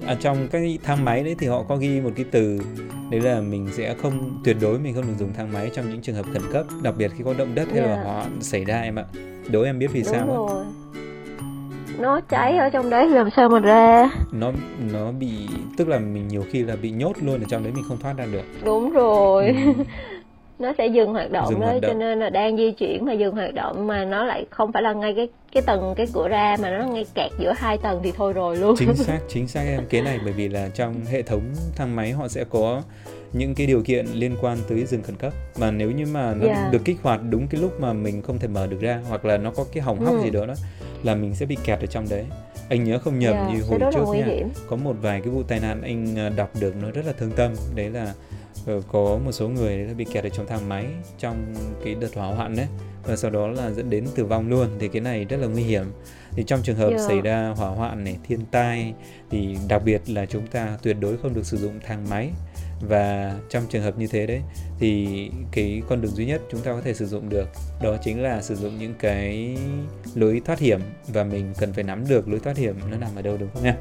à, 0.07 0.15
trong 0.21 0.49
các 0.51 0.63
thang 0.83 1.05
máy 1.05 1.25
đấy 1.25 1.37
thì 1.39 1.47
họ 1.47 1.63
có 1.63 1.77
ghi 1.77 2.01
một 2.01 2.11
cái 2.17 2.25
từ 2.31 2.61
đấy 3.11 3.21
là 3.21 3.41
mình 3.41 3.69
sẽ 3.73 3.95
không 3.95 4.41
tuyệt 4.45 4.57
đối 4.61 4.79
mình 4.79 4.95
không 4.95 5.07
được 5.07 5.15
dùng 5.19 5.33
thang 5.37 5.53
máy 5.53 5.71
trong 5.75 5.91
những 5.91 6.01
trường 6.01 6.15
hợp 6.15 6.27
khẩn 6.33 6.43
cấp 6.53 6.67
đặc 6.83 6.95
biệt 6.99 7.11
khi 7.17 7.25
có 7.25 7.35
động 7.39 7.55
đất 7.55 7.69
hay 7.73 7.79
yeah. 7.79 7.91
là 7.91 7.97
dạ. 7.97 8.13
họ 8.13 8.25
xảy 8.41 8.65
ra 8.65 8.81
em 8.81 8.99
ạ 8.99 9.05
đố 9.51 9.63
em 9.63 9.79
biết 9.79 9.91
vì 9.93 10.03
Đúng 10.03 10.13
sao 10.13 10.27
rồi. 10.27 10.65
nó 11.99 12.21
cháy 12.21 12.57
ở 12.57 12.71
trong 12.71 12.91
đấy 12.91 13.09
làm 13.09 13.31
sao 13.37 13.49
mà 13.49 13.59
ra 13.59 14.11
nó 14.33 14.53
nó 14.93 15.13
bị 15.13 15.49
tức 15.77 15.89
là 15.89 15.99
mình 15.99 16.29
nhiều 16.29 16.45
khi 16.51 16.63
là 16.63 16.77
bị 16.77 16.91
nhốt 16.91 17.13
luôn 17.23 17.41
ở 17.41 17.47
trong 17.49 17.63
đấy 17.63 17.73
mình 17.75 17.85
không 17.89 17.99
thoát 17.99 18.17
ra 18.17 18.27
được 18.33 18.45
đúng 18.65 18.91
rồi 18.91 19.47
ừ. 19.47 19.85
nó 20.59 20.73
sẽ 20.79 20.87
dừng 20.87 21.13
hoạt 21.13 21.31
động 21.31 21.47
dừng 21.51 21.61
đó 21.61 21.67
hoạt 21.67 21.81
động. 21.83 21.93
cho 21.93 21.99
nên 21.99 22.19
là 22.19 22.31
đang 22.31 22.57
di 22.57 22.71
chuyển 22.71 23.05
mà 23.05 23.13
dừng 23.13 23.35
hoạt 23.35 23.55
động 23.55 23.87
mà 23.87 24.05
nó 24.05 24.25
lại 24.25 24.47
không 24.51 24.73
phải 24.73 24.83
là 24.83 24.93
ngay 24.93 25.15
cái 25.15 25.29
cái 25.53 25.63
tầng 25.67 25.95
cái 25.97 26.07
cửa 26.15 26.29
ra 26.29 26.57
mà 26.63 26.71
nó 26.71 26.87
ngay 26.87 27.07
kẹt 27.15 27.31
giữa 27.39 27.53
hai 27.57 27.79
tầng 27.79 28.01
thì 28.05 28.13
thôi 28.17 28.33
rồi 28.33 28.57
luôn 28.57 28.75
chính 28.79 28.95
xác 28.95 29.19
chính 29.29 29.49
xác 29.49 29.63
em 29.67 29.81
cái 29.91 30.03
này 30.03 30.19
bởi 30.25 30.33
vì 30.33 30.49
là 30.49 30.69
trong 30.75 30.95
hệ 31.11 31.23
thống 31.23 31.43
thang 31.77 31.97
máy 31.97 32.13
họ 32.13 32.29
sẽ 32.29 32.45
có 32.51 32.83
những 33.33 33.55
cái 33.55 33.67
điều 33.67 33.83
kiện 33.83 34.07
liên 34.07 34.37
quan 34.41 34.59
tới 34.69 34.85
dừng 34.85 35.03
khẩn 35.03 35.17
cấp 35.17 35.33
mà 35.59 35.71
nếu 35.71 35.91
như 35.91 36.07
mà 36.13 36.35
nó 36.35 36.47
yeah. 36.47 36.73
được 36.73 36.85
kích 36.85 36.97
hoạt 37.03 37.21
đúng 37.31 37.47
cái 37.49 37.61
lúc 37.61 37.81
mà 37.81 37.93
mình 37.93 38.23
không 38.23 38.39
thể 38.39 38.49
mở 38.49 38.67
được 38.67 38.81
ra 38.81 39.01
hoặc 39.09 39.25
là 39.25 39.37
nó 39.37 39.51
có 39.51 39.65
cái 39.73 39.83
hỏng 39.83 40.01
hóc 40.01 40.15
ừ. 40.15 40.23
gì 40.23 40.31
đó 40.31 40.47
đó 40.47 40.55
là 41.03 41.15
mình 41.15 41.35
sẽ 41.35 41.47
bị 41.47 41.57
kẹt 41.65 41.81
ở 41.81 41.87
trong 41.87 42.07
đấy 42.11 42.25
anh 42.69 42.85
nhớ 42.85 42.99
không 42.99 43.19
nhầm 43.19 43.35
yeah, 43.35 43.51
như 43.51 43.63
hồi 43.63 43.79
trước 43.95 44.05
nha 44.15 44.25
hiểm. 44.25 44.49
có 44.69 44.77
một 44.77 44.97
vài 45.03 45.21
cái 45.21 45.31
vụ 45.31 45.43
tai 45.43 45.61
nạn 45.61 45.83
anh 45.83 46.17
ờ, 46.17 46.29
đọc 46.29 46.51
được 46.61 46.75
nó 46.83 46.91
rất 46.91 47.07
là 47.07 47.13
thương 47.13 47.31
tâm 47.31 47.53
đấy 47.75 47.91
là 47.91 48.15
có 48.89 49.19
một 49.25 49.33
số 49.33 49.49
người 49.49 49.87
đã 49.87 49.95
bị 49.95 50.05
kẹt 50.05 50.25
ở 50.25 50.31
trong 50.31 50.47
thang 50.47 50.69
máy 50.69 50.87
trong 51.19 51.55
cái 51.85 51.95
đợt 51.95 52.15
hỏa 52.15 52.27
hoạn 52.27 52.57
đấy 52.57 52.67
và 53.07 53.17
sau 53.17 53.31
đó 53.31 53.47
là 53.47 53.71
dẫn 53.71 53.91
đến 53.91 54.07
tử 54.15 54.25
vong 54.25 54.49
luôn 54.49 54.69
thì 54.79 54.89
cái 54.89 55.01
này 55.01 55.25
rất 55.25 55.37
là 55.37 55.47
nguy 55.47 55.63
hiểm 55.63 55.85
thì 56.33 56.45
trong 56.47 56.63
trường 56.63 56.77
hợp 56.77 56.91
yeah. 56.91 57.01
xảy 57.01 57.21
ra 57.21 57.55
hỏa 57.57 57.69
hoạn 57.69 58.05
này 58.05 58.17
thiên 58.29 58.41
tai 58.51 58.95
thì 59.31 59.57
đặc 59.69 59.83
biệt 59.85 60.03
là 60.07 60.27
chúng 60.27 60.47
ta 60.47 60.79
tuyệt 60.83 60.97
đối 61.01 61.17
không 61.17 61.35
được 61.35 61.47
sử 61.47 61.57
dụng 61.57 61.81
thang 61.87 62.07
máy 62.11 62.31
và 62.81 63.35
trong 63.51 63.63
trường 63.69 63.83
hợp 63.83 63.99
như 63.99 64.07
thế 64.07 64.27
đấy 64.27 64.41
thì 64.79 65.31
cái 65.53 65.83
con 65.89 66.01
đường 66.01 66.13
duy 66.13 66.27
nhất 66.27 66.41
chúng 66.51 66.61
ta 66.61 66.73
có 66.73 66.81
thể 66.81 66.95
sử 66.95 67.07
dụng 67.07 67.29
được 67.29 67.49
đó 67.83 67.97
chính 68.03 68.23
là 68.23 68.43
sử 68.43 68.55
dụng 68.55 68.79
những 68.79 68.95
cái 68.99 69.57
lối 70.15 70.41
thoát 70.45 70.59
hiểm 70.59 70.81
và 71.09 71.25
mình 71.25 71.53
cần 71.59 71.73
phải 71.73 71.85
nắm 71.85 72.09
được 72.09 72.29
lối 72.29 72.41
thoát 72.41 72.57
hiểm 72.57 72.75
nó 72.91 72.97
nằm 72.97 73.11
ở 73.17 73.23
đâu 73.23 73.37
đúng 73.37 73.49
không 73.55 73.65
nha? 73.65 73.77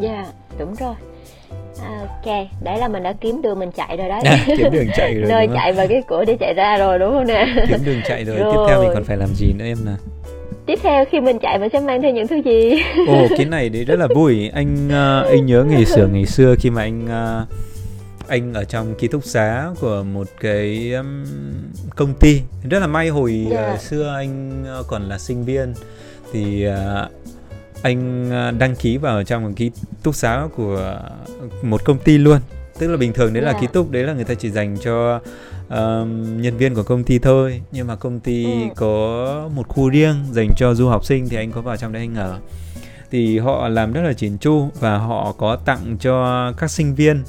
Dạ, 0.00 0.12
yeah, 0.12 0.34
đúng 0.58 0.74
rồi. 0.74 0.94
Ok, 1.80 2.34
đấy 2.62 2.78
là 2.78 2.88
mình 2.88 3.02
đã 3.02 3.12
kiếm 3.20 3.42
đường 3.42 3.58
mình 3.58 3.70
chạy 3.76 3.96
rồi 3.96 4.08
đấy. 4.08 4.20
À, 4.24 4.44
kiếm 4.46 4.70
đường 4.72 4.88
chạy 4.96 5.14
rồi. 5.14 5.24
Nơi 5.28 5.48
chạy 5.54 5.72
vào 5.72 5.86
cái 5.88 6.02
cửa 6.08 6.24
để 6.24 6.36
chạy 6.40 6.54
ra 6.54 6.78
rồi 6.78 6.98
đúng 6.98 7.12
không 7.12 7.26
nè? 7.26 7.46
Kiếm 7.68 7.80
đường 7.84 8.00
chạy 8.08 8.24
rồi. 8.24 8.36
rồi. 8.36 8.52
Tiếp 8.52 8.60
theo 8.68 8.82
mình 8.82 8.90
còn 8.94 9.04
phải 9.04 9.16
làm 9.16 9.28
gì 9.34 9.52
nữa 9.52 9.64
em 9.64 9.78
nè? 9.86 9.92
Tiếp 10.66 10.78
theo 10.82 11.04
khi 11.10 11.20
mình 11.20 11.38
chạy 11.38 11.58
mình 11.58 11.68
sẽ 11.72 11.80
mang 11.80 12.02
theo 12.02 12.10
những 12.10 12.26
thứ 12.26 12.36
gì? 12.36 12.82
Ồ, 13.08 13.26
cái 13.36 13.46
này 13.46 13.68
đấy 13.68 13.84
rất 13.84 13.98
là 13.98 14.06
vui. 14.14 14.50
Anh 14.54 14.88
uh, 14.88 15.26
anh 15.26 15.46
nhớ 15.46 15.64
ngày 15.64 15.84
xưa 15.84 16.06
ngày 16.12 16.26
xưa 16.26 16.54
khi 16.58 16.70
mà 16.70 16.82
anh 16.82 17.04
uh, 17.04 17.48
anh 18.28 18.54
ở 18.54 18.64
trong 18.64 18.94
ký 18.94 19.08
túc 19.08 19.24
xá 19.24 19.68
của 19.80 20.02
một 20.02 20.28
cái 20.40 20.92
um, 20.92 21.24
công 21.96 22.14
ty 22.14 22.40
rất 22.70 22.78
là 22.78 22.86
may 22.86 23.08
hồi 23.08 23.46
yeah. 23.50 23.66
Dạ. 23.66 23.72
uh, 23.74 23.80
xưa 23.80 24.14
anh 24.16 24.64
uh, 24.80 24.86
còn 24.86 25.02
là 25.02 25.18
sinh 25.18 25.44
viên 25.44 25.74
thì 26.32 26.66
uh, 26.68 27.10
anh 27.82 28.28
uh, 28.28 28.58
đăng 28.58 28.76
ký 28.76 28.96
vào 28.96 29.24
trong 29.24 29.42
một 29.44 29.50
ký 29.56 29.70
túc 30.02 30.14
xá 30.14 30.48
của 30.56 31.00
một 31.62 31.84
công 31.84 31.98
ty 31.98 32.18
luôn 32.18 32.40
tức 32.78 32.88
là 32.88 32.96
bình 32.96 33.12
thường 33.12 33.32
đấy 33.32 33.42
yeah. 33.42 33.54
là 33.54 33.60
dạ. 33.60 33.66
ký 33.66 33.72
túc 33.72 33.90
đấy 33.90 34.04
là 34.04 34.12
người 34.12 34.24
ta 34.24 34.34
chỉ 34.34 34.50
dành 34.50 34.76
cho 34.84 35.20
um, 35.68 36.40
nhân 36.40 36.56
viên 36.56 36.74
của 36.74 36.82
công 36.82 37.04
ty 37.04 37.18
thôi 37.18 37.62
nhưng 37.72 37.86
mà 37.86 37.96
công 37.96 38.20
ty 38.20 38.44
ừ. 38.44 38.68
có 38.76 39.50
một 39.54 39.68
khu 39.68 39.88
riêng 39.88 40.16
dành 40.32 40.48
cho 40.56 40.74
du 40.74 40.88
học 40.88 41.04
sinh 41.04 41.28
thì 41.28 41.36
anh 41.36 41.52
có 41.52 41.60
vào 41.60 41.76
trong 41.76 41.92
đấy 41.92 42.02
anh 42.02 42.14
ở 42.14 42.38
thì 43.10 43.38
họ 43.38 43.68
làm 43.68 43.92
rất 43.92 44.02
là 44.02 44.12
chỉn 44.12 44.38
chu 44.38 44.68
và 44.80 44.98
họ 44.98 45.34
có 45.38 45.56
tặng 45.56 45.96
cho 46.00 46.52
các 46.58 46.70
sinh 46.70 46.94
viên 46.94 47.22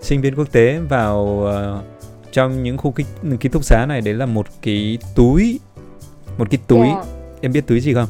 sinh 0.00 0.20
viên 0.20 0.34
quốc 0.34 0.52
tế 0.52 0.78
vào 0.88 1.18
uh, 1.18 1.84
trong 2.32 2.62
những 2.62 2.78
khu 2.78 2.90
ký, 2.90 3.04
ký 3.40 3.48
túc 3.48 3.64
xá 3.64 3.86
này 3.86 4.00
đấy 4.00 4.14
là 4.14 4.26
một 4.26 4.46
cái 4.62 4.98
túi 5.14 5.60
một 6.38 6.50
cái 6.50 6.58
túi 6.66 6.86
yeah. 6.86 7.04
Dạ. 7.04 7.12
em 7.40 7.52
biết 7.52 7.66
túi 7.66 7.80
gì 7.80 7.94
không 7.94 8.08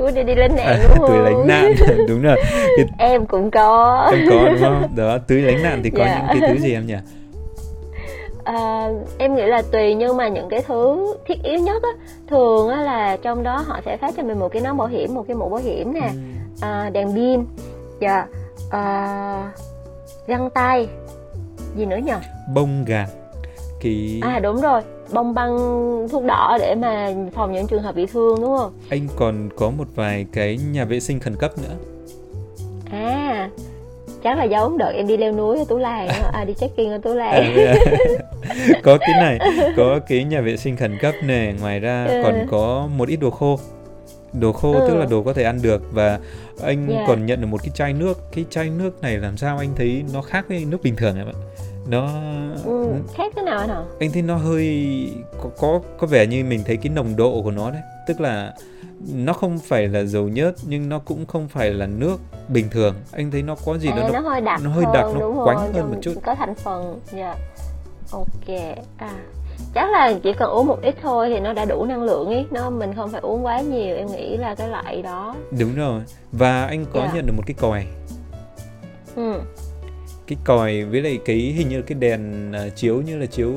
túi 0.00 0.12
để 0.12 0.22
đi 0.22 0.34
lánh 0.40 0.56
nạn 0.56 0.66
à, 0.66 0.78
đúng 0.82 0.98
không? 0.98 1.08
túi 1.08 1.18
lánh 1.18 1.46
nạn. 1.46 1.74
Đúng 2.08 2.22
rồi. 2.22 2.36
Cái... 2.76 2.86
em 3.10 3.26
cũng 3.26 3.50
có. 3.50 4.08
Em 4.12 4.26
có 4.30 4.48
đúng 4.48 4.60
không? 4.60 4.96
Đó 4.96 5.18
túi 5.18 5.42
lánh 5.42 5.62
nạn 5.62 5.80
thì 5.84 5.90
có 5.90 6.04
yeah. 6.04 6.10
Dạ. 6.18 6.32
những 6.32 6.40
cái 6.40 6.50
túi 6.50 6.60
gì 6.60 6.72
em 6.72 6.86
nhỉ? 6.86 6.96
À, 8.44 8.88
em 9.18 9.34
nghĩ 9.34 9.42
là 9.42 9.62
tùy 9.72 9.94
nhưng 9.94 10.16
mà 10.16 10.28
những 10.28 10.48
cái 10.48 10.62
thứ 10.62 11.14
thiết 11.26 11.42
yếu 11.42 11.58
nhất 11.58 11.82
á 11.82 11.88
thường 12.28 12.68
á 12.68 12.82
là 12.82 13.16
trong 13.22 13.42
đó 13.42 13.64
họ 13.66 13.80
sẽ 13.84 13.96
phát 13.96 14.14
cho 14.16 14.22
mình 14.22 14.38
một 14.38 14.48
cái 14.48 14.62
nón 14.62 14.76
bảo 14.76 14.88
hiểm 14.88 15.14
một 15.14 15.24
cái 15.28 15.34
mũ 15.34 15.48
bảo 15.48 15.60
hiểm 15.60 15.94
nè. 15.94 16.10
Ừ. 16.12 16.18
à, 16.60 16.90
đèn 16.92 17.14
pin. 17.14 17.44
Dạ. 18.00 18.14
Yeah. 18.14 18.28
à, 18.70 19.52
găng 20.26 20.50
tay. 20.50 20.88
Gì 21.76 21.86
nữa 21.86 21.98
nhỉ 22.04 22.12
bông 22.54 22.84
gạc. 22.84 23.08
Kỳ 23.80 24.20
à 24.22 24.38
đúng 24.38 24.60
rồi 24.60 24.80
bông 25.12 25.34
băng 25.34 25.58
thuốc 26.12 26.24
đỏ 26.24 26.58
để 26.60 26.74
mà 26.74 27.14
phòng 27.34 27.52
những 27.52 27.66
trường 27.66 27.82
hợp 27.82 27.94
bị 27.94 28.06
thương 28.06 28.40
đúng 28.40 28.56
không? 28.58 28.72
Anh 28.88 29.08
còn 29.16 29.48
có 29.56 29.70
một 29.70 29.86
vài 29.94 30.26
cái 30.32 30.58
nhà 30.72 30.84
vệ 30.84 31.00
sinh 31.00 31.20
khẩn 31.20 31.36
cấp 31.36 31.52
nữa. 31.58 31.74
À 32.90 33.50
chắc 34.24 34.38
là 34.38 34.44
giống 34.44 34.78
đợi 34.78 34.94
em 34.94 35.06
đi 35.06 35.16
leo 35.16 35.32
núi 35.32 35.58
ở 35.58 35.64
tú 35.68 35.78
làng 35.78 36.08
à 36.32 36.44
đi 36.44 36.54
check 36.54 36.76
in 36.76 36.90
ở 36.90 36.98
tú 36.98 37.14
làng 37.14 37.56
à, 37.56 37.74
có 38.82 38.98
cái 38.98 39.14
này 39.20 39.38
có 39.76 40.00
cái 40.08 40.24
nhà 40.24 40.40
vệ 40.40 40.56
sinh 40.56 40.76
khẩn 40.76 40.98
cấp 41.00 41.14
này 41.22 41.54
ngoài 41.60 41.80
ra 41.80 42.04
ừ. 42.04 42.20
còn 42.24 42.46
có 42.50 42.88
một 42.96 43.08
ít 43.08 43.16
đồ 43.16 43.30
khô. 43.30 43.58
Đồ 44.32 44.52
khô 44.52 44.72
ừ. 44.72 44.86
tức 44.88 44.94
là 44.96 45.06
đồ 45.10 45.22
có 45.22 45.32
thể 45.32 45.42
ăn 45.42 45.58
được. 45.62 45.82
Và 45.92 46.18
anh 46.62 46.88
yeah. 46.88 47.08
còn 47.08 47.26
nhận 47.26 47.40
được 47.40 47.46
một 47.46 47.60
cái 47.62 47.70
chai 47.74 47.92
nước. 47.92 48.18
Cái 48.32 48.44
chai 48.50 48.70
nước 48.70 49.02
này 49.02 49.18
làm 49.18 49.36
sao 49.36 49.58
anh 49.58 49.68
thấy 49.76 50.02
nó 50.12 50.22
khác 50.22 50.44
với 50.48 50.64
nước 50.64 50.82
bình 50.82 50.96
thường 50.96 51.18
em 51.18 51.26
ạ 51.26 51.36
nó 51.90 52.08
ừ, 52.64 52.92
khác 53.14 53.32
thế 53.36 53.42
nào 53.42 53.58
anh 53.58 53.68
hả 53.68 53.82
anh 54.00 54.10
thấy 54.12 54.22
nó 54.22 54.36
hơi 54.36 54.86
có 55.42 55.50
có 55.58 55.80
có 55.98 56.06
vẻ 56.06 56.26
như 56.26 56.44
mình 56.44 56.62
thấy 56.66 56.76
cái 56.76 56.92
nồng 56.94 57.16
độ 57.16 57.42
của 57.42 57.50
nó 57.50 57.70
đấy 57.70 57.82
tức 58.06 58.20
là 58.20 58.54
nó 59.14 59.32
không 59.32 59.58
phải 59.58 59.88
là 59.88 60.04
dầu 60.04 60.28
nhớt 60.28 60.54
nhưng 60.68 60.88
nó 60.88 60.98
cũng 60.98 61.26
không 61.26 61.48
phải 61.48 61.70
là 61.70 61.86
nước 61.86 62.16
bình 62.48 62.68
thường 62.70 62.94
anh 63.12 63.30
thấy 63.30 63.42
nó 63.42 63.56
có 63.64 63.78
gì 63.78 63.88
à, 63.88 63.96
đó 63.96 64.08
nó, 64.12 64.20
nó 64.20 64.30
hơi 64.30 64.40
đặc 64.40 64.60
nó 64.64 64.70
hơi 64.70 64.84
đặc 64.94 65.06
nó 65.20 65.44
quánh 65.44 65.72
hơn 65.72 65.90
một 65.90 65.96
chút 66.02 66.14
có 66.24 66.34
thành 66.34 66.54
phần 66.54 67.00
dạ 67.12 67.18
yeah. 67.18 67.38
ok 68.10 68.76
à 68.96 69.14
chắc 69.74 69.90
là 69.90 70.12
chỉ 70.22 70.32
cần 70.32 70.50
uống 70.50 70.66
một 70.66 70.78
ít 70.82 70.94
thôi 71.02 71.30
thì 71.30 71.40
nó 71.40 71.52
đã 71.52 71.64
đủ 71.64 71.84
năng 71.84 72.02
lượng 72.02 72.28
ý 72.28 72.44
nó 72.50 72.70
mình 72.70 72.94
không 72.96 73.10
phải 73.10 73.20
uống 73.20 73.44
quá 73.44 73.60
nhiều 73.60 73.96
em 73.96 74.06
nghĩ 74.06 74.36
là 74.36 74.54
cái 74.54 74.68
loại 74.68 75.02
đó 75.02 75.34
đúng 75.58 75.74
rồi 75.74 76.02
và 76.32 76.64
anh 76.64 76.84
có 76.92 77.00
yeah. 77.00 77.12
Dạ. 77.12 77.16
nhận 77.16 77.26
được 77.26 77.32
một 77.36 77.42
cái 77.46 77.54
còi 77.60 77.86
ừ. 79.16 79.40
Cái 80.30 80.38
còi 80.44 80.84
với 80.84 81.02
lại 81.02 81.18
cái 81.24 81.36
hình 81.36 81.68
như 81.68 81.82
cái 81.82 81.98
đèn 81.98 82.52
uh, 82.66 82.76
chiếu 82.76 83.02
như 83.02 83.18
là 83.18 83.26
chiếu 83.26 83.54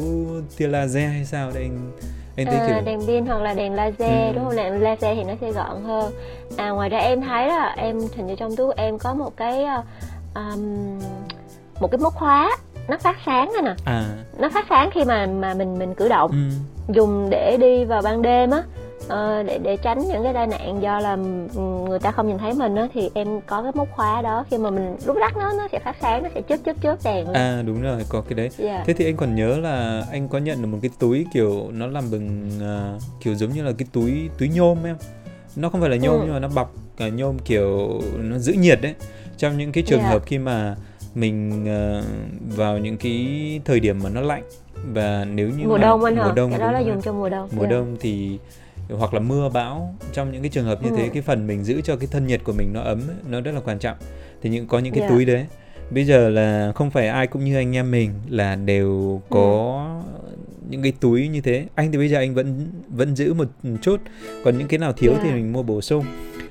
tia 0.57 0.67
laser 0.67 1.09
hay 1.09 1.25
sao 1.25 1.51
đây 1.53 1.63
anh 1.63 1.91
anh 2.37 2.45
thấy 2.45 2.57
à, 2.57 2.67
kiểu 2.67 2.85
đèn 2.85 3.07
pin 3.07 3.25
hoặc 3.25 3.41
là 3.41 3.53
đèn 3.53 3.73
laser 3.73 3.99
ừ. 3.99 4.31
đúng 4.35 4.43
không 4.43 4.55
đèn 4.55 4.81
laser 4.81 5.17
thì 5.17 5.23
nó 5.23 5.33
sẽ 5.41 5.51
gọn 5.51 5.83
hơn 5.83 6.13
à 6.57 6.69
ngoài 6.69 6.89
ra 6.89 6.97
em 6.97 7.21
thấy 7.21 7.47
là 7.47 7.75
em 7.77 7.99
hình 8.15 8.27
như 8.27 8.35
trong 8.35 8.55
túi 8.55 8.67
của 8.67 8.73
em 8.77 8.97
có 8.97 9.13
một 9.13 9.37
cái 9.37 9.65
um, 10.35 10.99
một 11.79 11.91
cái 11.91 11.99
móc 11.99 12.13
khóa 12.13 12.57
nó 12.87 12.97
phát 12.97 13.17
sáng 13.25 13.51
đó 13.53 13.61
nè 13.61 13.73
à. 13.85 14.05
nó 14.37 14.49
phát 14.49 14.65
sáng 14.69 14.89
khi 14.93 15.05
mà 15.05 15.25
mà 15.25 15.53
mình 15.53 15.79
mình 15.79 15.93
cử 15.93 16.09
động 16.09 16.31
ừ. 16.31 16.93
dùng 16.93 17.29
để 17.29 17.57
đi 17.57 17.85
vào 17.85 18.01
ban 18.01 18.21
đêm 18.21 18.51
á 18.51 18.63
uh, 19.05 19.45
để 19.47 19.59
để 19.63 19.77
tránh 19.77 20.07
những 20.07 20.23
cái 20.23 20.33
tai 20.33 20.47
nạn 20.47 20.81
do 20.81 20.99
là 20.99 21.15
người 21.89 21.99
ta 21.99 22.11
không 22.11 22.27
nhìn 22.27 22.37
thấy 22.37 22.53
mình 22.53 22.75
á 22.75 22.87
thì 22.93 23.09
em 23.13 23.41
có 23.41 23.63
cái 23.63 23.71
móc 23.75 23.87
khóa 23.91 24.21
đó 24.21 24.45
khi 24.51 24.57
mà 24.57 24.69
mình 24.69 24.95
lúc 25.05 25.17
lắc 25.17 25.37
nó 25.37 25.53
nó 25.53 25.67
sẽ 25.71 25.79
phát 25.79 25.95
sáng 26.01 26.23
nó 26.23 26.29
sẽ 26.35 26.41
chớp 26.41 26.57
chớp 26.65 26.73
chớp 26.83 26.95
đèn 27.03 27.25
lên. 27.25 27.33
à 27.33 27.63
đúng 27.67 27.81
rồi 27.81 28.05
có 28.09 28.21
cái 28.21 28.35
đấy 28.35 28.49
yeah. 28.57 28.77
Dạ. 28.77 28.83
thế 28.87 28.93
thì 28.93 29.05
anh 29.05 29.17
còn 29.17 29.35
nhớ 29.35 29.57
là 29.57 30.05
anh 30.11 30.27
có 30.27 30.37
nhận 30.37 30.61
được 30.61 30.67
một 30.67 30.77
cái 30.81 30.91
túi 30.99 31.25
kiểu 31.33 31.71
nó 31.71 31.87
làm 31.87 32.03
bằng 32.11 32.49
uh, 32.95 33.01
kiểu 33.23 33.35
giống 33.35 33.49
như 33.49 33.63
là 33.63 33.71
cái 33.77 33.87
túi 33.91 34.29
túi 34.39 34.49
nhôm 34.49 34.77
em 34.85 34.95
nó 35.55 35.69
không 35.69 35.81
phải 35.81 35.89
là 35.89 35.97
nhôm 35.97 36.13
ừ. 36.13 36.21
nhưng 36.23 36.33
mà 36.33 36.39
nó 36.39 36.47
bọc 36.55 36.73
cả 36.97 37.09
nhôm 37.09 37.39
kiểu 37.39 38.01
nó 38.17 38.37
giữ 38.37 38.53
nhiệt 38.53 38.81
đấy 38.81 38.95
trong 39.37 39.57
những 39.57 39.71
cái 39.71 39.83
trường 39.87 39.99
yeah. 39.99 40.09
Dạ. 40.09 40.13
hợp 40.13 40.25
khi 40.25 40.37
mà 40.37 40.75
mình 41.15 41.63
uh, 41.63 42.05
vào 42.57 42.77
những 42.77 42.97
cái 42.97 43.59
thời 43.65 43.79
điểm 43.79 43.99
mà 44.03 44.09
nó 44.09 44.21
lạnh 44.21 44.43
và 44.93 45.25
nếu 45.33 45.49
như 45.49 45.65
mùa 45.67 45.77
mà, 45.77 45.81
đông 45.81 46.03
anh 46.03 46.15
mùa 46.15 46.23
hả? 46.23 46.31
đông 46.35 46.49
cái 46.49 46.59
đó 46.59 46.71
là 46.71 46.79
dùng 46.79 47.01
cho 47.01 47.13
mùa 47.13 47.29
đông 47.29 47.49
mùa 47.51 47.61
yeah. 47.61 47.71
Dạ. 47.71 47.77
đông 47.77 47.97
thì 47.99 48.39
hoặc 48.89 49.13
là 49.13 49.19
mưa 49.19 49.49
bão 49.49 49.95
trong 50.13 50.31
những 50.31 50.41
cái 50.41 50.49
trường 50.49 50.65
hợp 50.65 50.83
như 50.83 50.89
ừ. 50.89 50.95
thế 50.97 51.09
cái 51.13 51.21
phần 51.21 51.47
mình 51.47 51.63
giữ 51.63 51.81
cho 51.81 51.95
cái 51.95 52.07
thân 52.11 52.27
nhiệt 52.27 52.43
của 52.43 52.53
mình 52.53 52.73
nó 52.73 52.81
ấm 52.81 53.01
ấy, 53.07 53.15
nó 53.29 53.41
rất 53.41 53.51
là 53.51 53.59
quan 53.65 53.79
trọng 53.79 53.97
thì 54.41 54.49
những 54.49 54.67
có 54.67 54.79
những 54.79 54.93
cái 54.93 55.01
yeah. 55.01 55.11
Dạ. 55.11 55.15
túi 55.15 55.25
đấy 55.25 55.45
bây 55.91 56.05
giờ 56.05 56.29
là 56.29 56.71
không 56.75 56.91
phải 56.91 57.07
ai 57.07 57.27
cũng 57.27 57.45
như 57.45 57.55
anh 57.55 57.75
em 57.75 57.91
mình 57.91 58.11
là 58.29 58.55
đều 58.55 59.21
có 59.29 59.87
ừ. 60.23 60.29
những 60.69 60.83
cái 60.83 60.93
túi 60.99 61.27
như 61.27 61.41
thế 61.41 61.65
anh 61.75 61.91
thì 61.91 61.97
bây 61.97 62.09
giờ 62.09 62.17
anh 62.17 62.33
vẫn 62.33 62.67
vẫn 62.89 63.15
giữ 63.15 63.33
một 63.33 63.47
chút 63.81 64.01
còn 64.43 64.57
những 64.57 64.67
cái 64.67 64.79
nào 64.79 64.93
thiếu 64.93 65.11
yeah. 65.11 65.23
thì 65.23 65.29
dạ. 65.29 65.35
mình 65.35 65.53
mua 65.53 65.63
bổ 65.63 65.81
sung 65.81 66.05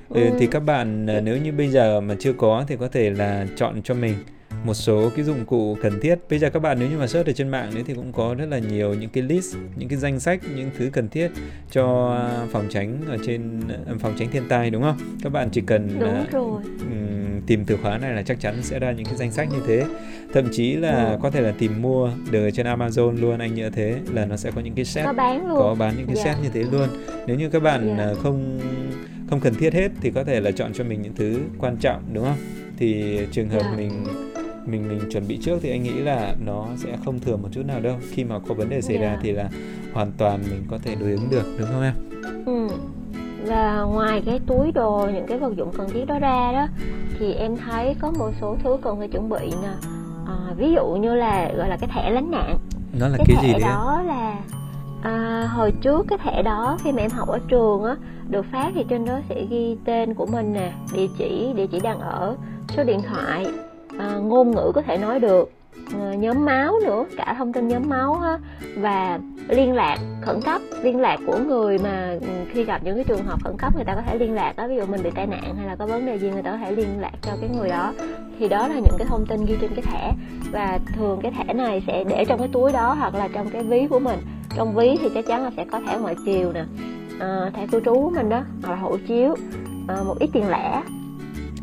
ừ. 0.09 0.31
thì 0.39 0.47
các 0.47 0.61
bạn 0.61 1.07
à, 1.07 1.21
nếu 1.21 1.37
như 1.37 1.53
bây 1.53 1.69
giờ 1.69 2.01
mà 2.01 2.15
chưa 2.21 2.33
có 2.33 2.65
thì 2.69 2.77
có 2.77 2.89
thể 2.89 3.11
là 3.11 3.47
chọn 3.57 3.83
cho 3.83 3.95
mình 3.95 4.15
một 4.65 4.75
số 4.75 5.11
cái 5.17 5.25
dụng 5.25 5.45
cụ 5.47 5.77
cần 5.83 6.01
thiết 6.01 6.19
bây 6.31 6.39
giờ 6.39 6.51
các 6.51 6.61
bạn 6.61 6.77
nếu 6.81 6.91
như 6.91 6.99
mà 6.99 7.07
search 7.07 7.27
ở 7.27 7.33
trên 7.33 7.49
mạng 7.49 7.71
đấy 7.75 7.85
thì 7.87 7.95
cũng 7.95 8.13
có 8.13 8.35
rất 8.35 8.47
là 8.47 8.59
nhiều 8.59 8.95
những 8.95 9.11
cái 9.11 9.23
list 9.23 9.57
những 9.77 9.89
cái 9.89 9.99
danh 9.99 10.21
sách 10.21 10.41
những 10.57 10.71
thứ 10.79 10.91
cần 10.93 11.09
thiết 11.09 11.31
cho 11.71 12.17
phòng 12.53 12.67
tránh 12.71 12.99
ở 13.09 13.17
trên 13.27 13.61
à, 13.87 13.95
phòng 13.99 14.15
tránh 14.19 14.31
thiên 14.31 14.49
tai 14.49 14.71
đúng 14.71 14.83
không 14.83 14.97
các 15.23 15.33
bạn 15.33 15.49
chỉ 15.53 15.61
cần 15.61 15.99
đúng 16.01 16.23
uh, 16.23 16.31
rồi. 16.31 16.63
tìm 17.47 17.65
từ 17.65 17.77
khóa 17.77 17.99
này 17.99 18.15
là 18.15 18.23
chắc 18.23 18.41
chắn 18.41 18.55
sẽ 18.63 18.79
ra 18.79 18.93
những 18.93 19.07
cái 19.07 19.17
danh 19.17 19.33
sách 19.33 19.49
như 19.53 19.63
thế 19.67 19.85
thậm 20.33 20.49
chí 20.53 20.73
là 20.73 21.05
ừ. 21.05 21.19
có 21.23 21.31
thể 21.31 21.41
là 21.41 21.53
tìm 21.59 21.83
mua 21.83 22.11
được 22.31 22.51
trên 22.51 22.67
Amazon 22.67 23.21
luôn 23.21 23.39
anh 23.39 23.55
nhớ 23.55 23.71
thế 23.71 23.99
là 24.13 24.25
nó 24.25 24.37
sẽ 24.37 24.51
có 24.51 24.61
những 24.61 24.75
cái 24.75 24.85
set 24.85 25.05
có 25.05 25.13
bán 25.13 25.49
luôn 25.49 25.59
có 25.59 25.75
bán 25.79 25.95
những 25.97 26.07
cái 26.07 26.17
yeah. 26.17 26.27
Dạ. 26.27 26.35
set 26.35 26.43
như 26.43 26.51
thế 26.55 26.71
luôn 26.71 26.89
nếu 27.27 27.37
như 27.37 27.49
các 27.49 27.63
bạn 27.63 27.87
yeah. 27.87 27.99
Dạ. 27.99 28.15
không 28.23 28.61
không 29.31 29.41
cần 29.41 29.55
thiết 29.55 29.75
hết 29.75 29.89
thì 30.01 30.11
có 30.11 30.25
thể 30.25 30.41
là 30.41 30.51
chọn 30.51 30.73
cho 30.73 30.85
mình 30.85 31.03
những 31.03 31.15
thứ 31.15 31.41
quan 31.59 31.77
trọng 31.77 32.03
đúng 32.13 32.25
không 32.25 32.39
thì 32.77 33.19
trường 33.33 33.49
hợp 33.49 33.61
yeah. 33.61 33.71
Dạ. 33.71 33.77
mình 33.77 34.32
mình 34.67 34.89
mình 34.89 35.01
chuẩn 35.11 35.29
bị 35.29 35.37
trước 35.43 35.59
thì 35.63 35.71
anh 35.71 35.83
nghĩ 35.83 35.93
là 35.93 36.35
nó 36.45 36.67
sẽ 36.77 36.97
không 37.05 37.21
thừa 37.21 37.37
một 37.37 37.49
chút 37.53 37.67
nào 37.67 37.81
đâu. 37.81 37.97
Khi 38.11 38.25
mà 38.25 38.39
có 38.49 38.55
vấn 38.55 38.69
đề 38.69 38.81
xảy 38.81 38.97
yeah. 38.97 39.09
ra 39.09 39.15
dạ. 39.15 39.21
thì 39.23 39.33
là 39.33 39.49
hoàn 39.93 40.13
toàn 40.19 40.41
mình 40.51 40.65
có 40.71 40.79
thể 40.79 40.95
đối 40.95 41.11
ứng 41.11 41.31
được 41.31 41.47
đúng 41.59 41.69
không 41.73 41.83
em? 41.83 41.95
Ừ. 42.47 42.75
Và 43.47 43.83
ngoài 43.83 44.23
cái 44.27 44.41
túi 44.47 44.73
đồ 44.73 45.09
những 45.15 45.27
cái 45.27 45.39
vật 45.39 45.57
dụng 45.57 45.73
cần 45.79 45.91
thiết 45.91 46.05
đó 46.07 46.19
ra 46.19 46.53
đó 46.53 46.67
thì 47.19 47.33
em 47.33 47.57
thấy 47.57 47.97
có 48.01 48.13
một 48.19 48.31
số 48.41 48.57
thứ 48.63 48.77
cần 48.83 48.99
phải 48.99 49.09
chuẩn 49.09 49.29
bị 49.29 49.53
nè. 49.63 49.73
À, 50.27 50.55
ví 50.57 50.73
dụ 50.73 50.87
như 50.87 51.15
là 51.15 51.53
gọi 51.57 51.69
là 51.69 51.77
cái 51.77 51.91
thẻ 51.95 52.11
lánh 52.11 52.31
nạn. 52.31 52.59
Nó 52.99 53.09
là 53.09 53.17
cái, 53.17 53.27
cái 53.29 53.37
thẻ 53.37 53.49
gì 53.49 53.53
đấy 53.53 53.63
đó 53.63 54.03
là 54.07 54.37
à, 55.03 55.47
hồi 55.55 55.73
trước 55.81 56.07
cái 56.09 56.19
thẻ 56.19 56.43
đó 56.43 56.79
khi 56.85 56.93
mà 56.93 57.03
em 57.03 57.11
học 57.11 57.29
ở 57.29 57.39
trường 57.49 57.85
á 57.85 57.97
được 58.29 58.47
phát 58.53 58.73
thì 58.75 58.85
trên 58.89 59.05
đó 59.05 59.21
sẽ 59.29 59.45
ghi 59.51 59.77
tên 59.85 60.15
của 60.15 60.27
mình 60.27 60.53
nè 60.53 60.73
địa 60.95 61.07
chỉ 61.19 61.53
địa 61.57 61.67
chỉ 61.67 61.81
đang 61.81 62.01
ở 62.01 62.37
số 62.77 62.85
điện 62.85 63.01
thoại 63.09 63.47
à, 63.99 64.17
ngôn 64.17 64.51
ngữ 64.51 64.73
có 64.75 64.83
thể 64.83 64.99
nói 64.99 65.21
được 65.21 65.53
à, 65.93 66.15
nhóm 66.15 66.45
máu 66.45 66.75
nữa 66.85 67.05
cả 67.17 67.35
thông 67.39 67.53
tin 67.53 67.69
nhóm 67.69 67.83
máu 67.89 68.15
ha, 68.15 68.39
và 68.77 69.19
liên 69.49 69.75
lạc 69.75 69.99
khẩn 70.21 70.41
cấp 70.41 70.63
liên 70.83 71.01
lạc 71.01 71.21
của 71.27 71.39
người 71.39 71.79
mà 71.79 72.17
ừ, 72.21 72.27
khi 72.53 72.65
gặp 72.65 72.81
những 72.85 72.95
cái 72.95 73.05
trường 73.05 73.25
hợp 73.25 73.39
khẩn 73.45 73.57
cấp 73.59 73.77
người 73.77 73.85
ta 73.85 73.95
có 73.95 74.03
thể 74.03 74.17
liên 74.17 74.35
lạc 74.35 74.57
đó 74.57 74.69
ví 74.69 74.77
dụ 74.77 74.87
mình 74.87 75.03
bị 75.03 75.11
tai 75.15 75.27
nạn 75.27 75.55
hay 75.57 75.67
là 75.67 75.77
có 75.77 75.87
vấn 75.87 76.07
đề 76.07 76.19
gì 76.19 76.31
người 76.31 76.43
ta 76.43 76.51
có 76.51 76.57
thể 76.57 76.73
liên 76.73 77.01
lạc 77.01 77.13
cho 77.23 77.33
cái 77.41 77.51
người 77.59 77.69
đó. 77.69 77.93
Thì 78.39 78.49
đó 78.49 78.69
là 78.69 78.75
những 78.75 78.95
cái 78.99 79.07
thông 79.07 79.27
tin 79.27 79.45
ghi 79.45 79.57
trên 79.61 79.71
cái 79.75 79.85
thẻ. 79.93 80.13
Và 80.53 80.79
thường 80.97 81.19
cái 81.23 81.33
thẻ 81.33 81.55
này 81.55 81.83
sẽ 81.87 82.05
để 82.05 82.25
trong 82.25 82.39
cái 82.39 82.49
túi 82.53 82.73
đó 82.73 82.95
hoặc 82.99 83.15
là 83.15 83.29
trong 83.35 83.49
cái 83.49 83.63
ví 83.63 83.87
của 83.87 83.99
mình. 83.99 84.19
Trong 84.57 84.75
ví 84.75 84.97
thì 85.01 85.09
chắc 85.15 85.27
chắn 85.27 85.45
là 85.45 85.51
sẽ 85.57 85.65
có 85.65 85.81
thẻ 85.87 85.99
ngoại 85.99 86.15
chiều 86.27 86.53
nè 86.53 86.65
à, 87.21 87.51
thẻ 87.55 87.67
cư 87.67 87.81
trú 87.85 87.95
của 87.95 88.11
mình 88.11 88.29
đó 88.29 88.43
hoặc 88.63 88.71
là 88.71 88.77
hộ 88.77 88.97
chiếu 89.09 89.35
à, 89.89 89.97
một 90.07 90.15
ít 90.21 90.31
tiền 90.33 90.49
lẻ 90.49 90.83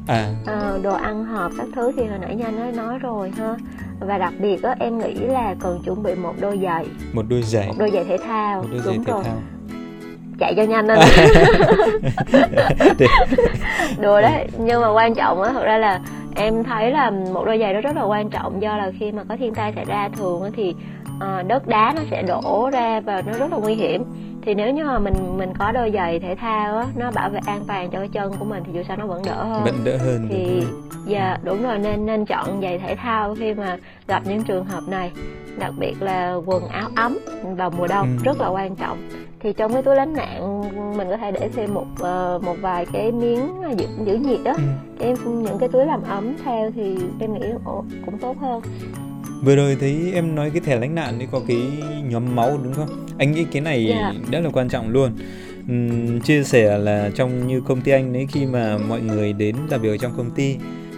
à. 0.07 0.33
à 0.45 0.73
đồ 0.83 0.93
ăn 0.93 1.25
hộp 1.25 1.51
các 1.57 1.67
thứ 1.75 1.91
thì 1.97 2.05
hồi 2.05 2.19
nãy 2.19 2.35
nha 2.35 2.51
nói 2.51 2.71
nói 2.71 2.99
rồi 2.99 3.31
ha. 3.37 3.55
Và 3.99 4.17
đặc 4.17 4.33
biệt 4.39 4.63
á 4.63 4.75
em 4.79 4.97
nghĩ 4.97 5.13
là 5.13 5.55
cần 5.59 5.79
chuẩn 5.85 6.03
bị 6.03 6.15
một 6.15 6.33
đôi 6.39 6.59
giày. 6.63 6.85
Một 7.13 7.25
đôi 7.29 7.41
giày. 7.43 7.67
Một 7.67 7.75
đôi 7.77 7.91
giày 7.91 8.03
thể 8.03 8.17
thao. 8.17 8.61
Một 8.61 8.67
đôi 8.71 8.79
giày 8.79 8.95
đúng 8.95 9.05
thể 9.05 9.11
rồi. 9.11 9.23
thao. 9.23 9.37
Chạy 10.39 10.53
cho 10.57 10.63
nhanh 10.63 10.87
lên. 10.87 10.99
Đùa 14.01 14.21
đấy 14.21 14.47
nhưng 14.57 14.81
mà 14.81 14.91
quan 14.91 15.15
trọng 15.15 15.41
á 15.41 15.51
thật 15.53 15.63
ra 15.63 15.77
là 15.77 15.99
em 16.35 16.63
thấy 16.63 16.91
là 16.91 17.09
một 17.09 17.43
đôi 17.45 17.59
giày 17.59 17.73
đó 17.73 17.81
rất 17.81 17.95
là 17.95 18.03
quan 18.03 18.29
trọng. 18.29 18.61
Do 18.61 18.77
là 18.77 18.91
khi 18.99 19.11
mà 19.11 19.23
có 19.29 19.35
thiên 19.39 19.53
tai 19.53 19.73
xảy 19.75 19.85
ra 19.85 20.09
thường 20.17 20.51
thì 20.55 20.75
uh, 21.19 21.47
đất 21.47 21.67
đá 21.67 21.93
nó 21.95 22.01
sẽ 22.11 22.23
đổ 22.23 22.69
ra 22.73 22.99
và 22.99 23.21
nó 23.21 23.33
rất 23.33 23.51
là 23.51 23.57
nguy 23.57 23.75
hiểm. 23.75 24.03
Thì 24.41 24.53
nếu 24.53 24.73
như 24.73 24.83
mà 24.83 24.99
mình 24.99 25.37
mình 25.37 25.53
có 25.59 25.71
đôi 25.71 25.91
giày 25.93 26.19
thể 26.19 26.35
thao 26.35 26.77
á 26.77 26.85
nó 26.95 27.11
bảo 27.11 27.29
vệ 27.29 27.39
an 27.45 27.61
toàn 27.67 27.89
cho 27.89 27.99
cái 27.99 28.07
chân 28.07 28.33
của 28.39 28.45
mình 28.45 28.63
thì 28.65 28.73
dù 28.73 28.83
sao 28.87 28.97
nó 28.97 29.07
vẫn 29.07 29.21
đỡ 29.25 29.43
hơn. 29.43 29.63
Vẫn 29.63 29.75
đỡ 29.83 29.97
hơn 29.97 30.27
thì 30.29 30.63
dạ 31.05 31.37
đúng 31.43 31.63
rồi 31.63 31.79
nên 31.79 32.05
nên 32.05 32.25
chọn 32.25 32.61
giày 32.61 32.79
thể 32.79 32.95
thao 32.95 33.35
khi 33.35 33.53
mà 33.53 33.77
gặp 34.07 34.23
những 34.25 34.43
trường 34.43 34.65
hợp 34.65 34.81
này. 34.87 35.11
Đặc 35.59 35.73
biệt 35.79 36.01
là 36.01 36.33
quần 36.45 36.67
áo 36.67 36.89
ấm 36.95 37.17
vào 37.43 37.69
mùa 37.69 37.87
đông 37.87 38.07
ừ. 38.17 38.23
rất 38.23 38.41
là 38.41 38.47
quan 38.47 38.75
trọng. 38.75 38.97
Thì 39.39 39.53
trong 39.53 39.73
cái 39.73 39.81
túi 39.81 39.95
lánh 39.95 40.13
nạn 40.13 40.61
mình 40.97 41.09
có 41.09 41.17
thể 41.17 41.31
để 41.31 41.49
thêm 41.55 41.73
một 41.73 41.85
uh, 41.93 42.43
một 42.43 42.55
vài 42.61 42.85
cái 42.93 43.11
miếng 43.11 43.49
giữ, 43.77 43.87
giữ 44.05 44.15
nhiệt 44.15 44.39
đó 44.43 44.51
ừ. 44.51 44.63
cái 44.99 45.15
những 45.25 45.57
cái 45.59 45.69
túi 45.69 45.85
làm 45.85 46.01
ấm 46.03 46.33
theo 46.45 46.71
thì 46.75 46.97
em 47.19 47.33
nghĩ 47.33 47.47
cũng 48.05 48.17
tốt 48.17 48.37
hơn 48.41 48.61
vừa 49.41 49.55
rồi 49.55 49.77
thấy 49.79 50.11
em 50.13 50.35
nói 50.35 50.49
cái 50.49 50.61
thẻ 50.61 50.79
lánh 50.79 50.95
nạn 50.95 51.19
ấy 51.19 51.27
có 51.31 51.41
cái 51.47 51.61
nhóm 52.03 52.35
máu 52.35 52.59
đúng 52.63 52.73
không 52.73 52.89
anh 53.17 53.31
nghĩ 53.31 53.45
cái 53.51 53.61
này 53.61 53.87
yeah. 53.87 54.15
Dạ. 54.15 54.21
rất 54.31 54.39
là 54.39 54.49
quan 54.49 54.69
trọng 54.69 54.89
luôn 54.89 55.11
uhm, 55.71 56.19
chia 56.19 56.43
sẻ 56.43 56.77
là 56.77 57.11
trong 57.15 57.47
như 57.47 57.61
công 57.61 57.81
ty 57.81 57.91
anh 57.91 58.13
ấy 58.13 58.27
khi 58.31 58.45
mà 58.45 58.77
mọi 58.77 59.01
người 59.01 59.33
đến 59.33 59.55
làm 59.69 59.81
việc 59.81 59.89
ở 59.89 59.97
trong 59.97 60.13
công 60.17 60.31
ty 60.31 60.55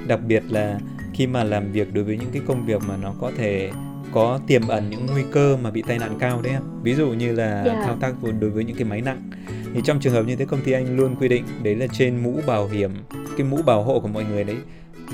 đặc 0.07 0.19
biệt 0.27 0.43
là 0.49 0.79
khi 1.13 1.27
mà 1.27 1.43
làm 1.43 1.71
việc 1.71 1.93
đối 1.93 2.03
với 2.03 2.17
những 2.17 2.29
cái 2.33 2.41
công 2.47 2.65
việc 2.65 2.81
mà 2.87 2.97
nó 2.97 3.13
có 3.19 3.31
thể 3.37 3.71
có 4.11 4.39
tiềm 4.47 4.67
ẩn 4.67 4.89
những 4.89 5.05
nguy 5.11 5.23
cơ 5.31 5.57
mà 5.57 5.71
bị 5.71 5.83
tai 5.87 5.99
nạn 5.99 6.17
cao 6.19 6.41
đấy 6.41 6.53
em 6.53 6.61
ví 6.83 6.93
dụ 6.93 7.07
như 7.07 7.31
là 7.31 7.53
yeah. 7.53 7.65
Dạ. 7.65 7.83
thao 7.85 7.95
tác 7.95 8.13
đối 8.39 8.49
với 8.49 8.63
những 8.63 8.75
cái 8.75 8.85
máy 8.85 9.01
nặng 9.01 9.29
thì 9.73 9.81
trong 9.83 9.99
trường 9.99 10.13
hợp 10.13 10.23
như 10.23 10.35
thế 10.35 10.45
công 10.45 10.61
ty 10.61 10.71
anh 10.71 10.97
luôn 10.97 11.15
quy 11.15 11.27
định 11.27 11.43
đấy 11.63 11.75
là 11.75 11.87
trên 11.87 12.23
mũ 12.23 12.39
bảo 12.45 12.67
hiểm 12.67 12.91
cái 13.37 13.47
mũ 13.47 13.57
bảo 13.65 13.83
hộ 13.83 13.99
của 13.99 14.07
mọi 14.07 14.23
người 14.23 14.43
đấy 14.43 14.57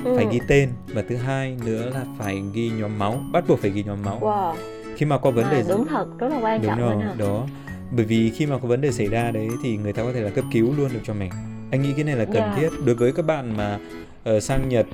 ừ. 0.04 0.16
phải 0.16 0.26
ghi 0.32 0.40
tên 0.48 0.68
và 0.86 1.02
thứ 1.08 1.16
hai 1.16 1.56
nữa 1.66 1.90
là 1.94 2.04
phải 2.18 2.42
ghi 2.52 2.70
nhóm 2.70 2.98
máu 2.98 3.20
bắt 3.32 3.44
buộc 3.48 3.60
phải 3.60 3.70
ghi 3.70 3.82
nhóm 3.82 4.02
máu 4.04 4.20
wow. 4.20 4.54
khi 4.96 5.06
mà 5.06 5.18
có 5.18 5.30
vấn 5.30 5.44
à, 5.44 5.52
đề 5.52 5.64
đúng 5.68 5.86
thật 5.86 6.06
rất 6.18 6.28
là 6.28 6.40
quan 6.42 6.62
trọng 6.62 6.78
đúng 6.78 6.88
rồi 6.88 7.02
đó 7.18 7.46
bởi 7.90 8.04
vì 8.04 8.30
khi 8.30 8.46
mà 8.46 8.58
có 8.58 8.68
vấn 8.68 8.80
đề 8.80 8.92
xảy 8.92 9.06
ra 9.06 9.30
đấy 9.30 9.48
thì 9.62 9.76
người 9.76 9.92
ta 9.92 10.02
có 10.02 10.12
thể 10.12 10.20
là 10.20 10.30
cấp 10.30 10.44
cứu 10.52 10.74
luôn 10.76 10.88
được 10.92 11.00
cho 11.04 11.14
mình 11.14 11.30
anh 11.70 11.82
nghĩ 11.82 11.92
cái 11.92 12.04
này 12.04 12.16
là 12.16 12.24
cần 12.24 12.42
yeah. 12.42 12.50
Dạ. 12.50 12.60
thiết 12.60 12.68
đối 12.84 12.94
với 12.94 13.12
các 13.12 13.26
bạn 13.26 13.56
mà 13.56 13.78
uh, 14.36 14.42
sang 14.42 14.68
Nhật 14.68 14.86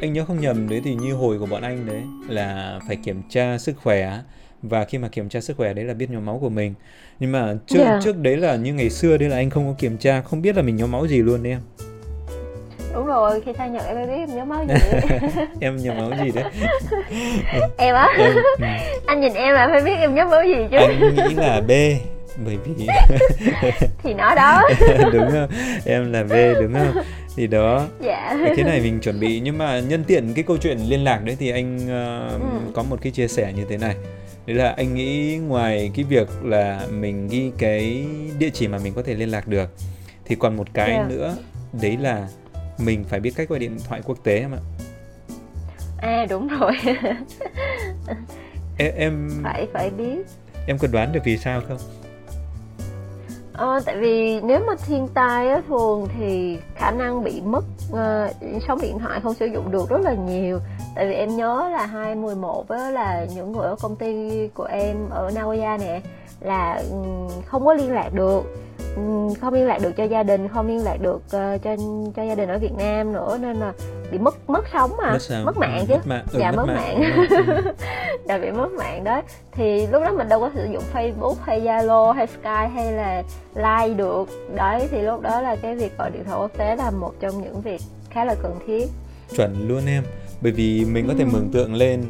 anh 0.00 0.12
nhớ 0.12 0.24
không 0.24 0.40
nhầm 0.40 0.68
đấy 0.68 0.80
thì 0.84 0.94
như 0.94 1.14
hồi 1.14 1.38
của 1.38 1.46
bọn 1.46 1.62
anh 1.62 1.86
đấy 1.86 2.02
là 2.28 2.80
phải 2.86 2.96
kiểm 2.96 3.22
tra 3.28 3.58
sức 3.58 3.76
khỏe 3.76 4.20
và 4.62 4.84
khi 4.84 4.98
mà 4.98 5.08
kiểm 5.08 5.28
tra 5.28 5.40
sức 5.40 5.56
khỏe 5.56 5.74
đấy 5.74 5.84
là 5.84 5.94
biết 5.94 6.10
nhóm 6.10 6.26
máu 6.26 6.38
của 6.38 6.48
mình 6.48 6.74
nhưng 7.20 7.32
mà 7.32 7.54
trước 7.66 7.78
yeah. 7.78 7.90
Dạ. 7.90 8.00
trước 8.04 8.16
đấy 8.16 8.36
là 8.36 8.56
như 8.56 8.74
ngày 8.74 8.90
xưa 8.90 9.16
đấy 9.16 9.28
là 9.28 9.36
anh 9.36 9.50
không 9.50 9.66
có 9.68 9.74
kiểm 9.78 9.98
tra 9.98 10.20
không 10.20 10.42
biết 10.42 10.56
là 10.56 10.62
mình 10.62 10.76
nhóm 10.76 10.90
máu 10.90 11.06
gì 11.06 11.18
luôn 11.22 11.42
đấy 11.42 11.52
em 11.52 11.89
đúng 12.94 13.06
rồi 13.06 13.40
khi 13.44 13.52
sang 13.58 13.72
nhật 13.72 13.82
em 13.86 13.96
mới 13.96 14.06
biết 14.06 14.12
em 14.18 14.36
nhớ 14.36 14.44
máu 14.44 14.64
gì 14.68 14.74
em 15.60 15.76
nhớ 15.76 15.92
máu 15.94 16.10
gì 16.24 16.30
đấy 16.34 16.44
em 17.78 17.94
á 17.94 18.08
em, 18.18 18.34
ừ. 18.34 18.64
anh 19.06 19.20
nhìn 19.20 19.34
em 19.34 19.54
là 19.54 19.68
phải 19.70 19.80
biết 19.80 19.96
em 20.00 20.14
nhớ 20.14 20.24
máu 20.24 20.44
gì 20.44 20.66
chứ 20.70 20.76
anh 20.76 21.14
nghĩ 21.16 21.34
là 21.34 21.60
b 21.60 21.70
bởi 22.44 22.56
vì 22.64 22.86
thì 24.02 24.14
nó 24.14 24.34
đó 24.34 24.62
đúng 25.12 25.30
không 25.30 25.48
em 25.84 26.12
là 26.12 26.22
b 26.22 26.32
đúng 26.60 26.74
không 26.74 27.02
thì 27.36 27.46
đó 27.46 27.86
dạ. 28.00 28.36
cái 28.56 28.64
này 28.64 28.80
mình 28.80 29.00
chuẩn 29.00 29.20
bị 29.20 29.40
nhưng 29.40 29.58
mà 29.58 29.80
nhân 29.80 30.04
tiện 30.04 30.34
cái 30.34 30.44
câu 30.44 30.56
chuyện 30.56 30.78
liên 30.88 31.04
lạc 31.04 31.24
đấy 31.24 31.36
thì 31.40 31.50
anh 31.50 31.76
uh, 31.76 32.40
ừ. 32.40 32.72
có 32.74 32.82
một 32.82 32.98
cái 33.02 33.12
chia 33.12 33.28
sẻ 33.28 33.52
như 33.56 33.64
thế 33.68 33.76
này 33.76 33.94
đấy 34.46 34.56
là 34.56 34.74
anh 34.76 34.94
nghĩ 34.94 35.38
ngoài 35.48 35.90
cái 35.94 36.04
việc 36.04 36.28
là 36.42 36.80
mình 36.90 37.28
ghi 37.28 37.50
cái 37.58 38.04
địa 38.38 38.50
chỉ 38.50 38.68
mà 38.68 38.78
mình 38.84 38.92
có 38.94 39.02
thể 39.02 39.14
liên 39.14 39.28
lạc 39.28 39.48
được 39.48 39.70
thì 40.24 40.36
còn 40.38 40.56
một 40.56 40.66
cái 40.74 40.90
yeah. 40.90 41.02
Dạ. 41.02 41.16
nữa 41.16 41.36
đấy 41.72 41.96
là 42.00 42.28
mình 42.80 43.04
phải 43.04 43.20
biết 43.20 43.32
cách 43.36 43.48
gọi 43.48 43.58
điện 43.58 43.78
thoại 43.88 44.02
quốc 44.04 44.18
tế 44.24 44.38
em 44.38 44.52
ạ. 44.52 44.60
À 45.98 46.26
đúng 46.30 46.48
rồi. 46.48 46.72
Em, 48.78 48.94
em 48.96 49.40
phải 49.42 49.66
phải 49.72 49.90
biết. 49.90 50.26
em 50.66 50.78
có 50.78 50.88
đoán 50.92 51.12
được 51.12 51.20
vì 51.24 51.36
sao 51.36 51.60
không? 51.68 51.78
Ờ, 53.52 53.80
tại 53.84 53.96
vì 53.98 54.40
nếu 54.40 54.60
mà 54.66 54.72
thiên 54.86 55.08
tai 55.14 55.48
á, 55.48 55.62
thường 55.68 56.08
thì 56.18 56.58
khả 56.74 56.90
năng 56.90 57.24
bị 57.24 57.40
mất 57.40 57.64
uh, 57.90 58.60
sóng 58.68 58.80
điện 58.82 58.98
thoại 58.98 59.20
không 59.22 59.34
sử 59.34 59.46
dụng 59.46 59.70
được 59.70 59.90
rất 59.90 60.00
là 60.00 60.14
nhiều. 60.14 60.58
Tại 60.94 61.06
vì 61.06 61.14
em 61.14 61.36
nhớ 61.36 61.68
là 61.72 61.86
2011 61.86 62.68
á, 62.68 62.90
là 62.90 63.26
những 63.34 63.52
người 63.52 63.66
ở 63.66 63.76
công 63.80 63.96
ty 63.96 64.48
của 64.54 64.64
em 64.64 64.96
ở 65.10 65.30
Nagoya 65.34 65.76
nè 65.76 66.00
là 66.40 66.82
um, 66.90 67.28
không 67.46 67.64
có 67.64 67.74
liên 67.74 67.92
lạc 67.92 68.10
được 68.14 68.42
không 69.40 69.54
liên 69.54 69.66
lạc 69.66 69.78
được 69.82 69.92
cho 69.96 70.04
gia 70.04 70.22
đình 70.22 70.48
không 70.48 70.66
liên 70.66 70.84
lạc 70.84 70.96
được 71.00 71.16
uh, 71.16 71.62
cho 71.62 71.76
cho 72.16 72.22
gia 72.22 72.34
đình 72.34 72.48
ở 72.48 72.58
Việt 72.58 72.72
Nam 72.78 73.12
nữa 73.12 73.38
nên 73.40 73.56
là 73.56 73.72
bị 74.12 74.18
mất 74.18 74.50
mất 74.50 74.64
sống 74.72 74.96
mà. 74.98 75.12
Mất, 75.12 75.44
mất 75.44 75.56
mạng 75.56 75.84
chứ. 75.88 75.94
mất 75.94 76.06
mạng. 76.06 76.24
Ừ, 76.32 76.38
dạ 76.40 76.52
mất, 76.52 76.56
mất 76.56 76.74
mạng, 76.74 77.00
mạng. 77.00 77.74
dạ 78.28 78.38
bị 78.38 78.50
mất 78.50 78.72
mạng 78.72 79.04
đó. 79.04 79.22
Thì 79.52 79.86
lúc 79.86 80.02
đó 80.02 80.12
mình 80.12 80.28
đâu 80.28 80.40
có 80.40 80.50
sử 80.54 80.68
dụng 80.72 80.82
Facebook 80.94 81.34
hay 81.42 81.60
Zalo 81.60 82.12
hay 82.12 82.26
Skype 82.26 82.68
hay 82.74 82.92
là 82.92 83.22
like 83.54 83.94
được. 83.94 84.28
Đấy 84.54 84.88
thì 84.90 85.02
lúc 85.02 85.20
đó 85.20 85.40
là 85.40 85.56
cái 85.56 85.76
việc 85.76 85.98
gọi 85.98 86.10
điện 86.10 86.24
thoại 86.24 86.38
quốc 86.40 86.50
tế 86.56 86.76
là 86.76 86.90
một 86.90 87.12
trong 87.20 87.42
những 87.42 87.60
việc 87.60 87.80
khá 88.10 88.24
là 88.24 88.34
cần 88.42 88.58
thiết. 88.66 88.86
Chuẩn 89.36 89.68
luôn 89.68 89.86
em. 89.86 90.04
Bởi 90.40 90.52
vì 90.52 90.84
mình 90.84 91.08
có 91.08 91.14
thể 91.18 91.24
mường 91.24 91.50
tượng 91.52 91.74
lên 91.74 92.04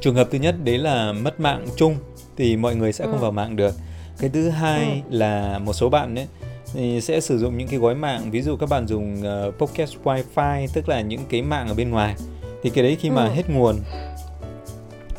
trường 0.00 0.14
hợp 0.14 0.28
thứ 0.30 0.38
nhất 0.38 0.54
đấy 0.64 0.78
là 0.78 1.12
mất 1.12 1.40
mạng 1.40 1.66
chung 1.76 1.96
thì 2.36 2.56
mọi 2.56 2.74
người 2.74 2.92
sẽ 2.92 3.04
không 3.04 3.18
ừ. 3.18 3.22
vào 3.22 3.30
mạng 3.30 3.56
được 3.56 3.74
cái 4.18 4.30
thứ 4.30 4.48
hai 4.48 5.02
ừ. 5.10 5.16
là 5.16 5.58
một 5.58 5.72
số 5.72 5.88
bạn 5.88 6.14
ấy 6.18 6.26
thì 6.74 7.00
sẽ 7.00 7.20
sử 7.20 7.38
dụng 7.38 7.58
những 7.58 7.68
cái 7.68 7.78
gói 7.78 7.94
mạng 7.94 8.30
ví 8.30 8.42
dụ 8.42 8.56
các 8.56 8.68
bạn 8.68 8.86
dùng 8.86 9.22
uh, 9.48 9.58
pocket 9.58 9.88
wifi 10.04 10.66
tức 10.72 10.88
là 10.88 11.00
những 11.00 11.20
cái 11.28 11.42
mạng 11.42 11.68
ở 11.68 11.74
bên 11.74 11.90
ngoài 11.90 12.14
thì 12.62 12.70
cái 12.70 12.84
đấy 12.84 12.96
khi 13.00 13.10
mà 13.10 13.24
ừ. 13.24 13.30
hết 13.34 13.50
nguồn 13.50 13.76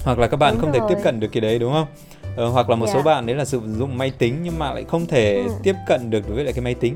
hoặc 0.04 0.20
là 0.20 0.28
các 0.28 0.38
bạn 0.38 0.54
đúng 0.54 0.62
không 0.62 0.72
rồi. 0.72 0.80
thể 0.90 0.96
tiếp 0.96 1.02
cận 1.04 1.20
được 1.20 1.28
cái 1.32 1.42
đấy 1.42 1.60
đúng 1.60 1.74
không 1.74 1.88
ờ, 2.36 2.48
hoặc 2.50 2.70
là 2.70 2.76
một 2.76 2.86
yeah. 2.86 2.94
số 2.94 3.00
dạ. 3.00 3.06
bạn 3.06 3.26
đấy 3.26 3.36
là 3.36 3.46
sử 3.46 3.62
dụng 3.78 3.98
máy 3.98 4.12
tính 4.18 4.40
nhưng 4.44 4.60
mà 4.60 4.74
lại 4.74 4.86
không 4.88 5.06
thể 5.06 5.44
ừ. 5.44 5.52
tiếp 5.64 5.76
cận 5.88 6.10
được 6.10 6.28
với 6.28 6.44
lại 6.44 6.54
cái 6.54 6.64
máy 6.64 6.74
tính 6.74 6.96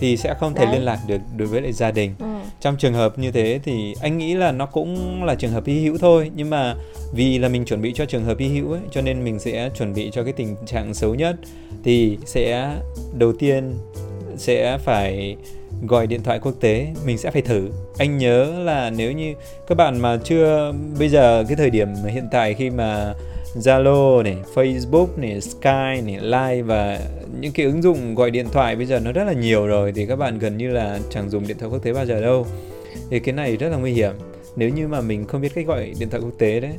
thì 0.00 0.16
sẽ 0.16 0.34
không 0.40 0.54
thể 0.54 0.64
đấy. 0.64 0.74
liên 0.74 0.84
lạc 0.84 0.98
được 1.06 1.20
đối 1.36 1.48
với 1.48 1.62
lại 1.62 1.72
gia 1.72 1.90
đình 1.90 2.14
ừ. 2.18 2.26
trong 2.60 2.76
trường 2.76 2.94
hợp 2.94 3.18
như 3.18 3.30
thế 3.30 3.60
thì 3.64 3.94
anh 4.00 4.18
nghĩ 4.18 4.34
là 4.34 4.52
nó 4.52 4.66
cũng 4.66 5.24
là 5.24 5.34
trường 5.34 5.52
hợp 5.52 5.66
hy 5.66 5.80
hữu 5.80 5.98
thôi 5.98 6.30
nhưng 6.34 6.50
mà 6.50 6.74
vì 7.12 7.38
là 7.38 7.48
mình 7.48 7.64
chuẩn 7.64 7.82
bị 7.82 7.92
cho 7.94 8.04
trường 8.04 8.24
hợp 8.24 8.38
hy 8.38 8.48
hữu 8.48 8.72
ấy 8.72 8.80
cho 8.90 9.00
nên 9.02 9.24
mình 9.24 9.38
sẽ 9.38 9.70
chuẩn 9.78 9.94
bị 9.94 10.10
cho 10.12 10.24
cái 10.24 10.32
tình 10.32 10.56
trạng 10.66 10.94
xấu 10.94 11.14
nhất 11.14 11.36
thì 11.84 12.18
sẽ 12.26 12.76
đầu 13.18 13.32
tiên 13.32 13.78
sẽ 14.36 14.78
phải 14.78 15.36
gọi 15.82 16.06
điện 16.06 16.22
thoại 16.22 16.38
quốc 16.38 16.54
tế 16.60 16.86
mình 17.06 17.18
sẽ 17.18 17.30
phải 17.30 17.42
thử 17.42 17.68
anh 17.98 18.18
nhớ 18.18 18.44
là 18.64 18.90
nếu 18.90 19.12
như 19.12 19.34
các 19.66 19.74
bạn 19.74 19.98
mà 19.98 20.18
chưa 20.24 20.72
bây 20.98 21.08
giờ 21.08 21.44
cái 21.48 21.56
thời 21.56 21.70
điểm 21.70 21.88
hiện 21.94 22.28
tại 22.32 22.54
khi 22.54 22.70
mà 22.70 23.14
Zalo 23.56 24.22
này, 24.22 24.36
Facebook 24.54 25.06
này, 25.16 25.40
Skype 25.40 26.00
này, 26.00 26.18
Line 26.20 26.62
và 26.62 27.00
những 27.40 27.52
cái 27.52 27.66
ứng 27.66 27.82
dụng 27.82 28.14
gọi 28.14 28.30
điện 28.30 28.46
thoại 28.52 28.76
bây 28.76 28.86
giờ 28.86 29.00
nó 29.00 29.12
rất 29.12 29.24
là 29.24 29.32
nhiều 29.32 29.66
rồi 29.66 29.92
thì 29.92 30.06
các 30.06 30.16
bạn 30.16 30.38
gần 30.38 30.56
như 30.56 30.70
là 30.70 30.98
chẳng 31.10 31.30
dùng 31.30 31.46
điện 31.46 31.58
thoại 31.58 31.70
quốc 31.72 31.82
tế 31.82 31.92
bao 31.92 32.06
giờ 32.06 32.20
đâu. 32.20 32.46
Thì 33.10 33.20
cái 33.20 33.34
này 33.34 33.56
rất 33.56 33.68
là 33.68 33.76
nguy 33.76 33.92
hiểm 33.92 34.12
nếu 34.56 34.68
như 34.68 34.88
mà 34.88 35.00
mình 35.00 35.26
không 35.26 35.40
biết 35.40 35.54
cách 35.54 35.66
gọi 35.66 35.92
điện 35.98 36.10
thoại 36.10 36.22
quốc 36.22 36.34
tế 36.38 36.60
đấy 36.60 36.72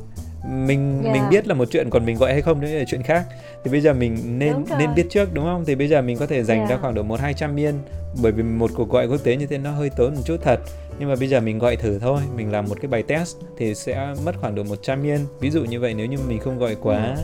mình 0.50 1.02
yeah. 1.04 1.14
mình 1.14 1.24
biết 1.30 1.48
là 1.48 1.54
một 1.54 1.68
chuyện 1.72 1.90
còn 1.90 2.06
mình 2.06 2.18
gọi 2.18 2.32
hay 2.32 2.42
không 2.42 2.62
đấy 2.62 2.72
là 2.72 2.84
chuyện 2.88 3.04
khác 3.04 3.26
thì 3.64 3.72
bây 3.72 3.82
giờ 3.82 3.94
mình 3.94 4.40
nên 4.40 4.54
nên 4.80 4.90
biết 4.96 5.06
trước 5.10 5.34
đúng 5.34 5.46
không 5.46 5.66
thì 5.66 5.76
bây 5.76 5.88
giờ 5.88 6.02
mình 6.02 6.18
có 6.18 6.26
thể 6.26 6.44
dành 6.44 6.58
yeah. 6.58 6.70
ra 6.70 6.78
khoảng 6.78 6.96
độ 6.96 7.04
một 7.04 7.20
hai 7.20 7.34
trăm 7.34 7.60
yên 7.60 7.74
bởi 8.22 8.32
vì 8.32 8.44
một 8.44 8.72
cuộc 8.76 8.90
gọi 8.90 9.08
quốc 9.08 9.24
tế 9.24 9.36
như 9.36 9.46
thế 9.46 9.58
nó 9.58 9.72
hơi 9.72 9.90
tốn 9.90 10.16
một 10.16 10.22
chút 10.26 10.38
thật 10.44 10.60
nhưng 11.00 11.10
mà 11.10 11.16
bây 11.20 11.28
giờ 11.28 11.40
mình 11.40 11.60
gọi 11.60 11.76
thử 11.76 12.00
thôi 12.00 12.22
mình 12.36 12.52
làm 12.52 12.66
một 12.70 12.78
cái 12.82 12.90
bài 12.90 13.04
test 13.04 13.38
thì 13.58 13.76
sẽ 13.76 14.14
mất 14.26 14.36
khoảng 14.42 14.56
độ 14.56 14.64
100 14.64 15.04
yên. 15.04 15.20
Ví 15.40 15.50
dụ 15.50 15.64
như 15.64 15.80
vậy 15.80 15.94
nếu 15.94 16.06
như 16.06 16.18
mình 16.28 16.40
không 16.40 16.60
gọi 16.60 16.76
quá 16.82 17.16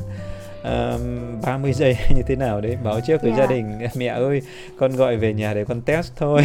ừ. 0.63 0.95
uh, 0.95 1.45
30 1.45 1.73
giây 1.73 1.97
như 2.15 2.21
thế 2.27 2.35
nào 2.35 2.61
đấy 2.61 2.77
báo 2.83 2.99
trước 3.07 3.21
với 3.21 3.31
yeah. 3.31 3.39
gia 3.39 3.55
đình. 3.55 3.79
Mẹ 3.95 4.07
ơi 4.07 4.41
con 4.77 4.95
gọi 4.95 5.15
về 5.17 5.33
nhà 5.33 5.53
để 5.53 5.65
con 5.65 5.81
test 5.81 6.11
thôi. 6.15 6.41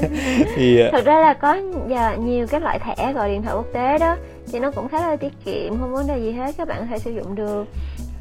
Thì 0.56 0.78
thực 0.92 1.04
ra 1.04 1.20
là 1.20 1.34
có 1.34 1.56
dạ, 1.88 2.14
nhiều 2.14 2.46
cái 2.46 2.60
loại 2.60 2.78
thẻ 2.78 3.12
gọi 3.12 3.30
điện 3.30 3.42
thoại 3.42 3.54
quốc 3.56 3.66
tế 3.72 3.98
đó 3.98 4.16
thì 4.52 4.58
nó 4.58 4.70
cũng 4.70 4.88
khá 4.88 5.00
là 5.00 5.16
tiết 5.16 5.32
kiệm 5.44 5.78
không 5.80 5.92
vấn 5.92 6.06
đề 6.06 6.18
gì 6.18 6.32
hết 6.32 6.54
các 6.58 6.68
bạn 6.68 6.80
có 6.80 6.86
thể 6.90 6.98
sử 6.98 7.10
dụng 7.10 7.34
được 7.34 7.64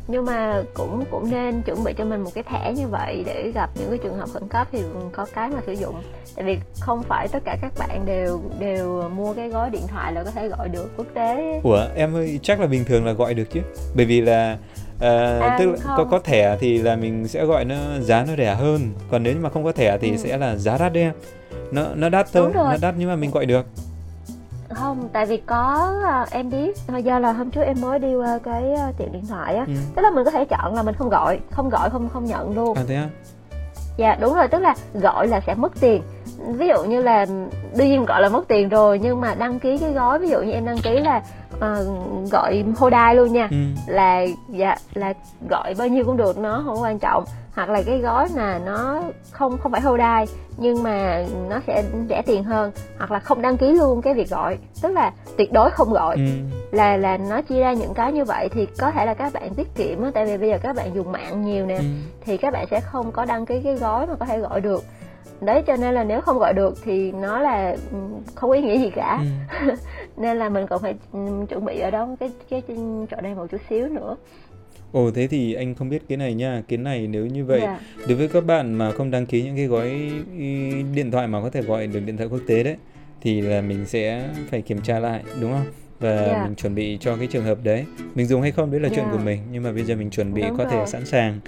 nhưng 0.08 0.26
mà 0.26 0.64
cũng 0.74 1.04
cũng 1.12 1.32
nên 1.32 1.62
chuẩn 1.62 1.84
bị 1.84 1.94
cho 1.98 2.06
mình 2.06 2.22
một 2.22 2.32
cái 2.34 2.44
thẻ 2.44 2.74
như 2.74 2.88
vậy 2.88 3.24
để 3.26 3.52
gặp 3.56 3.70
những 3.76 3.90
cái 3.90 3.98
trường 4.04 4.18
hợp 4.18 4.30
khẩn 4.34 4.48
cấp 4.48 4.68
thì 4.72 4.80
có 5.12 5.26
cái 5.34 5.50
mà 5.50 5.60
sử 5.66 5.72
dụng. 5.72 5.96
Tại 6.36 6.46
vì 6.46 6.58
không 6.80 7.04
phải 7.04 7.28
tất 7.28 7.40
cả 7.46 7.58
các 7.62 7.74
bạn 7.80 8.06
đều 8.06 8.42
đều 8.60 9.10
mua 9.16 9.34
cái 9.34 9.50
gói 9.50 9.70
điện 9.70 9.88
thoại 9.88 10.14
là 10.14 10.24
có 10.24 10.32
thể 10.32 10.48
gọi 10.48 10.70
được 10.70 10.90
quốc 10.98 11.08
tế. 11.14 11.62
Ủa 11.64 11.86
em 11.96 12.16
ơi 12.16 12.40
chắc 12.44 12.60
là 12.60 12.68
bình 12.68 12.86
thường 12.86 13.06
là 13.06 13.12
gọi 13.12 13.34
được 13.34 13.52
chứ? 13.52 13.62
Bởi 13.96 14.06
vì 14.06 14.22
là 14.22 14.58
À, 15.02 15.40
à, 15.40 15.56
tức 15.60 15.66
là 15.66 15.78
có 15.98 16.04
có 16.04 16.20
thẻ 16.20 16.58
thì 16.60 16.78
là 16.78 16.96
mình 16.96 17.28
sẽ 17.28 17.46
gọi 17.46 17.66
nó 17.66 17.76
giá 18.00 18.26
nó 18.28 18.36
rẻ 18.38 18.56
hơn. 18.56 18.92
Còn 19.12 19.24
nếu 19.24 19.34
như 19.34 19.40
mà 19.40 19.50
không 19.50 19.64
có 19.64 19.72
thẻ 19.72 19.98
thì 19.98 20.12
ừ. 20.12 20.18
sẽ 20.18 20.38
là 20.38 20.56
giá 20.56 20.78
đắt 20.78 20.94
đấy 20.94 21.12
nó 21.72 21.86
nó 21.96 22.10
đắt 22.10 22.28
thôi 22.34 22.52
nó 22.54 22.78
đắt 22.82 22.96
nhưng 22.98 23.10
mà 23.10 23.16
mình 23.16 23.32
gọi 23.32 23.46
được 23.46 23.66
không 24.70 25.10
tại 25.14 25.26
vì 25.26 25.38
có 25.38 25.94
à, 26.06 26.26
em 26.32 26.50
biết. 26.50 26.78
Do 27.04 27.20
là 27.20 27.32
hôm 27.32 27.52
trước 27.52 27.62
em 27.62 27.82
mới 27.82 28.00
đi 28.00 28.16
qua 28.16 28.40
cái 28.44 28.74
à, 28.74 28.92
tiệm 28.98 29.12
điện 29.12 29.26
thoại 29.30 29.56
á 29.56 29.66
ừ. 29.68 29.74
tức 29.96 30.02
là 30.02 30.10
mình 30.10 30.26
có 30.26 30.32
thể 30.32 30.46
chọn 30.46 30.76
là 30.76 30.84
mình 30.84 30.96
không 30.96 31.10
gọi 31.10 31.40
không 31.52 31.70
gọi 31.70 31.90
không 31.90 32.10
không 32.10 32.26
nhận 32.26 32.56
luôn. 32.56 32.78
À 32.78 32.84
thế 32.88 32.96
á? 32.96 33.10
Dạ 33.98 34.18
đúng 34.22 34.34
rồi 34.34 34.48
tức 34.48 34.60
là 34.60 34.76
gọi 34.94 35.28
là 35.28 35.40
sẽ 35.40 35.56
mất 35.56 35.72
tiền. 35.80 36.02
Ví 36.48 36.68
dụ 36.68 36.84
như 36.84 37.02
là 37.02 37.26
đương 37.76 37.88
nhiên 37.88 38.06
gọi 38.06 38.22
là 38.22 38.30
mất 38.30 38.48
tiền 38.48 38.70
rồi 38.70 39.00
nhưng 39.04 39.22
mà 39.22 39.36
đăng 39.36 39.60
ký 39.60 39.78
cái 39.78 39.92
gói 39.92 40.20
ví 40.20 40.30
dụ 40.30 40.42
như 40.42 40.52
em 40.52 40.66
đăng 40.66 40.78
ký 40.78 41.00
là 41.00 41.22
uh, 41.58 42.32
gọi 42.32 42.64
hô 42.78 42.90
đai 42.90 43.16
luôn 43.16 43.34
nha. 43.34 43.48
Ừ. 43.52 43.58
là 43.88 44.26
dạ 44.50 44.76
là 44.94 45.14
gọi 45.50 45.74
bao 45.78 45.88
nhiêu 45.88 46.04
cũng 46.06 46.18
được 46.18 46.38
nó 46.38 46.64
không 46.66 46.82
quan 46.82 47.00
trọng. 47.00 47.24
Hoặc 47.56 47.70
là 47.70 47.82
cái 47.86 47.98
gói 47.98 48.28
mà 48.36 48.60
nó 48.66 49.02
không 49.32 49.58
không 49.58 49.72
phải 49.72 49.82
hô 49.82 49.98
đai 49.98 50.26
nhưng 50.58 50.84
mà 50.84 51.26
nó 51.50 51.60
sẽ 51.68 51.84
rẻ 52.10 52.22
tiền 52.22 52.44
hơn. 52.44 52.72
Hoặc 52.98 53.12
là 53.12 53.20
không 53.20 53.42
đăng 53.42 53.58
ký 53.58 53.72
luôn 53.72 54.02
cái 54.02 54.14
việc 54.14 54.30
gọi. 54.30 54.58
Tức 54.82 54.90
là 54.90 55.12
tuyệt 55.38 55.54
đối 55.54 55.70
không 55.70 55.94
gọi. 55.94 56.16
Ừ. 56.16 56.22
là 56.72 56.98
là 56.98 57.18
nó 57.18 57.42
chia 57.42 57.60
ra 57.60 57.74
những 57.74 57.94
cái 57.94 58.14
như 58.14 58.26
vậy 58.26 58.50
thì 58.50 58.68
có 58.78 58.92
thể 58.92 59.06
là 59.06 59.14
các 59.14 59.34
bạn 59.34 59.54
tiết 59.56 59.76
kiệm 59.76 60.04
á. 60.04 60.12
Tại 60.14 60.26
vì 60.26 60.38
bây 60.38 60.50
giờ 60.50 60.58
các 60.62 60.76
bạn 60.76 60.96
dùng 60.96 61.12
mạng 61.12 61.42
nhiều 61.42 61.66
nè 61.66 61.76
ừ. 61.76 61.84
thì 62.26 62.38
các 62.38 62.54
bạn 62.54 62.66
sẽ 62.72 62.80
không 62.80 63.12
có 63.12 63.26
đăng 63.26 63.46
ký 63.46 63.62
cái 63.64 63.76
gói 63.76 64.08
mà 64.08 64.16
có 64.20 64.26
thể 64.26 64.40
gọi 64.40 64.62
được 64.62 64.84
đấy 65.42 65.64
cho 65.68 65.76
nên 65.76 65.94
là 65.94 66.04
nếu 66.04 66.22
không 66.22 66.40
gọi 66.40 66.54
được 66.54 66.78
thì 66.84 67.12
nó 67.12 67.40
là 67.40 67.76
ừ, 67.92 67.98
không 68.36 68.52
ý 68.52 68.62
nghĩa 68.62 68.78
gì 68.78 68.90
cả 68.90 69.24
ừ. 69.62 69.76
nên 70.18 70.38
là 70.38 70.50
mình 70.50 70.68
còn 70.68 70.82
phải 70.82 70.96
ừ, 71.14 71.20
chuẩn 71.50 71.66
bị 71.66 71.80
ở 71.80 71.92
đó 71.92 72.08
cái 72.20 72.32
cái 72.50 72.62
chỗ 73.12 73.18
đây 73.22 73.36
một 73.36 73.48
chút 73.52 73.62
xíu 73.70 73.88
nữa 73.88 74.16
Ồ 74.92 75.12
thế 75.12 75.28
thì 75.28 75.54
anh 75.54 75.76
không 75.76 75.90
biết 75.90 76.04
cái 76.10 76.18
này 76.18 76.34
nha 76.34 76.64
Cái 76.68 76.78
này 76.78 77.08
nếu 77.08 77.26
như 77.26 77.46
vậy 77.46 77.60
yeah. 77.60 77.82
Dạ. 77.98 78.06
Đối 78.08 78.18
với 78.18 78.28
các 78.28 78.46
bạn 78.46 78.74
mà 78.74 78.92
không 78.92 79.12
đăng 79.12 79.26
ký 79.26 79.44
những 79.44 79.56
cái 79.56 79.66
gói 79.66 80.12
điện 80.96 81.12
thoại 81.12 81.28
mà 81.28 81.42
có 81.42 81.50
thể 81.50 81.62
gọi 81.62 81.88
được 81.88 82.00
điện 82.06 82.18
thoại 82.18 82.30
quốc 82.30 82.42
tế 82.48 82.64
đấy 82.64 82.76
Thì 83.22 83.42
là 83.42 83.62
mình 83.62 83.86
sẽ 83.86 84.30
phải 84.50 84.62
kiểm 84.62 84.82
tra 84.82 85.00
lại 85.00 85.24
đúng 85.42 85.52
không? 85.52 85.66
Và 86.00 86.10
yeah. 86.10 86.28
Dạ. 86.32 86.44
mình 86.44 86.56
chuẩn 86.56 86.76
bị 86.76 86.98
cho 87.02 87.16
cái 87.16 87.28
trường 87.28 87.44
hợp 87.44 87.58
đấy 87.64 87.86
Mình 88.16 88.26
dùng 88.26 88.42
hay 88.42 88.52
không 88.52 88.72
đấy 88.72 88.80
là 88.80 88.88
yeah. 88.88 88.96
chuyện 88.96 89.06
của 89.12 89.18
dạ. 89.18 89.24
mình 89.24 89.40
Nhưng 89.52 89.64
mà 89.64 89.72
bây 89.72 89.84
giờ 89.84 89.96
mình 89.96 90.10
chuẩn 90.10 90.34
bị 90.34 90.42
đúng 90.42 90.58
có 90.58 90.64
rồi. 90.64 90.74
thể 90.74 90.86
sẵn 90.86 91.06
sàng 91.06 91.40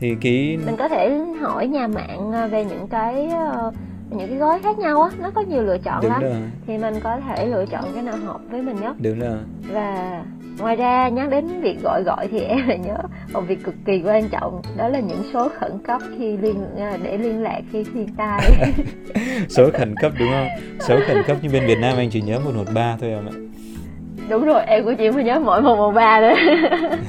Thì 0.00 0.14
cái 0.20 0.58
Mình 0.66 0.76
có 0.78 0.88
thể 0.88 1.18
hỏi 1.40 1.66
nhà 1.66 1.86
mạng 1.86 2.32
ờ, 2.32 2.48
về 2.48 2.64
những 2.64 2.88
cái 2.88 3.28
uh, 3.68 3.74
những 4.16 4.28
cái 4.28 4.38
gói 4.38 4.60
khác 4.62 4.78
nhau 4.78 5.02
á 5.02 5.10
nó 5.22 5.30
có 5.30 5.40
nhiều 5.40 5.62
lựa 5.62 5.78
chọn 5.78 6.02
Đúng 6.02 6.12
lắm 6.12 6.22
rồi. 6.22 6.32
thì 6.66 6.78
mình 6.78 6.94
có 7.02 7.20
thể 7.28 7.46
lựa 7.46 7.64
chọn 7.66 7.84
cái 7.94 8.02
nào 8.02 8.16
hợp 8.16 8.40
với 8.50 8.62
mình 8.62 8.76
nhất 8.80 8.96
Đúng 9.00 9.18
rồi. 9.18 9.38
và 9.72 10.22
ngoài 10.58 10.76
ra 10.76 11.08
nhắc 11.08 11.30
đến 11.30 11.60
việc 11.60 11.82
gọi 11.82 12.02
gọi 12.02 12.28
thì 12.30 12.40
em 12.48 12.68
lại 12.68 12.78
nhớ 12.78 12.96
một 13.32 13.40
việc 13.40 13.64
cực 13.64 13.74
kỳ 13.86 14.02
quan 14.04 14.28
trọng 14.28 14.62
đó 14.76 14.88
là 14.88 15.00
những 15.00 15.22
số 15.32 15.48
khẩn 15.60 15.78
cấp 15.86 16.02
khi 16.18 16.36
liên 16.36 16.64
à, 16.78 16.98
để 17.02 17.18
liên 17.18 17.42
lạc 17.42 17.60
khi 17.72 17.84
thiên 17.94 18.08
tai 18.16 18.40
số 19.48 19.70
khẩn 19.72 19.94
cấp 19.96 20.12
đúng 20.18 20.28
không 20.30 20.48
số 20.80 20.98
khẩn 21.06 21.22
cấp 21.26 21.36
như 21.42 21.48
bên 21.52 21.66
Việt 21.66 21.78
Nam 21.80 21.96
anh 21.96 22.10
chỉ 22.10 22.20
nhớ 22.20 22.38
113 22.38 22.96
thôi 23.00 23.10
em 23.10 23.26
ạ 23.26 23.51
đúng 24.28 24.44
rồi 24.44 24.62
em 24.66 24.84
cũng 24.84 24.96
chỉ 24.96 25.10
mới 25.10 25.24
nhớ 25.24 25.38
mỗi 25.38 25.62
một 25.62 25.76
một 25.76 25.92
ba 25.92 26.20
thôi. 26.20 26.34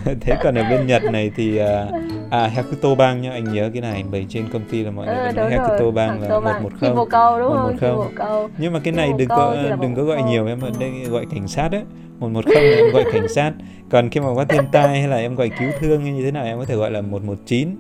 Thế 0.21 0.35
còn 0.43 0.55
ở 0.55 0.63
bên 0.69 0.87
Nhật 0.87 1.03
này 1.03 1.31
thì 1.35 1.57
à, 1.57 1.85
à 2.29 2.47
Hakuto 2.47 2.95
Bank 2.95 3.23
nhá 3.23 3.31
anh 3.31 3.43
nhớ 3.53 3.69
cái 3.73 3.81
này 3.81 4.03
bởi 4.11 4.25
trên 4.29 4.45
công 4.53 4.61
ty 4.71 4.83
là 4.83 4.91
mọi 4.91 5.05
người 5.05 5.15
ừ, 5.15 5.31
nói 5.35 5.51
Hakuto 5.51 5.91
Bank 5.91 6.21
là 6.21 6.39
một 6.39 6.51
một 6.63 6.69
không 6.79 6.95
một 6.95 7.09
câu 7.09 7.39
đúng 7.39 7.49
không 7.53 7.95
một 7.95 8.11
không. 8.15 8.49
Nhưng 8.57 8.73
mà 8.73 8.79
cái 8.83 8.93
này 8.93 9.13
đừng 9.17 9.29
có 9.29 9.55
đừng 9.81 9.95
có 9.95 10.03
gọi 10.03 10.23
nhiều 10.23 10.47
em 10.47 10.61
ở 10.61 10.71
đây 10.79 10.91
gọi 11.09 11.25
cảnh 11.33 11.47
sát 11.47 11.69
đấy. 11.71 11.81
Một 12.19 12.27
một 12.27 12.45
không 12.45 12.63
em 12.63 12.93
gọi 12.93 13.03
cảnh 13.13 13.27
sát. 13.27 13.51
Còn 13.89 14.09
khi 14.09 14.19
mà 14.19 14.27
có 14.35 14.45
thiên 14.45 14.63
tai 14.71 14.87
hay 14.87 15.07
là 15.07 15.17
em 15.17 15.35
gọi 15.35 15.51
cứu 15.59 15.69
thương 15.79 16.03
như 16.03 16.23
thế 16.23 16.31
nào 16.31 16.45
em 16.45 16.59
có 16.59 16.65
thể 16.65 16.75
gọi 16.75 16.91
là 16.91 17.01
một 17.01 17.23
một 17.23 17.37
chín 17.45 17.75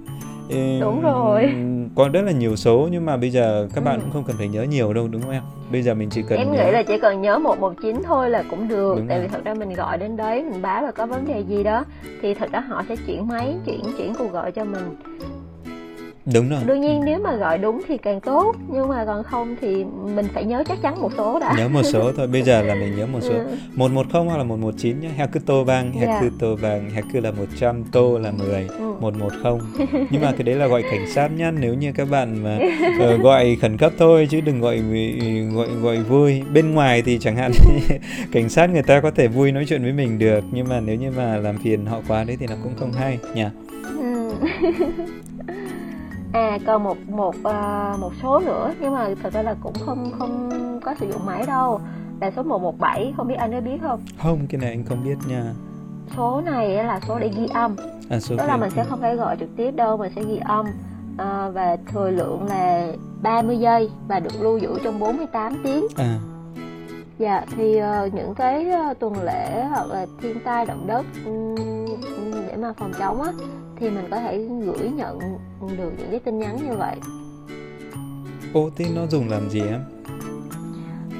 đúng 0.81 1.01
rồi 1.01 1.53
có 1.95 2.09
rất 2.13 2.21
là 2.21 2.31
nhiều 2.31 2.55
số 2.55 2.87
nhưng 2.91 3.05
mà 3.05 3.17
bây 3.17 3.29
giờ 3.29 3.67
các 3.75 3.83
bạn 3.83 3.95
ừ. 3.95 4.01
cũng 4.01 4.11
không 4.11 4.23
cần 4.23 4.37
phải 4.37 4.47
nhớ 4.47 4.63
nhiều 4.63 4.93
đâu 4.93 5.07
đúng 5.07 5.21
không 5.21 5.31
em 5.31 5.43
bây 5.71 5.81
giờ 5.81 5.93
mình 5.93 6.09
chỉ 6.09 6.21
cần 6.29 6.39
em 6.39 6.51
nhớ... 6.51 6.65
nghĩ 6.65 6.71
là 6.71 6.83
chỉ 6.83 6.97
cần 6.97 7.21
nhớ 7.21 7.39
một 7.39 7.59
một 7.59 7.73
chín 7.81 8.01
thôi 8.03 8.29
là 8.29 8.43
cũng 8.49 8.67
được 8.67 8.95
đúng 8.97 9.07
tại 9.07 9.17
rồi. 9.17 9.27
vì 9.27 9.33
thật 9.33 9.41
ra 9.45 9.53
mình 9.53 9.73
gọi 9.73 9.97
đến 9.97 10.17
đấy 10.17 10.43
mình 10.51 10.61
báo 10.61 10.83
là 10.83 10.91
có 10.91 11.05
vấn 11.05 11.25
đề 11.27 11.39
gì 11.39 11.63
đó 11.63 11.85
thì 12.21 12.33
thật 12.33 12.51
ra 12.51 12.59
họ 12.59 12.83
sẽ 12.89 12.95
chuyển 13.07 13.27
máy 13.27 13.55
chuyển 13.65 13.83
chuyển 13.97 14.13
cuộc 14.15 14.31
gọi 14.31 14.51
cho 14.51 14.63
mình 14.63 14.95
đúng 16.25 16.49
rồi. 16.49 16.59
Đương 16.65 16.81
nhiên 16.81 17.01
nếu 17.05 17.19
mà 17.19 17.35
gọi 17.35 17.57
đúng 17.57 17.81
thì 17.87 17.97
càng 17.97 18.21
tốt 18.21 18.55
nhưng 18.67 18.87
mà 18.87 19.05
còn 19.05 19.23
không 19.23 19.55
thì 19.61 19.83
mình 20.15 20.27
phải 20.33 20.43
nhớ 20.43 20.63
chắc 20.67 20.77
chắn 20.81 21.01
một 21.01 21.11
số 21.17 21.39
đã. 21.39 21.55
Nhớ 21.57 21.67
một 21.67 21.83
số 21.83 22.11
thôi 22.17 22.27
bây 22.27 22.41
giờ 22.41 22.61
là 22.61 22.75
mình 22.75 22.95
nhớ 22.95 23.05
một 23.05 23.19
số. 23.21 23.33
Ừ. 23.33 23.55
một 23.75 23.91
một 23.91 24.05
không 24.11 24.27
hoặc 24.27 24.37
là 24.37 24.43
một 24.43 24.59
một 24.59 24.73
chín 24.77 24.99
nhé. 24.99 25.09
Hakuto 25.17 25.63
bang 25.63 25.91
dạ. 26.01 26.07
Hakuto 26.07 26.47
bang 26.61 26.89
Haku 26.89 27.19
là 27.21 27.31
100 27.31 27.83
tô 27.91 28.17
là 28.17 28.31
10 28.31 28.67
ừ. 28.67 28.93
một 28.99 29.17
một 29.17 29.33
không. 29.43 29.61
Nhưng 30.11 30.21
mà 30.21 30.31
cái 30.31 30.43
đấy 30.43 30.55
là 30.55 30.67
gọi 30.67 30.83
cảnh 30.91 31.05
sát 31.11 31.27
nhá. 31.37 31.51
Nếu 31.51 31.73
như 31.73 31.91
các 31.95 32.09
bạn 32.09 32.43
mà 32.43 32.59
uh, 33.13 33.21
gọi 33.21 33.57
khẩn 33.61 33.77
cấp 33.77 33.91
thôi 33.97 34.27
chứ 34.29 34.41
đừng 34.41 34.61
gọi 34.61 34.81
gọi 35.53 35.67
gọi 35.81 35.97
vui. 35.97 36.41
Bên 36.53 36.73
ngoài 36.73 37.01
thì 37.01 37.19
chẳng 37.21 37.35
hạn 37.35 37.51
cảnh 38.31 38.49
sát 38.49 38.69
người 38.69 38.83
ta 38.83 39.01
có 39.01 39.11
thể 39.11 39.27
vui 39.27 39.51
nói 39.51 39.65
chuyện 39.69 39.83
với 39.83 39.93
mình 39.93 40.19
được 40.19 40.43
nhưng 40.51 40.69
mà 40.69 40.79
nếu 40.79 40.95
như 40.95 41.11
mà 41.17 41.37
làm 41.37 41.57
phiền 41.57 41.85
họ 41.85 42.01
quá 42.07 42.23
đấy 42.23 42.37
thì 42.39 42.47
nó 42.47 42.55
cũng 42.63 42.73
không 42.79 42.91
hay 42.91 43.19
nhỉ? 43.35 43.45
Ừ. 43.99 44.31
à 46.33 46.57
còn 46.65 46.83
một 46.83 46.97
một 47.09 47.35
uh, 47.35 47.99
một 47.99 48.11
số 48.21 48.39
nữa 48.39 48.73
nhưng 48.79 48.93
mà 48.93 49.09
thật 49.23 49.33
ra 49.33 49.41
là 49.41 49.55
cũng 49.61 49.73
không 49.85 50.11
không 50.19 50.49
có 50.83 50.95
sử 50.99 51.11
dụng 51.11 51.25
máy 51.25 51.43
đâu. 51.47 51.79
Là 52.21 52.31
số 52.35 52.43
117 52.43 53.13
không 53.17 53.27
biết 53.27 53.35
anh 53.35 53.51
có 53.51 53.61
biết 53.61 53.77
không? 53.81 53.99
Không 54.17 54.47
cái 54.49 54.61
này 54.61 54.69
anh 54.69 54.85
không 54.85 55.03
biết 55.03 55.15
nha. 55.27 55.53
Số 56.17 56.41
này 56.45 56.83
là 56.83 56.99
số 57.07 57.19
để 57.19 57.31
ghi 57.37 57.47
âm. 57.53 57.75
À, 58.09 58.19
số 58.19 58.35
tức 58.37 58.47
là 58.47 58.57
mình 58.57 58.69
sẽ 58.75 58.83
không 58.83 59.01
phải 59.01 59.15
gọi 59.15 59.37
trực 59.39 59.49
tiếp 59.57 59.71
đâu 59.71 59.97
mình 59.97 60.11
sẽ 60.15 60.23
ghi 60.23 60.37
âm. 60.45 60.65
À, 61.17 61.49
và 61.49 61.77
thời 61.93 62.11
lượng 62.11 62.45
là 62.49 62.87
30 63.21 63.57
giây 63.57 63.89
và 64.07 64.19
được 64.19 64.41
lưu 64.41 64.57
giữ 64.57 64.79
trong 64.83 64.99
48 64.99 65.55
tiếng. 65.63 65.87
À. 65.95 66.19
dạ 67.17 67.45
thì 67.57 67.81
uh, 67.81 68.13
những 68.13 68.35
cái 68.35 68.67
uh, 68.91 68.99
tuần 68.99 69.23
lễ 69.23 69.63
hoặc 69.69 69.87
là 69.87 70.05
thiên 70.21 70.39
tai 70.43 70.65
động 70.65 70.87
đất 70.87 71.05
um, 71.25 71.55
để 72.47 72.55
mà 72.55 72.73
phòng 72.73 72.91
chống 72.99 73.21
á 73.21 73.31
thì 73.75 73.89
mình 73.89 74.07
có 74.11 74.19
thể 74.19 74.47
gửi 74.65 74.89
nhận 74.89 75.19
được 75.77 75.93
những 75.97 76.11
cái 76.11 76.19
tin 76.19 76.39
nhắn 76.39 76.57
như 76.69 76.77
vậy 76.77 76.95
ô 78.53 78.69
thế 78.75 78.85
nó 78.95 79.07
dùng 79.07 79.29
làm 79.29 79.49
gì 79.49 79.61
em 79.61 79.81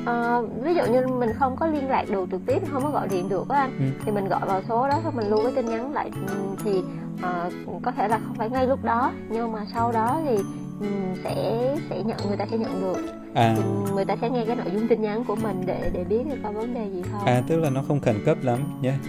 à, 0.06 0.42
ví 0.64 0.76
dụ 0.76 0.86
như 0.86 1.08
mình 1.08 1.30
không 1.40 1.56
có 1.56 1.68
liên 1.68 1.90
lạc 1.90 2.06
được 2.10 2.28
trực 2.32 2.42
tiếp 2.46 2.60
không 2.72 2.84
có 2.84 2.90
gọi 2.90 3.08
điện 3.08 3.30
được 3.30 3.50
á 3.50 3.60
anh 3.60 3.78
ừ. 3.80 3.86
thì 4.06 4.12
mình 4.12 4.28
gọi 4.28 4.42
vào 4.46 4.62
số 4.70 4.88
đó 4.88 5.00
xong 5.04 5.16
mình 5.16 5.30
lưu 5.30 5.40
cái 5.44 5.54
tin 5.56 5.66
nhắn 5.66 5.94
lại 5.94 6.12
ừ, 6.28 6.34
thì 6.64 6.84
uh, 7.18 7.82
có 7.84 7.92
thể 7.92 8.08
là 8.08 8.20
không 8.28 8.36
phải 8.36 8.50
ngay 8.50 8.68
lúc 8.68 8.84
đó 8.84 9.12
nhưng 9.30 9.52
mà 9.52 9.66
sau 9.74 9.92
đó 9.92 10.22
thì 10.26 10.38
um, 10.80 11.16
sẽ 11.24 11.76
sẽ 11.90 12.04
nhận 12.04 12.18
người 12.28 12.38
ta 12.38 12.46
sẽ 12.52 12.58
nhận 12.58 12.82
được 12.82 12.98
à. 13.34 13.58
người 13.96 14.06
ta 14.06 14.16
sẽ 14.22 14.30
nghe 14.30 14.46
cái 14.46 14.56
nội 14.56 14.66
dung 14.74 14.88
tin 14.88 15.02
nhắn 15.02 15.24
của 15.24 15.36
mình 15.36 15.64
để 15.66 15.92
để 15.94 16.04
biết 16.04 16.24
có 16.44 16.52
vấn 16.52 16.74
đề 16.74 16.90
gì 16.94 17.02
không 17.12 17.26
à 17.26 17.44
tức 17.48 17.60
là 17.60 17.70
nó 17.70 17.84
không 17.88 18.00
khẩn 18.00 18.16
cấp 18.26 18.38
lắm 18.42 18.60
nhé 18.82 18.90
yeah. 18.90 19.02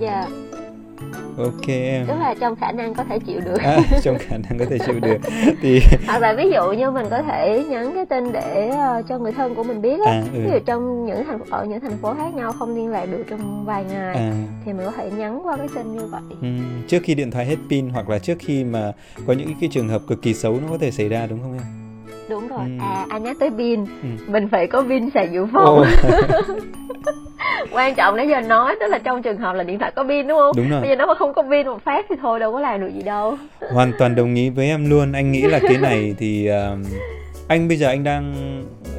dạ 0.00 0.20
yeah 0.20 0.53
ok 1.38 1.66
em 1.68 2.06
tức 2.06 2.14
là 2.18 2.34
trong 2.40 2.56
khả 2.56 2.72
năng 2.72 2.94
có 2.94 3.04
thể 3.04 3.18
chịu 3.18 3.40
được 3.44 3.58
à, 3.58 3.78
trong 4.02 4.16
khả 4.18 4.36
năng 4.36 4.58
có 4.58 4.64
thể 4.70 4.78
chịu 4.86 5.00
được 5.00 5.16
thì 5.62 5.80
hoặc 6.06 6.18
là 6.18 6.34
ví 6.34 6.50
dụ 6.50 6.72
như 6.72 6.90
mình 6.90 7.06
có 7.10 7.22
thể 7.22 7.64
nhắn 7.68 7.92
cái 7.94 8.06
tin 8.06 8.32
để 8.32 8.70
uh, 8.70 9.08
cho 9.08 9.18
người 9.18 9.32
thân 9.32 9.54
của 9.54 9.64
mình 9.64 9.82
biết 9.82 10.00
á 10.06 10.12
à, 10.12 10.22
ừ. 10.34 10.40
ví 10.44 10.50
dụ 10.50 10.58
trong 10.66 11.06
những 11.06 11.24
thành 11.24 11.38
ở 11.50 11.64
những 11.64 11.80
thành 11.80 11.98
phố 12.02 12.14
khác 12.14 12.34
nhau 12.34 12.52
không 12.52 12.76
liên 12.76 12.88
lạc 12.88 13.06
được 13.06 13.24
trong 13.30 13.64
vài 13.64 13.84
ngày 13.84 14.14
à. 14.14 14.32
thì 14.64 14.72
mình 14.72 14.86
có 14.86 14.92
thể 14.96 15.10
nhắn 15.10 15.40
qua 15.44 15.56
cái 15.56 15.68
tin 15.74 15.96
như 15.96 16.06
vậy 16.06 16.22
ừ. 16.42 16.48
trước 16.88 16.98
khi 17.02 17.14
điện 17.14 17.30
thoại 17.30 17.46
hết 17.46 17.56
pin 17.70 17.88
hoặc 17.88 18.08
là 18.08 18.18
trước 18.18 18.38
khi 18.38 18.64
mà 18.64 18.92
có 19.26 19.32
những 19.32 19.54
cái 19.60 19.70
trường 19.72 19.88
hợp 19.88 20.02
cực 20.08 20.22
kỳ 20.22 20.34
xấu 20.34 20.52
nó 20.52 20.68
có 20.70 20.78
thể 20.78 20.90
xảy 20.90 21.08
ra 21.08 21.26
đúng 21.26 21.40
không 21.42 21.52
em 21.52 21.62
đúng 22.28 22.48
rồi 22.48 22.64
ừ. 22.64 22.78
à 22.80 23.06
anh 23.08 23.22
nhắc 23.22 23.36
tới 23.40 23.50
pin 23.58 23.84
ừ. 23.84 24.08
mình 24.26 24.48
phải 24.48 24.66
có 24.66 24.82
pin 24.88 25.10
sạc 25.14 25.32
dự 25.32 25.46
phòng 25.52 25.84
quan 27.70 27.94
trọng 27.94 28.16
nãy 28.16 28.28
giờ 28.28 28.40
nói 28.40 28.76
tức 28.80 28.86
là 28.86 28.98
trong 28.98 29.22
trường 29.22 29.38
hợp 29.38 29.52
là 29.52 29.64
điện 29.64 29.78
thoại 29.78 29.92
có 29.96 30.04
pin 30.04 30.28
đúng 30.28 30.38
không? 30.38 30.56
Đúng 30.56 30.70
rồi. 30.70 30.80
Bây 30.80 30.90
giờ 30.90 30.96
nó 30.96 31.06
mà 31.06 31.14
không 31.14 31.34
có 31.34 31.42
pin 31.42 31.66
một 31.66 31.84
phát 31.84 32.06
thì 32.08 32.14
thôi 32.22 32.40
đâu 32.40 32.52
có 32.52 32.60
làm 32.60 32.80
được 32.80 32.90
gì 32.94 33.02
đâu. 33.02 33.36
Hoàn 33.72 33.92
toàn 33.98 34.14
đồng 34.14 34.34
ý 34.34 34.50
với 34.50 34.66
em 34.66 34.90
luôn. 34.90 35.12
Anh 35.12 35.32
nghĩ 35.32 35.42
là 35.42 35.58
cái 35.68 35.78
này 35.78 36.14
thì 36.18 36.50
uh, 36.50 36.78
anh 37.48 37.68
bây 37.68 37.76
giờ 37.76 37.88
anh 37.88 38.04
đang 38.04 38.34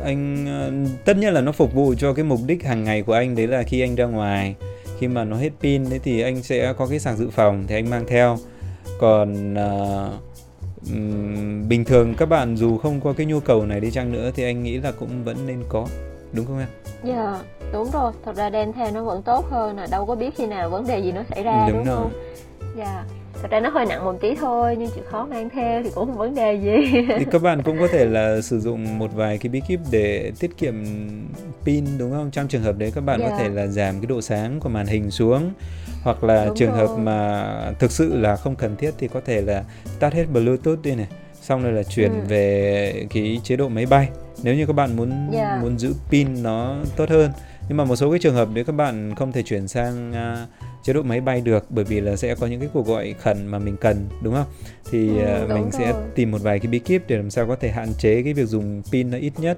anh 0.03 0.45
uh, 0.45 1.05
tất 1.05 1.17
nhiên 1.17 1.33
là 1.33 1.41
nó 1.41 1.51
phục 1.51 1.73
vụ 1.73 1.93
cho 1.97 2.13
cái 2.13 2.25
mục 2.25 2.39
đích 2.47 2.63
hàng 2.63 2.83
ngày 2.83 3.01
của 3.01 3.13
anh 3.13 3.35
đấy 3.35 3.47
là 3.47 3.63
khi 3.63 3.81
anh 3.81 3.95
ra 3.95 4.05
ngoài. 4.05 4.55
Khi 4.99 5.07
mà 5.07 5.23
nó 5.23 5.37
hết 5.37 5.49
pin 5.61 5.89
đấy 5.89 5.99
thì 6.03 6.21
anh 6.21 6.43
sẽ 6.43 6.73
có 6.73 6.87
cái 6.87 6.99
sạc 6.99 7.15
dự 7.17 7.29
phòng 7.29 7.63
thì 7.67 7.75
anh 7.75 7.89
mang 7.89 8.03
theo. 8.07 8.37
Còn 8.99 9.53
uh, 9.53 10.11
bình 11.69 11.85
thường 11.85 12.13
các 12.17 12.29
bạn 12.29 12.57
dù 12.57 12.77
không 12.77 13.01
có 13.01 13.13
cái 13.13 13.25
nhu 13.25 13.39
cầu 13.39 13.65
này 13.65 13.79
đi 13.79 13.91
chăng 13.91 14.11
nữa 14.11 14.31
thì 14.35 14.43
anh 14.43 14.63
nghĩ 14.63 14.77
là 14.77 14.91
cũng 14.91 15.23
vẫn 15.23 15.35
nên 15.47 15.63
có 15.69 15.87
đúng 16.35 16.45
không 16.45 16.59
em? 16.59 16.67
Dạ 17.03 17.31
yeah, 17.31 17.45
đúng 17.73 17.91
rồi 17.91 18.11
thật 18.25 18.35
ra 18.35 18.49
đem 18.49 18.73
theo 18.73 18.91
nó 18.91 19.03
vẫn 19.03 19.21
tốt 19.21 19.45
hơn 19.49 19.77
là 19.77 19.87
đâu 19.91 20.05
có 20.05 20.15
biết 20.15 20.35
khi 20.35 20.45
nào 20.45 20.69
vấn 20.69 20.87
đề 20.87 20.99
gì 20.99 21.11
nó 21.11 21.23
xảy 21.29 21.43
ra 21.43 21.67
đúng, 21.67 21.77
đúng 21.77 21.85
rồi. 21.85 21.95
không? 21.95 22.11
Dạ 22.77 22.83
yeah 22.83 23.05
thật 23.41 23.51
ra 23.51 23.59
nó 23.59 23.69
hơi 23.69 23.85
nặng 23.85 24.05
một 24.05 24.15
tí 24.21 24.35
thôi 24.35 24.75
nhưng 24.79 24.89
chịu 24.95 25.03
khó 25.11 25.25
mang 25.25 25.49
theo 25.49 25.83
thì 25.83 25.89
cũng 25.95 26.05
không 26.05 26.17
vấn 26.17 26.35
đề 26.35 26.53
gì 26.53 27.01
thì 27.17 27.25
các 27.31 27.41
bạn 27.41 27.63
cũng 27.63 27.79
có 27.79 27.87
thể 27.87 28.05
là 28.05 28.41
sử 28.41 28.59
dụng 28.59 28.99
một 28.99 29.13
vài 29.13 29.37
cái 29.37 29.49
bí 29.49 29.61
kíp 29.67 29.79
để 29.91 30.31
tiết 30.39 30.57
kiệm 30.57 30.73
pin 31.65 31.85
đúng 31.97 32.11
không 32.11 32.31
trong 32.31 32.47
trường 32.47 32.61
hợp 32.61 32.77
đấy 32.77 32.91
các 32.95 33.01
bạn 33.01 33.19
yeah. 33.19 33.31
có 33.31 33.37
dạ. 33.37 33.43
thể 33.43 33.49
là 33.49 33.67
giảm 33.67 33.99
cái 33.99 34.05
độ 34.05 34.21
sáng 34.21 34.59
của 34.59 34.69
màn 34.69 34.85
hình 34.85 35.11
xuống 35.11 35.51
hoặc 36.03 36.23
là 36.23 36.45
đúng 36.45 36.55
trường 36.55 36.71
rồi. 36.71 36.87
hợp 36.87 36.97
mà 36.97 37.71
thực 37.79 37.91
sự 37.91 38.17
là 38.17 38.35
không 38.35 38.55
cần 38.55 38.75
thiết 38.75 38.91
thì 38.97 39.07
có 39.07 39.21
thể 39.25 39.41
là 39.41 39.63
tắt 39.99 40.13
hết 40.13 40.25
bluetooth 40.33 40.81
đi 40.83 40.95
này 40.95 41.07
xong 41.41 41.63
rồi 41.63 41.73
là 41.73 41.83
chuyển 41.83 42.11
ừ. 42.11 42.19
về 42.27 43.05
cái 43.09 43.39
chế 43.43 43.55
độ 43.55 43.67
máy 43.67 43.85
bay 43.85 44.09
nếu 44.45 44.55
như 44.55 44.65
các 44.65 44.73
bạn 44.73 44.95
muốn 44.95 45.09
yeah. 45.09 45.31
Dạ. 45.33 45.59
muốn 45.61 45.79
giữ 45.79 45.93
pin 46.09 46.43
nó 46.43 46.75
tốt 46.95 47.09
hơn 47.09 47.31
nhưng 47.69 47.77
mà 47.77 47.85
một 47.85 47.95
số 47.95 48.09
cái 48.09 48.19
trường 48.19 48.35
hợp 48.35 48.47
nếu 48.53 48.63
các 48.63 48.75
bạn 48.75 49.15
không 49.15 49.31
thể 49.31 49.43
chuyển 49.43 49.67
sang 49.67 50.11
uh, 50.11 50.49
chế 50.83 50.93
độ 50.93 51.01
máy 51.01 51.21
bay 51.21 51.41
được 51.41 51.65
bởi 51.69 51.85
vì 51.85 52.01
là 52.01 52.15
sẽ 52.15 52.35
có 52.35 52.47
những 52.47 52.59
cái 52.59 52.69
cuộc 52.73 52.87
gọi 52.87 53.13
khẩn 53.13 53.47
mà 53.47 53.59
mình 53.59 53.77
cần 53.77 54.07
đúng 54.21 54.33
không 54.33 54.45
thì 54.91 55.07
ừ, 55.07 55.43
uh, 55.43 55.49
mình 55.49 55.61
rồi. 55.61 55.71
sẽ 55.71 55.93
tìm 56.15 56.31
một 56.31 56.41
vài 56.41 56.59
cái 56.59 56.67
bí 56.67 56.79
kíp 56.79 57.01
để 57.07 57.17
làm 57.17 57.29
sao 57.29 57.47
có 57.47 57.55
thể 57.55 57.71
hạn 57.71 57.89
chế 57.97 58.21
cái 58.23 58.33
việc 58.33 58.45
dùng 58.45 58.81
pin 58.91 59.11
nó 59.11 59.17
ít 59.17 59.33
nhất 59.37 59.57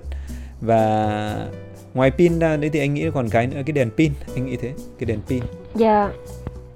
và 0.62 1.48
ngoài 1.94 2.12
pin 2.12 2.40
ra 2.40 2.58
đấy 2.58 2.70
thì 2.74 2.80
anh 2.80 2.94
nghĩ 2.94 3.06
còn 3.14 3.30
cái 3.30 3.48
nữa 3.48 3.62
cái 3.66 3.74
đèn 3.74 3.90
pin 3.98 4.12
anh 4.36 4.46
nghĩ 4.46 4.56
thế 4.56 4.74
cái 5.00 5.06
đèn 5.06 5.20
pin 5.28 5.44
dạ 5.76 6.00
yeah. 6.00 6.12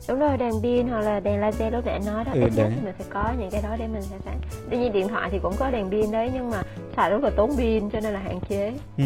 Đúng 0.08 0.20
rồi 0.20 0.38
đèn 0.38 0.54
pin 0.64 0.88
hoặc 0.88 1.02
là 1.02 1.20
đèn 1.20 1.40
laser 1.40 1.74
lúc 1.74 1.86
nãy 1.86 2.00
nói 2.06 2.26
đó 2.26 2.32
ừ, 2.34 2.42
ít 2.42 2.52
nhất 2.56 2.68
thì 2.76 2.82
mình 2.86 2.94
phải 2.98 3.08
có 3.10 3.34
những 3.40 3.52
cái 3.52 3.62
đó 3.62 3.76
để 3.80 3.88
mình 3.88 4.02
sẽ 4.02 4.16
sẵn 4.26 4.38
tuy 4.70 4.78
nhiên 4.78 4.94
điện 4.94 5.08
thoại 5.08 5.30
thì 5.32 5.40
cũng 5.44 5.54
có 5.60 5.72
đèn 5.72 5.90
pin 5.90 6.12
đấy 6.12 6.32
nhưng 6.34 6.50
mà 6.50 6.64
xài 6.96 7.10
rất 7.10 7.24
là 7.24 7.30
tốn 7.30 7.58
pin 7.58 7.90
cho 7.90 8.00
nên 8.00 8.14
là 8.14 8.20
hạn 8.20 8.40
chế. 8.50 8.74
Ừ, 8.98 9.04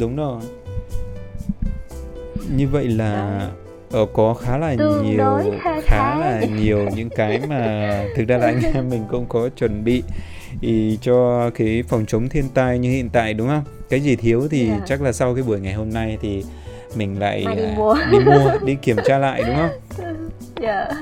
đúng 0.00 0.16
rồi. 0.16 0.40
Như 2.56 2.68
vậy 2.68 2.88
là 2.88 3.38
Đấy 3.38 3.48
ờ, 3.92 4.06
có 4.12 4.34
khá 4.34 4.58
là 4.58 4.74
Tương 4.78 5.02
nhiều 5.04 5.54
khá, 5.60 5.80
khá 5.80 6.18
là 6.18 6.40
nhiều 6.60 6.88
những 6.96 7.10
cái 7.10 7.40
mà 7.48 7.88
thực 8.16 8.28
ra 8.28 8.38
là 8.38 8.46
anh 8.46 8.60
em 8.74 8.90
mình 8.90 9.04
cũng 9.10 9.26
có 9.28 9.48
chuẩn 9.56 9.84
bị 9.84 10.02
ý 10.60 10.98
cho 11.02 11.50
cái 11.54 11.82
phòng 11.88 12.04
chống 12.06 12.28
thiên 12.28 12.44
tai 12.54 12.78
như 12.78 12.90
hiện 12.90 13.08
tại 13.12 13.34
đúng 13.34 13.48
không? 13.48 13.62
Cái 13.88 14.00
gì 14.00 14.16
thiếu 14.16 14.48
thì 14.50 14.68
yeah. 14.68 14.80
Dạ. 14.80 14.86
chắc 14.88 15.02
là 15.02 15.12
sau 15.12 15.34
cái 15.34 15.44
buổi 15.44 15.60
ngày 15.60 15.74
hôm 15.74 15.90
nay 15.92 16.18
thì 16.22 16.44
mình 16.96 17.20
lại 17.20 17.44
đi, 17.56 17.64
à, 17.64 17.74
mua. 17.76 17.96
đi 18.10 18.18
mua 18.18 18.50
đi 18.64 18.74
kiểm 18.74 18.96
tra 19.04 19.18
lại 19.18 19.42
đúng 19.46 19.56
không 19.56 19.70
dạ 20.60 20.84
yeah 20.84 20.96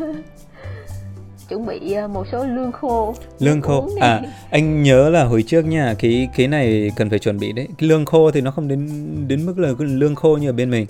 chuẩn 1.48 1.66
bị 1.66 1.92
ờ, 1.92 2.09
một 2.09 2.26
số 2.32 2.44
lương 2.44 2.72
khô 2.72 3.14
lương 3.38 3.61
khô 3.61 3.88
à 4.00 4.22
anh 4.50 4.82
nhớ 4.82 5.11
là 5.11 5.24
hồi 5.24 5.42
trước 5.42 5.62
nha 5.62 5.94
cái 5.98 6.28
cái 6.36 6.48
này 6.48 6.90
cần 6.96 7.11
phải 7.11 7.18
chuẩn 7.18 7.38
bị 7.38 7.52
đấy 7.52 7.68
cái 7.78 7.88
lương 7.88 8.04
khô 8.04 8.30
thì 8.30 8.40
nó 8.40 8.50
không 8.50 8.68
đến 8.68 8.88
đến 9.28 9.46
mức 9.46 9.59
là 9.59 9.72
lương 9.78 10.14
khô 10.14 10.36
như 10.36 10.48
ở 10.50 10.52
bên 10.52 10.70
mình 10.70 10.86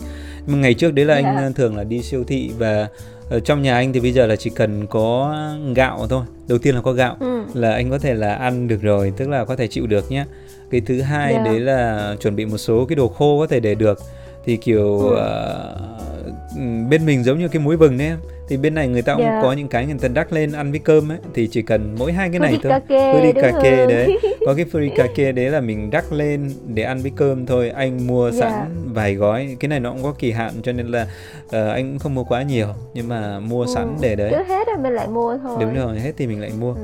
nhưng 0.47 0.61
ngày 0.61 0.75
trước 0.75 0.95
đấy 0.95 1.05
là 1.05 1.15
yeah. 1.15 1.27
anh 1.27 1.37
dạ. 1.37 1.51
thường 1.57 1.77
là 1.77 1.85
đi 1.85 2.03
siêu 2.03 2.25
thị 2.25 2.51
và 2.59 2.89
ở 3.31 3.41
trong 3.41 3.63
nhà 3.63 3.75
anh 3.75 3.93
thì 3.93 4.01
bây 4.01 4.13
giờ 4.13 4.27
là 4.27 4.37
chỉ 4.37 4.51
cần 4.51 4.87
có 4.87 5.37
gạo 5.75 6.07
thôi 6.11 6.25
đầu 6.49 6.59
tiên 6.59 6.75
là 6.75 6.81
có 6.81 6.93
gạo 6.93 7.17
ừ. 7.21 7.43
là 7.55 7.73
anh 7.73 7.91
có 7.91 7.99
thể 7.99 8.15
là 8.15 8.35
ăn 8.35 8.69
được 8.69 8.83
rồi 8.83 9.13
tức 9.17 9.29
là 9.29 9.45
có 9.45 9.57
thể 9.57 9.67
chịu 9.67 9.87
được 9.87 10.11
nhé 10.11 10.25
cái 10.71 10.81
thứ 10.81 11.01
hai 11.01 11.33
yeah. 11.33 11.45
Dạ. 11.45 11.53
đấy 11.53 11.61
là 11.61 12.17
chuẩn 12.21 12.37
bị 12.37 12.47
một 12.47 12.59
số 12.59 12.87
cái 12.89 12.97
đồ 12.97 13.09
khô 13.09 13.39
có 13.39 13.47
thể 13.47 13.61
để 13.61 13.75
được 13.75 13.99
thì 14.45 14.57
kiểu 14.57 14.99
ừ. 14.99 15.15
uh, 15.15 16.91
bên 16.91 17.07
mình 17.07 17.25
giống 17.25 17.39
như 17.39 17.49
cái 17.49 17.63
muối 17.63 17.77
vừng 17.77 17.99
đấy 17.99 18.07
em 18.07 18.19
thì 18.49 18.57
bên 18.57 18.75
này 18.75 18.89
người 18.89 19.03
ta 19.03 19.15
cũng 19.15 19.23
yeah. 19.23 19.35
Dạ. 19.35 19.43
có 19.43 19.53
những 19.53 19.69
cái 19.69 19.87
người 19.87 19.99
ta 20.01 20.09
đắc 20.09 20.33
lên 20.33 20.53
ăn 20.53 20.71
với 20.71 20.81
cơm 20.81 21.13
ấy 21.13 21.19
thì 21.35 21.49
chỉ 21.49 21.63
cần 21.63 21.95
mỗi 21.99 22.13
hai 22.13 22.31
cái 22.31 22.39
này 22.39 22.59
thôi 22.63 22.73
furikake 22.89 23.89
đấy 23.89 24.19
có 24.47 24.55
cái 24.55 24.65
furikake 24.73 25.35
đấy 25.35 25.51
là 25.51 25.61
mình 25.61 25.91
đắc 25.91 26.13
lên 26.13 26.51
để 26.67 26.83
ăn 26.83 26.99
với 26.99 27.13
cơm 27.17 27.47
thôi 27.47 27.71
anh 27.71 28.07
mua 28.07 28.25
yeah. 28.25 28.35
Dạ. 28.35 28.51
sẵn 28.51 28.93
vài 28.93 29.15
gói 29.15 29.57
cái 29.61 29.69
này 29.69 29.81
nó 29.81 29.93
cũng 29.93 30.03
có 30.03 30.15
kỳ 30.19 30.33
hạn 30.33 30.53
cho 30.63 30.73
nên 30.73 30.87
là 30.87 31.07
uh, 31.47 31.53
anh 31.53 31.91
cũng 31.91 31.99
không 31.99 32.15
mua 32.15 32.25
quá 32.25 32.43
nhiều 32.43 32.69
nhưng 32.95 33.09
mà 33.09 33.41
mua 33.41 33.63
ừ. 33.63 33.73
sẵn 33.75 33.97
để 34.01 34.17
đấy 34.17 34.31
Cứ 34.31 34.43
hết 34.55 34.67
rồi 34.67 34.77
mình 34.83 34.93
lại 34.93 35.09
mua 35.09 35.39
thôi 35.43 35.57
đúng 35.61 35.75
rồi 35.75 36.01
hết 36.01 36.13
thì 36.17 36.27
mình 36.27 36.41
lại 36.41 36.51
mua 36.61 36.75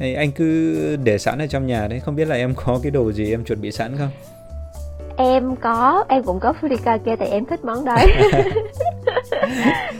ừ. 0.00 0.14
Anh 0.14 0.32
cứ 0.32 0.96
để 1.04 1.18
sẵn 1.18 1.38
ở 1.38 1.46
trong 1.46 1.66
nhà 1.66 1.88
đấy 1.88 2.00
không 2.00 2.16
biết 2.16 2.28
là 2.28 2.36
em 2.36 2.54
có 2.54 2.80
cái 2.82 2.90
đồ 2.90 3.12
gì 3.12 3.30
em 3.30 3.44
chuẩn 3.44 3.60
bị 3.60 3.72
sẵn 3.72 3.96
không 3.98 4.33
em 5.16 5.56
có 5.56 6.04
em 6.08 6.22
cũng 6.22 6.40
có 6.40 6.52
furikake 6.60 7.16
tại 7.16 7.28
em 7.28 7.44
thích 7.44 7.64
món 7.64 7.84
đấy. 7.84 8.06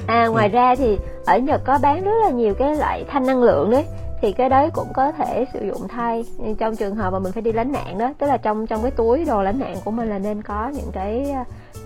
À 0.07 0.27
ngoài 0.27 0.49
ra 0.49 0.75
thì 0.75 0.99
ở 1.27 1.39
nhật 1.39 1.61
có 1.65 1.79
bán 1.83 2.05
rất 2.05 2.13
là 2.25 2.31
nhiều 2.31 2.55
cái 2.55 2.77
loại 2.77 3.05
thanh 3.09 3.27
năng 3.27 3.43
lượng 3.43 3.71
đấy. 3.71 3.85
Thì 4.21 4.33
cái 4.33 4.49
đấy 4.49 4.71
cũng 4.75 4.89
có 4.95 5.13
thể 5.13 5.47
sử 5.53 5.67
dụng 5.67 5.89
thay 5.89 6.25
trong 6.59 6.77
trường 6.77 6.95
hợp 6.95 7.11
mà 7.11 7.19
mình 7.19 7.33
phải 7.33 7.43
đi 7.43 7.53
lánh 7.53 7.73
nạn 7.73 7.99
đó. 7.99 8.13
Tức 8.19 8.27
là 8.27 8.37
trong 8.37 8.67
trong 8.67 8.83
cái 8.83 8.91
túi 8.91 9.25
đồ 9.25 9.43
lánh 9.43 9.59
nạn 9.59 9.77
của 9.85 9.91
mình 9.91 10.09
là 10.11 10.19
nên 10.19 10.43
có 10.43 10.69
những 10.75 10.91
cái 10.93 11.35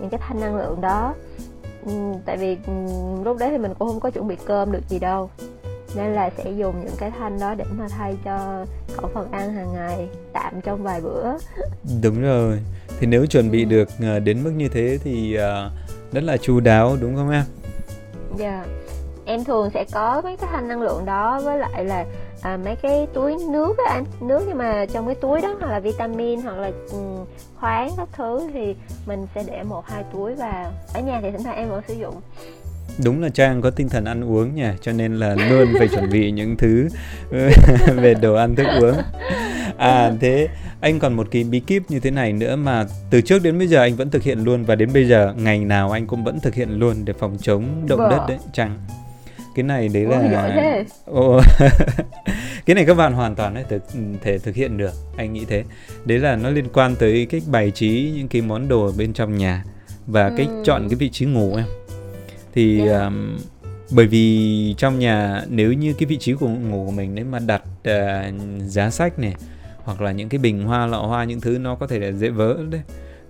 những 0.00 0.10
cái 0.10 0.20
thanh 0.28 0.40
năng 0.40 0.56
lượng 0.56 0.80
đó. 0.80 1.14
Ừ, 1.86 1.92
tại 2.26 2.36
vì 2.36 2.56
ừ, 2.66 2.72
lúc 3.24 3.36
đấy 3.40 3.50
thì 3.50 3.58
mình 3.58 3.74
cũng 3.78 3.88
không 3.88 4.00
có 4.00 4.10
chuẩn 4.10 4.28
bị 4.28 4.36
cơm 4.46 4.72
được 4.72 4.88
gì 4.88 4.98
đâu 4.98 5.30
nên 5.94 6.14
là 6.14 6.30
sẽ 6.36 6.50
dùng 6.50 6.84
những 6.84 6.96
cái 6.98 7.10
thanh 7.18 7.38
đó 7.40 7.54
để 7.54 7.64
mà 7.70 7.88
thay 7.88 8.16
cho 8.24 8.64
khẩu 8.96 9.10
phần 9.14 9.32
ăn 9.32 9.54
hàng 9.54 9.72
ngày 9.74 10.08
tạm 10.32 10.60
trong 10.60 10.82
vài 10.82 11.00
bữa. 11.00 11.32
Đúng 12.02 12.22
rồi. 12.22 12.58
Thì 13.00 13.06
nếu 13.06 13.26
chuẩn 13.26 13.50
bị 13.50 13.64
được 13.64 13.88
ờ, 14.02 14.18
đến 14.18 14.44
mức 14.44 14.50
như 14.50 14.68
thế 14.68 14.98
thì 15.04 15.34
ờ, 15.34 15.70
rất 16.12 16.24
là 16.24 16.36
chu 16.36 16.60
đáo 16.60 16.96
đúng 17.00 17.16
không 17.16 17.30
em? 17.30 17.44
Dạ. 18.36 18.56
Yeah. 18.56 18.66
em 19.24 19.44
thường 19.44 19.70
sẽ 19.74 19.84
có 19.92 20.20
mấy 20.24 20.36
cái 20.36 20.50
thanh 20.52 20.68
năng 20.68 20.82
lượng 20.82 21.04
đó 21.04 21.40
với 21.44 21.58
lại 21.58 21.84
là 21.84 22.04
à, 22.42 22.56
mấy 22.64 22.76
cái 22.76 23.06
túi 23.14 23.36
nước 23.50 23.78
á 23.86 23.92
anh. 23.92 24.04
Nước 24.20 24.44
nhưng 24.48 24.58
mà 24.58 24.86
trong 24.92 25.06
cái 25.06 25.14
túi 25.14 25.40
đó 25.40 25.56
hoặc 25.60 25.70
là 25.70 25.80
vitamin 25.80 26.40
hoặc 26.40 26.56
là 26.56 26.70
um, 26.92 27.24
khoáng 27.60 27.90
các 27.96 28.08
thứ 28.12 28.50
thì 28.52 28.74
mình 29.06 29.26
sẽ 29.34 29.44
để 29.46 29.62
một 29.62 29.86
hai 29.86 30.04
túi 30.12 30.34
vào. 30.34 30.72
Ở 30.94 31.00
nhà 31.00 31.20
thì 31.22 31.30
thỉnh 31.30 31.42
thoảng 31.44 31.56
em 31.56 31.68
vẫn 31.68 31.82
sử 31.88 31.94
dụng 31.94 32.20
đúng 33.04 33.22
là 33.22 33.28
trang 33.28 33.62
có 33.62 33.70
tinh 33.70 33.88
thần 33.88 34.04
ăn 34.04 34.24
uống 34.24 34.54
nha 34.54 34.74
cho 34.80 34.92
nên 34.92 35.16
là 35.16 35.34
luôn 35.50 35.68
phải 35.78 35.88
chuẩn 35.88 36.10
bị 36.10 36.30
những 36.30 36.56
thứ 36.56 36.88
về 37.96 38.14
đồ 38.14 38.34
ăn 38.34 38.56
thức 38.56 38.66
uống. 38.80 38.96
À 39.76 40.12
thế 40.20 40.48
anh 40.80 40.98
còn 40.98 41.14
một 41.14 41.28
cái 41.30 41.44
bí 41.44 41.60
kíp 41.60 41.82
như 41.88 42.00
thế 42.00 42.10
này 42.10 42.32
nữa 42.32 42.56
mà 42.56 42.86
từ 43.10 43.20
trước 43.20 43.42
đến 43.42 43.58
bây 43.58 43.66
giờ 43.66 43.80
anh 43.80 43.96
vẫn 43.96 44.10
thực 44.10 44.22
hiện 44.22 44.44
luôn 44.44 44.64
và 44.64 44.74
đến 44.74 44.88
bây 44.94 45.08
giờ 45.08 45.34
ngày 45.36 45.58
nào 45.58 45.90
anh 45.90 46.06
cũng 46.06 46.24
vẫn 46.24 46.40
thực 46.40 46.54
hiện 46.54 46.70
luôn 46.70 47.04
để 47.04 47.12
phòng 47.12 47.36
chống 47.42 47.86
động 47.88 47.98
Bờ. 47.98 48.10
đất 48.10 48.24
đấy 48.28 48.38
trang. 48.52 48.80
Cái 49.54 49.62
này 49.62 49.88
đấy 49.88 50.04
là 50.04 50.84
Ồ, 51.04 51.40
cái 52.66 52.74
này 52.74 52.84
các 52.84 52.94
bạn 52.94 53.12
hoàn 53.12 53.34
toàn 53.34 53.54
có 53.54 53.62
thể, 53.68 53.78
thể 54.22 54.38
thực 54.38 54.54
hiện 54.54 54.76
được 54.76 54.92
anh 55.16 55.32
nghĩ 55.32 55.44
thế. 55.44 55.64
Đấy 56.04 56.18
là 56.18 56.36
nó 56.36 56.50
liên 56.50 56.68
quan 56.72 56.96
tới 56.96 57.26
cách 57.30 57.42
bày 57.46 57.70
trí 57.70 58.12
những 58.16 58.28
cái 58.28 58.42
món 58.42 58.68
đồ 58.68 58.86
ở 58.86 58.92
bên 58.98 59.12
trong 59.12 59.36
nhà 59.36 59.64
và 60.06 60.30
cách 60.36 60.46
ừ. 60.48 60.62
chọn 60.64 60.88
cái 60.88 60.96
vị 60.96 61.08
trí 61.08 61.26
ngủ 61.26 61.56
em 61.56 61.66
thì 62.58 62.88
um, 62.88 63.38
bởi 63.90 64.06
vì 64.06 64.74
trong 64.78 64.98
nhà 64.98 65.44
nếu 65.48 65.72
như 65.72 65.92
cái 65.92 66.06
vị 66.06 66.16
trí 66.16 66.32
của 66.32 66.48
ngủ 66.48 66.84
của 66.86 66.92
mình 66.92 67.14
nếu 67.14 67.24
mà 67.24 67.38
đặt 67.38 67.62
uh, 67.66 68.34
giá 68.62 68.90
sách 68.90 69.18
này 69.18 69.34
hoặc 69.84 70.00
là 70.00 70.12
những 70.12 70.28
cái 70.28 70.38
bình 70.38 70.64
hoa 70.64 70.86
lọ 70.86 70.98
hoa 70.98 71.24
những 71.24 71.40
thứ 71.40 71.58
nó 71.58 71.74
có 71.74 71.86
thể 71.86 71.98
là 71.98 72.12
dễ 72.12 72.28
vỡ 72.28 72.58
đấy 72.70 72.80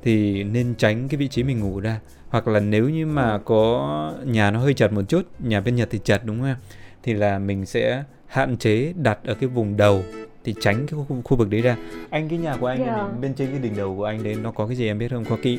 thì 0.03 0.45
nên 0.45 0.75
tránh 0.79 1.09
cái 1.09 1.19
vị 1.19 1.29
trí 1.29 1.43
mình 1.43 1.61
ngủ 1.61 1.81
ra 1.81 2.01
hoặc 2.29 2.49
là 2.49 2.61
nếu 2.61 2.89
như 2.89 3.07
mà 3.07 3.39
có 3.39 4.13
nhà 4.25 4.51
nó 4.51 4.61
hơi 4.61 4.75
chật 4.75 4.93
một 4.93 5.03
chút 5.09 5.27
nhà 5.39 5.61
bên 5.61 5.77
nhật 5.77 5.89
thì 5.91 6.01
chật 6.05 6.25
đúng 6.25 6.41
không 6.41 6.57
thì 7.03 7.15
là 7.15 7.39
mình 7.39 7.67
sẽ 7.67 8.05
hạn 8.27 8.57
chế 8.57 8.93
đặt 8.97 9.19
ở 9.25 9.35
cái 9.35 9.49
vùng 9.49 9.77
đầu 9.77 10.03
thì 10.45 10.55
tránh 10.61 10.87
cái 10.87 11.01
khu, 11.09 11.23
khu 11.25 11.37
vực 11.37 11.51
đấy 11.51 11.63
ra 11.63 11.77
anh 12.11 12.29
cái 12.29 12.39
nhà 12.39 12.57
của 12.57 12.67
anh 12.67 12.85
yeah. 12.85 12.97
Dạ. 12.97 13.09
bên 13.21 13.35
trên 13.35 13.51
cái 13.51 13.59
đỉnh 13.59 13.77
đầu 13.77 13.97
của 13.97 14.05
anh 14.05 14.23
đấy 14.23 14.37
nó 14.43 14.53
có 14.53 14.67
cái 14.67 14.77
gì 14.77 14.87
em 14.87 14.99
biết 14.99 15.11
không 15.11 15.25
có 15.25 15.37
cái 15.43 15.59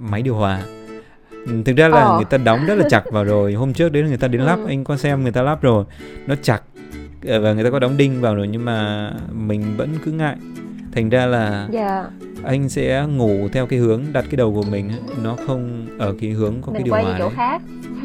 máy 0.00 0.22
điều 0.22 0.34
hòa 0.34 0.62
thực 1.64 1.76
ra 1.76 1.88
là 1.88 2.02
ờ. 2.02 2.16
người 2.16 2.24
ta 2.24 2.38
đóng 2.38 2.66
rất 2.66 2.74
là 2.74 2.88
chặt 2.90 3.02
vào 3.10 3.24
rồi. 3.24 3.52
Hôm 3.54 3.72
trước 3.72 3.92
đến 3.92 4.06
người 4.06 4.16
ta 4.16 4.28
đến 4.28 4.40
lắp 4.40 4.58
ừ. 4.58 4.66
anh 4.68 4.84
có 4.84 4.96
xem 4.96 5.22
người 5.22 5.32
ta 5.32 5.42
lắp 5.42 5.62
rồi. 5.62 5.84
Nó 6.26 6.34
chặt 6.42 6.60
ờ, 7.26 7.40
và 7.40 7.52
người 7.52 7.64
ta 7.64 7.70
có 7.70 7.78
đóng 7.78 7.96
đinh 7.96 8.20
vào 8.20 8.34
rồi 8.34 8.48
nhưng 8.48 8.64
mà 8.64 9.10
mình 9.32 9.76
vẫn 9.76 9.88
cứ 10.04 10.12
ngại. 10.12 10.36
Thành 10.92 11.08
ra 11.08 11.26
là 11.26 11.48
yeah. 11.48 11.70
Dạ. 11.72 12.04
anh 12.44 12.68
sẽ 12.68 13.06
ngủ 13.06 13.48
theo 13.52 13.66
cái 13.66 13.78
hướng 13.78 14.02
đặt 14.12 14.24
cái 14.30 14.36
đầu 14.36 14.54
của 14.54 14.64
mình 14.70 14.90
nó 15.22 15.36
không 15.46 15.86
ở 15.98 16.14
cái 16.20 16.30
hướng 16.30 16.54
có 16.62 16.72
mình 16.72 16.74
cái 16.74 16.82
điều 16.82 16.94
hòa 16.94 17.16
chỗ 17.18 17.30
khác. 17.36 17.62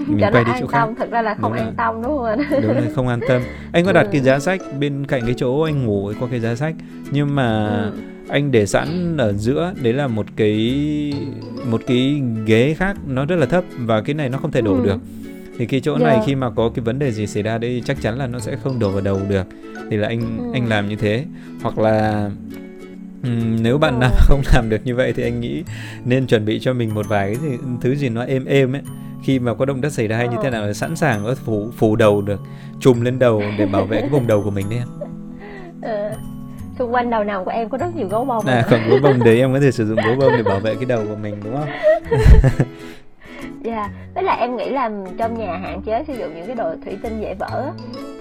Mình 0.08 0.18
cho 0.22 0.32
quay 0.32 0.44
đi 0.44 0.52
chỗ 0.60 0.68
khác. 0.68 0.90
thực 1.00 1.12
ra 1.12 1.22
là 1.22 1.36
không 1.42 1.54
đúng 1.54 1.62
an 1.62 1.74
tâm 1.78 2.02
đúng 2.04 2.18
không 2.18 2.26
anh 2.26 2.40
đúng 2.52 2.74
rồi 2.74 2.88
không 2.96 3.08
an 3.08 3.20
tâm. 3.28 3.42
Anh 3.72 3.86
có 3.86 3.92
đặt 3.94 4.04
ừ. 4.04 4.10
cái 4.12 4.22
giá 4.22 4.40
sách 4.40 4.62
bên 4.80 5.06
cạnh 5.06 5.22
cái 5.26 5.34
chỗ 5.38 5.62
anh 5.62 5.86
ngủ 5.86 6.12
có 6.20 6.28
cái 6.32 6.40
giá 6.40 6.56
sách. 6.56 6.76
Nhưng 7.12 7.36
mà 7.36 7.68
ừ 7.68 7.92
anh 8.32 8.52
để 8.52 8.66
sẵn 8.66 9.18
ở 9.18 9.34
giữa 9.34 9.74
đấy 9.84 9.94
là 9.94 10.08
một 10.08 10.26
cái 10.36 11.14
một 11.66 11.82
cái 11.88 12.22
ghế 12.46 12.74
khác 12.78 12.98
nó 13.08 13.26
rất 13.26 13.36
là 13.36 13.46
thấp 13.46 13.64
và 13.78 14.02
cái 14.02 14.14
này 14.14 14.30
nó 14.30 14.38
không 14.38 14.52
thể 14.52 14.62
đổ 14.62 14.74
ừ. 14.74 14.86
được 14.86 14.98
thì 15.58 15.66
cái 15.66 15.80
chỗ 15.80 15.92
yeah. 15.92 16.04
này 16.04 16.16
dạ. 16.20 16.24
khi 16.26 16.36
mà 16.36 16.50
có 16.50 16.72
cái 16.76 16.84
vấn 16.86 17.00
đề 17.00 17.12
gì 17.12 17.28
xảy 17.28 17.44
ra 17.44 17.58
đây 17.58 17.82
chắc 17.86 18.02
chắn 18.02 18.18
là 18.18 18.28
nó 18.28 18.40
sẽ 18.40 18.56
không 18.64 18.80
đổ 18.80 18.90
vào 18.90 19.02
đầu 19.02 19.20
được 19.30 19.48
thì 19.90 19.98
là 19.98 20.08
anh 20.08 20.38
ừ. 20.38 20.52
anh 20.54 20.70
làm 20.70 20.90
như 20.90 20.96
thế 20.96 21.26
hoặc 21.62 21.80
là 21.80 22.30
um, 23.24 23.64
nếu 23.64 23.78
bạn 23.78 23.94
ừ. 23.94 24.00
nào 24.00 24.12
không 24.20 24.42
làm 24.54 24.70
được 24.70 24.86
như 24.86 24.96
vậy 24.96 25.14
thì 25.14 25.24
anh 25.24 25.40
nghĩ 25.40 25.64
nên 26.06 26.28
chuẩn 26.28 26.46
bị 26.46 26.60
cho 26.60 26.74
mình 26.74 26.94
một 26.94 27.08
vài 27.08 27.36
cái 27.42 27.58
thứ 27.82 27.96
gì 27.96 28.10
nó 28.10 28.24
êm 28.24 28.46
êm 28.46 28.76
ấy 28.76 28.82
khi 29.24 29.40
mà 29.40 29.54
có 29.54 29.66
động 29.66 29.82
đất 29.82 29.94
xảy 29.94 30.08
ra 30.08 30.18
hay 30.18 30.28
như 30.28 30.38
thế 30.44 30.50
nào 30.50 30.68
là 30.68 30.74
sẵn 30.74 30.96
sàng 30.96 31.24
có 31.24 31.36
phủ 31.36 31.72
phủ 31.78 31.96
đầu 31.96 32.22
được 32.22 32.42
trùm 32.80 33.02
lên 33.02 33.20
đầu 33.20 33.44
để 33.58 33.66
bảo 33.66 33.86
vệ 33.86 34.02
cái 34.02 34.10
vùng 34.10 34.28
đầu 34.28 34.44
của 34.44 34.52
mình 34.52 34.66
đấy 34.70 34.80
em 34.80 34.88
ừ. 35.82 36.31
Xung 36.82 36.94
quanh 36.94 37.10
đầu 37.10 37.24
nào 37.24 37.44
của 37.44 37.52
em 37.52 37.70
có 37.70 37.78
rất 37.78 37.96
nhiều 37.96 38.08
gấu 38.08 38.26
bông. 38.26 38.46
À 38.46 38.62
không 38.70 38.80
gấu 38.90 39.00
bông 39.04 39.20
đấy 39.24 39.40
em 39.40 39.54
có 39.54 39.60
thể 39.60 39.72
sử 39.72 39.88
dụng 39.88 39.98
gấu 40.06 40.16
bông 40.16 40.32
để 40.38 40.44
bảo 40.44 40.60
vệ 40.60 40.76
cái 40.76 40.86
đầu 40.86 41.04
của 41.10 41.16
mình 41.16 41.36
đúng 41.44 41.58
không? 41.58 41.70
Dạ 43.64 43.76
yeah. 43.76 43.92
với 44.16 44.24
lại 44.24 44.40
em 44.40 44.58
nghĩ 44.58 44.70
là 44.70 44.92
trong 45.18 45.40
nhà 45.40 45.58
hạn 45.58 45.82
chế 45.82 46.04
sử 46.08 46.14
dụng 46.14 46.36
những 46.36 46.48
cái 46.48 46.56
đồ 46.56 46.76
thủy 46.86 46.98
tinh 47.04 47.22
dễ 47.22 47.36
vỡ 47.40 47.72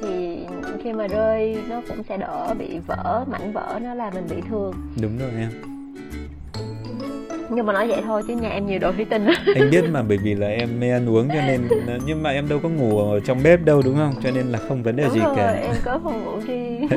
thì 0.02 0.38
khi 0.84 0.92
mà 0.92 1.06
rơi 1.06 1.58
nó 1.68 1.80
cũng 1.88 2.02
sẽ 2.08 2.16
đỡ 2.16 2.54
bị 2.58 2.78
vỡ 2.86 3.24
mảnh 3.26 3.52
vỡ 3.52 3.78
nó 3.82 3.94
là 3.94 4.10
mình 4.14 4.26
bị 4.30 4.36
thương. 4.50 4.74
Đúng 5.02 5.18
rồi 5.18 5.30
em 5.38 5.79
nhưng 7.50 7.66
mà 7.66 7.72
nói 7.72 7.88
vậy 7.88 8.02
thôi 8.04 8.22
chứ 8.28 8.34
nhà 8.34 8.48
em 8.48 8.66
nhiều 8.66 8.78
đồ 8.78 8.92
thủy 8.92 9.04
tinh 9.04 9.26
anh 9.54 9.70
biết 9.70 9.84
mà 9.90 10.02
bởi 10.08 10.18
vì 10.18 10.34
là 10.34 10.46
em 10.46 10.80
mê 10.80 10.90
ăn 10.90 11.08
uống 11.08 11.28
cho 11.28 11.40
nên 11.46 11.60
nhưng 12.06 12.22
mà 12.22 12.30
em 12.30 12.48
đâu 12.48 12.58
có 12.62 12.68
ngủ 12.68 12.98
ở 12.98 13.20
trong 13.20 13.42
bếp 13.42 13.64
đâu 13.64 13.82
đúng 13.84 13.96
không? 13.96 14.14
Cho 14.22 14.30
nên 14.30 14.46
là 14.46 14.58
không 14.58 14.82
vấn 14.82 14.96
đề 14.96 15.04
đúng 15.04 15.14
gì 15.14 15.20
rồi, 15.20 15.34
cả 15.36 15.50
em 15.50 15.74
có 15.84 16.00
phòng 16.04 16.24
ngủ 16.24 16.32
chi 16.46 16.96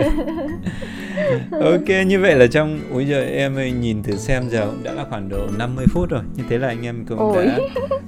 ok 1.61 2.05
như 2.07 2.19
vậy 2.19 2.35
là 2.35 2.47
trong 2.47 2.79
ui 2.91 3.05
giờ 3.05 3.23
em 3.23 3.81
nhìn 3.81 4.03
thử 4.03 4.15
xem 4.15 4.43
giờ 4.49 4.65
cũng 4.65 4.83
đã 4.83 4.93
là 4.93 5.05
khoảng 5.09 5.29
độ 5.29 5.47
50 5.57 5.85
phút 5.89 6.09
rồi. 6.09 6.21
Như 6.35 6.43
thế 6.49 6.57
là 6.57 6.67
anh 6.67 6.85
em 6.85 7.05
cũng 7.09 7.17
Ôi. 7.17 7.45
đã 7.45 7.57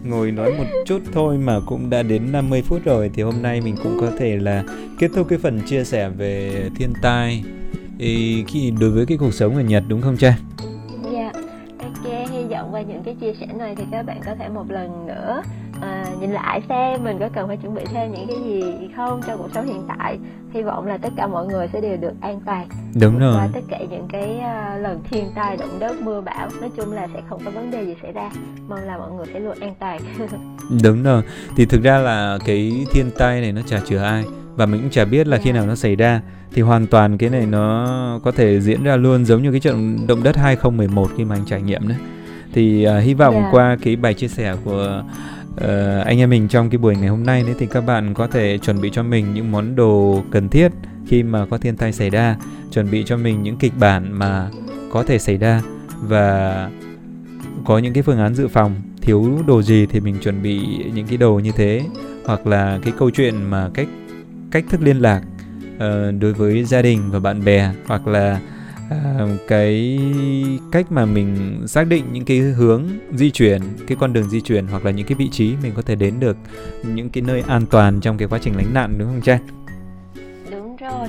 ngồi 0.03 0.31
nói 0.31 0.51
một 0.57 0.65
chút 0.85 1.01
thôi 1.13 1.37
mà 1.37 1.59
cũng 1.65 1.89
đã 1.89 2.03
đến 2.03 2.31
50 2.31 2.61
phút 2.61 2.81
rồi. 2.85 3.11
Thì 3.13 3.23
hôm 3.23 3.41
nay 3.41 3.61
mình 3.61 3.75
cũng 3.83 3.97
có 4.01 4.11
thể 4.17 4.37
là 4.37 4.63
kết 4.99 5.11
thúc 5.15 5.27
cái 5.29 5.39
phần 5.39 5.61
chia 5.61 5.83
sẻ 5.83 6.09
về 6.09 6.51
thiên 6.75 6.93
tai 7.01 7.43
Ý, 7.99 8.43
khi 8.47 8.73
đối 8.79 8.89
với 8.89 9.05
cái 9.05 9.17
cuộc 9.17 9.33
sống 9.33 9.55
ở 9.55 9.61
Nhật 9.61 9.83
đúng 9.87 10.01
không 10.01 10.17
cha? 10.17 10.37
Cái 13.19 13.33
chia 13.33 13.39
sẻ 13.39 13.53
này 13.53 13.75
thì 13.77 13.83
các 13.91 14.05
bạn 14.05 14.21
có 14.25 14.35
thể 14.35 14.49
một 14.49 14.71
lần 14.71 15.07
nữa 15.07 15.41
à, 15.81 16.05
nhìn 16.19 16.31
lại 16.31 16.61
xem 16.69 17.03
mình 17.03 17.17
có 17.19 17.29
cần 17.33 17.47
phải 17.47 17.57
chuẩn 17.57 17.75
bị 17.75 17.81
thêm 17.93 18.11
những 18.11 18.27
cái 18.27 18.37
gì 18.43 18.89
không 18.95 19.21
cho 19.27 19.37
cuộc 19.37 19.49
sống 19.53 19.65
hiện 19.65 19.83
tại. 19.87 20.17
Hy 20.53 20.61
vọng 20.61 20.87
là 20.87 20.97
tất 20.97 21.09
cả 21.17 21.27
mọi 21.27 21.47
người 21.47 21.67
sẽ 21.73 21.81
đều 21.81 21.97
được 21.97 22.13
an 22.21 22.39
toàn. 22.45 22.67
Đúng 23.01 23.19
rồi. 23.19 23.35
qua 23.35 23.49
tất 23.53 23.59
cả 23.69 23.79
những 23.89 24.07
cái 24.11 24.37
uh, 24.37 24.83
lần 24.83 24.99
thiên 25.09 25.31
tai 25.35 25.57
động 25.57 25.79
đất 25.79 26.01
mưa 26.01 26.21
bão 26.21 26.49
nói 26.61 26.69
chung 26.77 26.93
là 26.93 27.07
sẽ 27.13 27.21
không 27.29 27.41
có 27.45 27.51
vấn 27.51 27.71
đề 27.71 27.85
gì 27.85 27.95
xảy 28.01 28.11
ra. 28.11 28.29
Mong 28.67 28.79
là 28.79 28.97
mọi 28.97 29.11
người 29.11 29.25
sẽ 29.33 29.39
luôn 29.39 29.59
an 29.59 29.73
toàn. 29.79 30.01
Đúng 30.83 31.03
rồi. 31.03 31.23
Thì 31.57 31.65
thực 31.65 31.83
ra 31.83 31.97
là 31.97 32.37
cái 32.45 32.85
thiên 32.91 33.11
tai 33.17 33.41
này 33.41 33.51
nó 33.51 33.61
chả 33.65 33.79
chừa 33.79 33.99
ai 33.99 34.23
và 34.55 34.65
mình 34.65 34.81
cũng 34.81 34.89
chả 34.89 35.05
biết 35.05 35.27
là 35.27 35.37
khi 35.37 35.51
nào 35.51 35.65
nó 35.65 35.75
xảy 35.75 35.95
ra. 35.95 36.21
Thì 36.53 36.61
hoàn 36.61 36.87
toàn 36.87 37.17
cái 37.17 37.29
này 37.29 37.45
nó 37.45 38.19
có 38.23 38.31
thể 38.31 38.59
diễn 38.61 38.83
ra 38.83 38.95
luôn 38.95 39.25
giống 39.25 39.43
như 39.43 39.51
cái 39.51 39.59
trận 39.59 40.07
động 40.07 40.23
đất 40.23 40.35
2011 40.35 41.09
khi 41.17 41.25
mà 41.25 41.35
anh 41.35 41.45
trải 41.45 41.61
nghiệm 41.61 41.87
đấy 41.87 41.97
thì 42.55 42.87
uh, 42.87 43.03
hy 43.03 43.13
vọng 43.13 43.33
yeah. 43.33 43.45
Dạ. 43.45 43.51
qua 43.51 43.77
cái 43.81 43.95
bài 43.95 44.13
chia 44.13 44.27
sẻ 44.27 44.55
của 44.63 45.03
uh, 45.53 46.05
anh 46.05 46.19
em 46.19 46.29
mình 46.29 46.47
trong 46.47 46.69
cái 46.69 46.77
buổi 46.77 46.95
ngày 46.95 47.09
hôm 47.09 47.23
nay 47.23 47.43
đấy 47.43 47.55
thì 47.59 47.65
các 47.65 47.81
bạn 47.81 48.13
có 48.13 48.27
thể 48.27 48.57
chuẩn 48.57 48.81
bị 48.81 48.89
cho 48.93 49.03
mình 49.03 49.33
những 49.33 49.51
món 49.51 49.75
đồ 49.75 50.23
cần 50.31 50.49
thiết 50.49 50.71
khi 51.07 51.23
mà 51.23 51.45
có 51.45 51.57
thiên 51.57 51.77
tai 51.77 51.91
xảy 51.91 52.09
ra 52.09 52.35
chuẩn 52.71 52.91
bị 52.91 53.03
cho 53.03 53.17
mình 53.17 53.43
những 53.43 53.57
kịch 53.57 53.73
bản 53.79 54.19
mà 54.19 54.49
có 54.91 55.03
thể 55.03 55.19
xảy 55.19 55.37
ra 55.37 55.61
và 56.01 56.69
có 57.65 57.77
những 57.77 57.93
cái 57.93 58.03
phương 58.03 58.19
án 58.19 58.35
dự 58.35 58.47
phòng 58.47 58.75
thiếu 59.01 59.39
đồ 59.47 59.61
gì 59.61 59.85
thì 59.85 59.99
mình 59.99 60.15
chuẩn 60.21 60.43
bị 60.43 60.59
những 60.93 61.07
cái 61.07 61.17
đồ 61.17 61.39
như 61.39 61.51
thế 61.55 61.81
hoặc 62.25 62.47
là 62.47 62.79
cái 62.83 62.93
câu 62.97 63.09
chuyện 63.09 63.43
mà 63.43 63.69
cách 63.73 63.87
cách 64.51 64.65
thức 64.69 64.81
liên 64.81 64.97
lạc 64.97 65.21
uh, 65.75 65.81
đối 66.19 66.33
với 66.33 66.63
gia 66.63 66.81
đình 66.81 67.11
và 67.11 67.19
bạn 67.19 67.45
bè 67.45 67.71
hoặc 67.87 68.07
là 68.07 68.39
à, 68.89 69.27
cái 69.47 69.99
cách 70.71 70.91
mà 70.91 71.05
mình 71.05 71.61
xác 71.67 71.87
định 71.87 72.05
những 72.11 72.25
cái 72.25 72.37
hướng 72.37 72.83
di 73.13 73.31
chuyển 73.31 73.61
cái 73.87 73.97
con 73.99 74.13
đường 74.13 74.29
di 74.29 74.41
chuyển 74.41 74.67
hoặc 74.67 74.85
là 74.85 74.91
những 74.91 75.07
cái 75.07 75.15
vị 75.15 75.29
trí 75.31 75.55
mình 75.63 75.73
có 75.75 75.81
thể 75.81 75.95
đến 75.95 76.19
được 76.19 76.37
những 76.83 77.09
cái 77.09 77.23
nơi 77.27 77.43
an 77.47 77.65
toàn 77.71 77.99
trong 78.01 78.17
cái 78.17 78.27
quá 78.27 78.39
trình 78.41 78.55
lánh 78.55 78.73
nạn 78.73 78.95
đúng 78.97 79.07
không 79.07 79.21
Chen? 79.21 79.37
Đúng 80.51 80.75
rồi. 80.75 81.07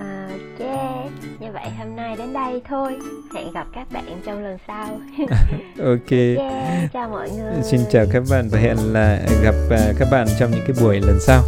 À, 0.00 0.28
yeah. 0.58 1.10
Như 1.40 1.46
vậy 1.52 1.70
hôm 1.78 1.96
nay 1.96 2.16
đến 2.18 2.32
đây 2.32 2.62
thôi. 2.68 2.96
Hẹn 3.34 3.52
gặp 3.52 3.66
các 3.74 3.92
bạn 3.92 4.20
trong 4.26 4.42
lần 4.42 4.58
sau. 4.66 5.00
ok. 5.78 6.10
Yeah, 6.36 6.92
chào 6.92 7.08
mọi 7.08 7.30
người. 7.30 7.54
Xin 7.62 7.80
chào 7.90 8.06
các 8.12 8.22
bạn 8.30 8.48
và 8.50 8.58
hẹn 8.58 8.76
là 8.92 9.26
gặp 9.42 9.54
uh, 9.66 9.96
các 9.98 10.08
bạn 10.12 10.26
trong 10.38 10.50
những 10.50 10.64
cái 10.66 10.76
buổi 10.80 11.00
lần 11.00 11.18
sau. 11.20 11.42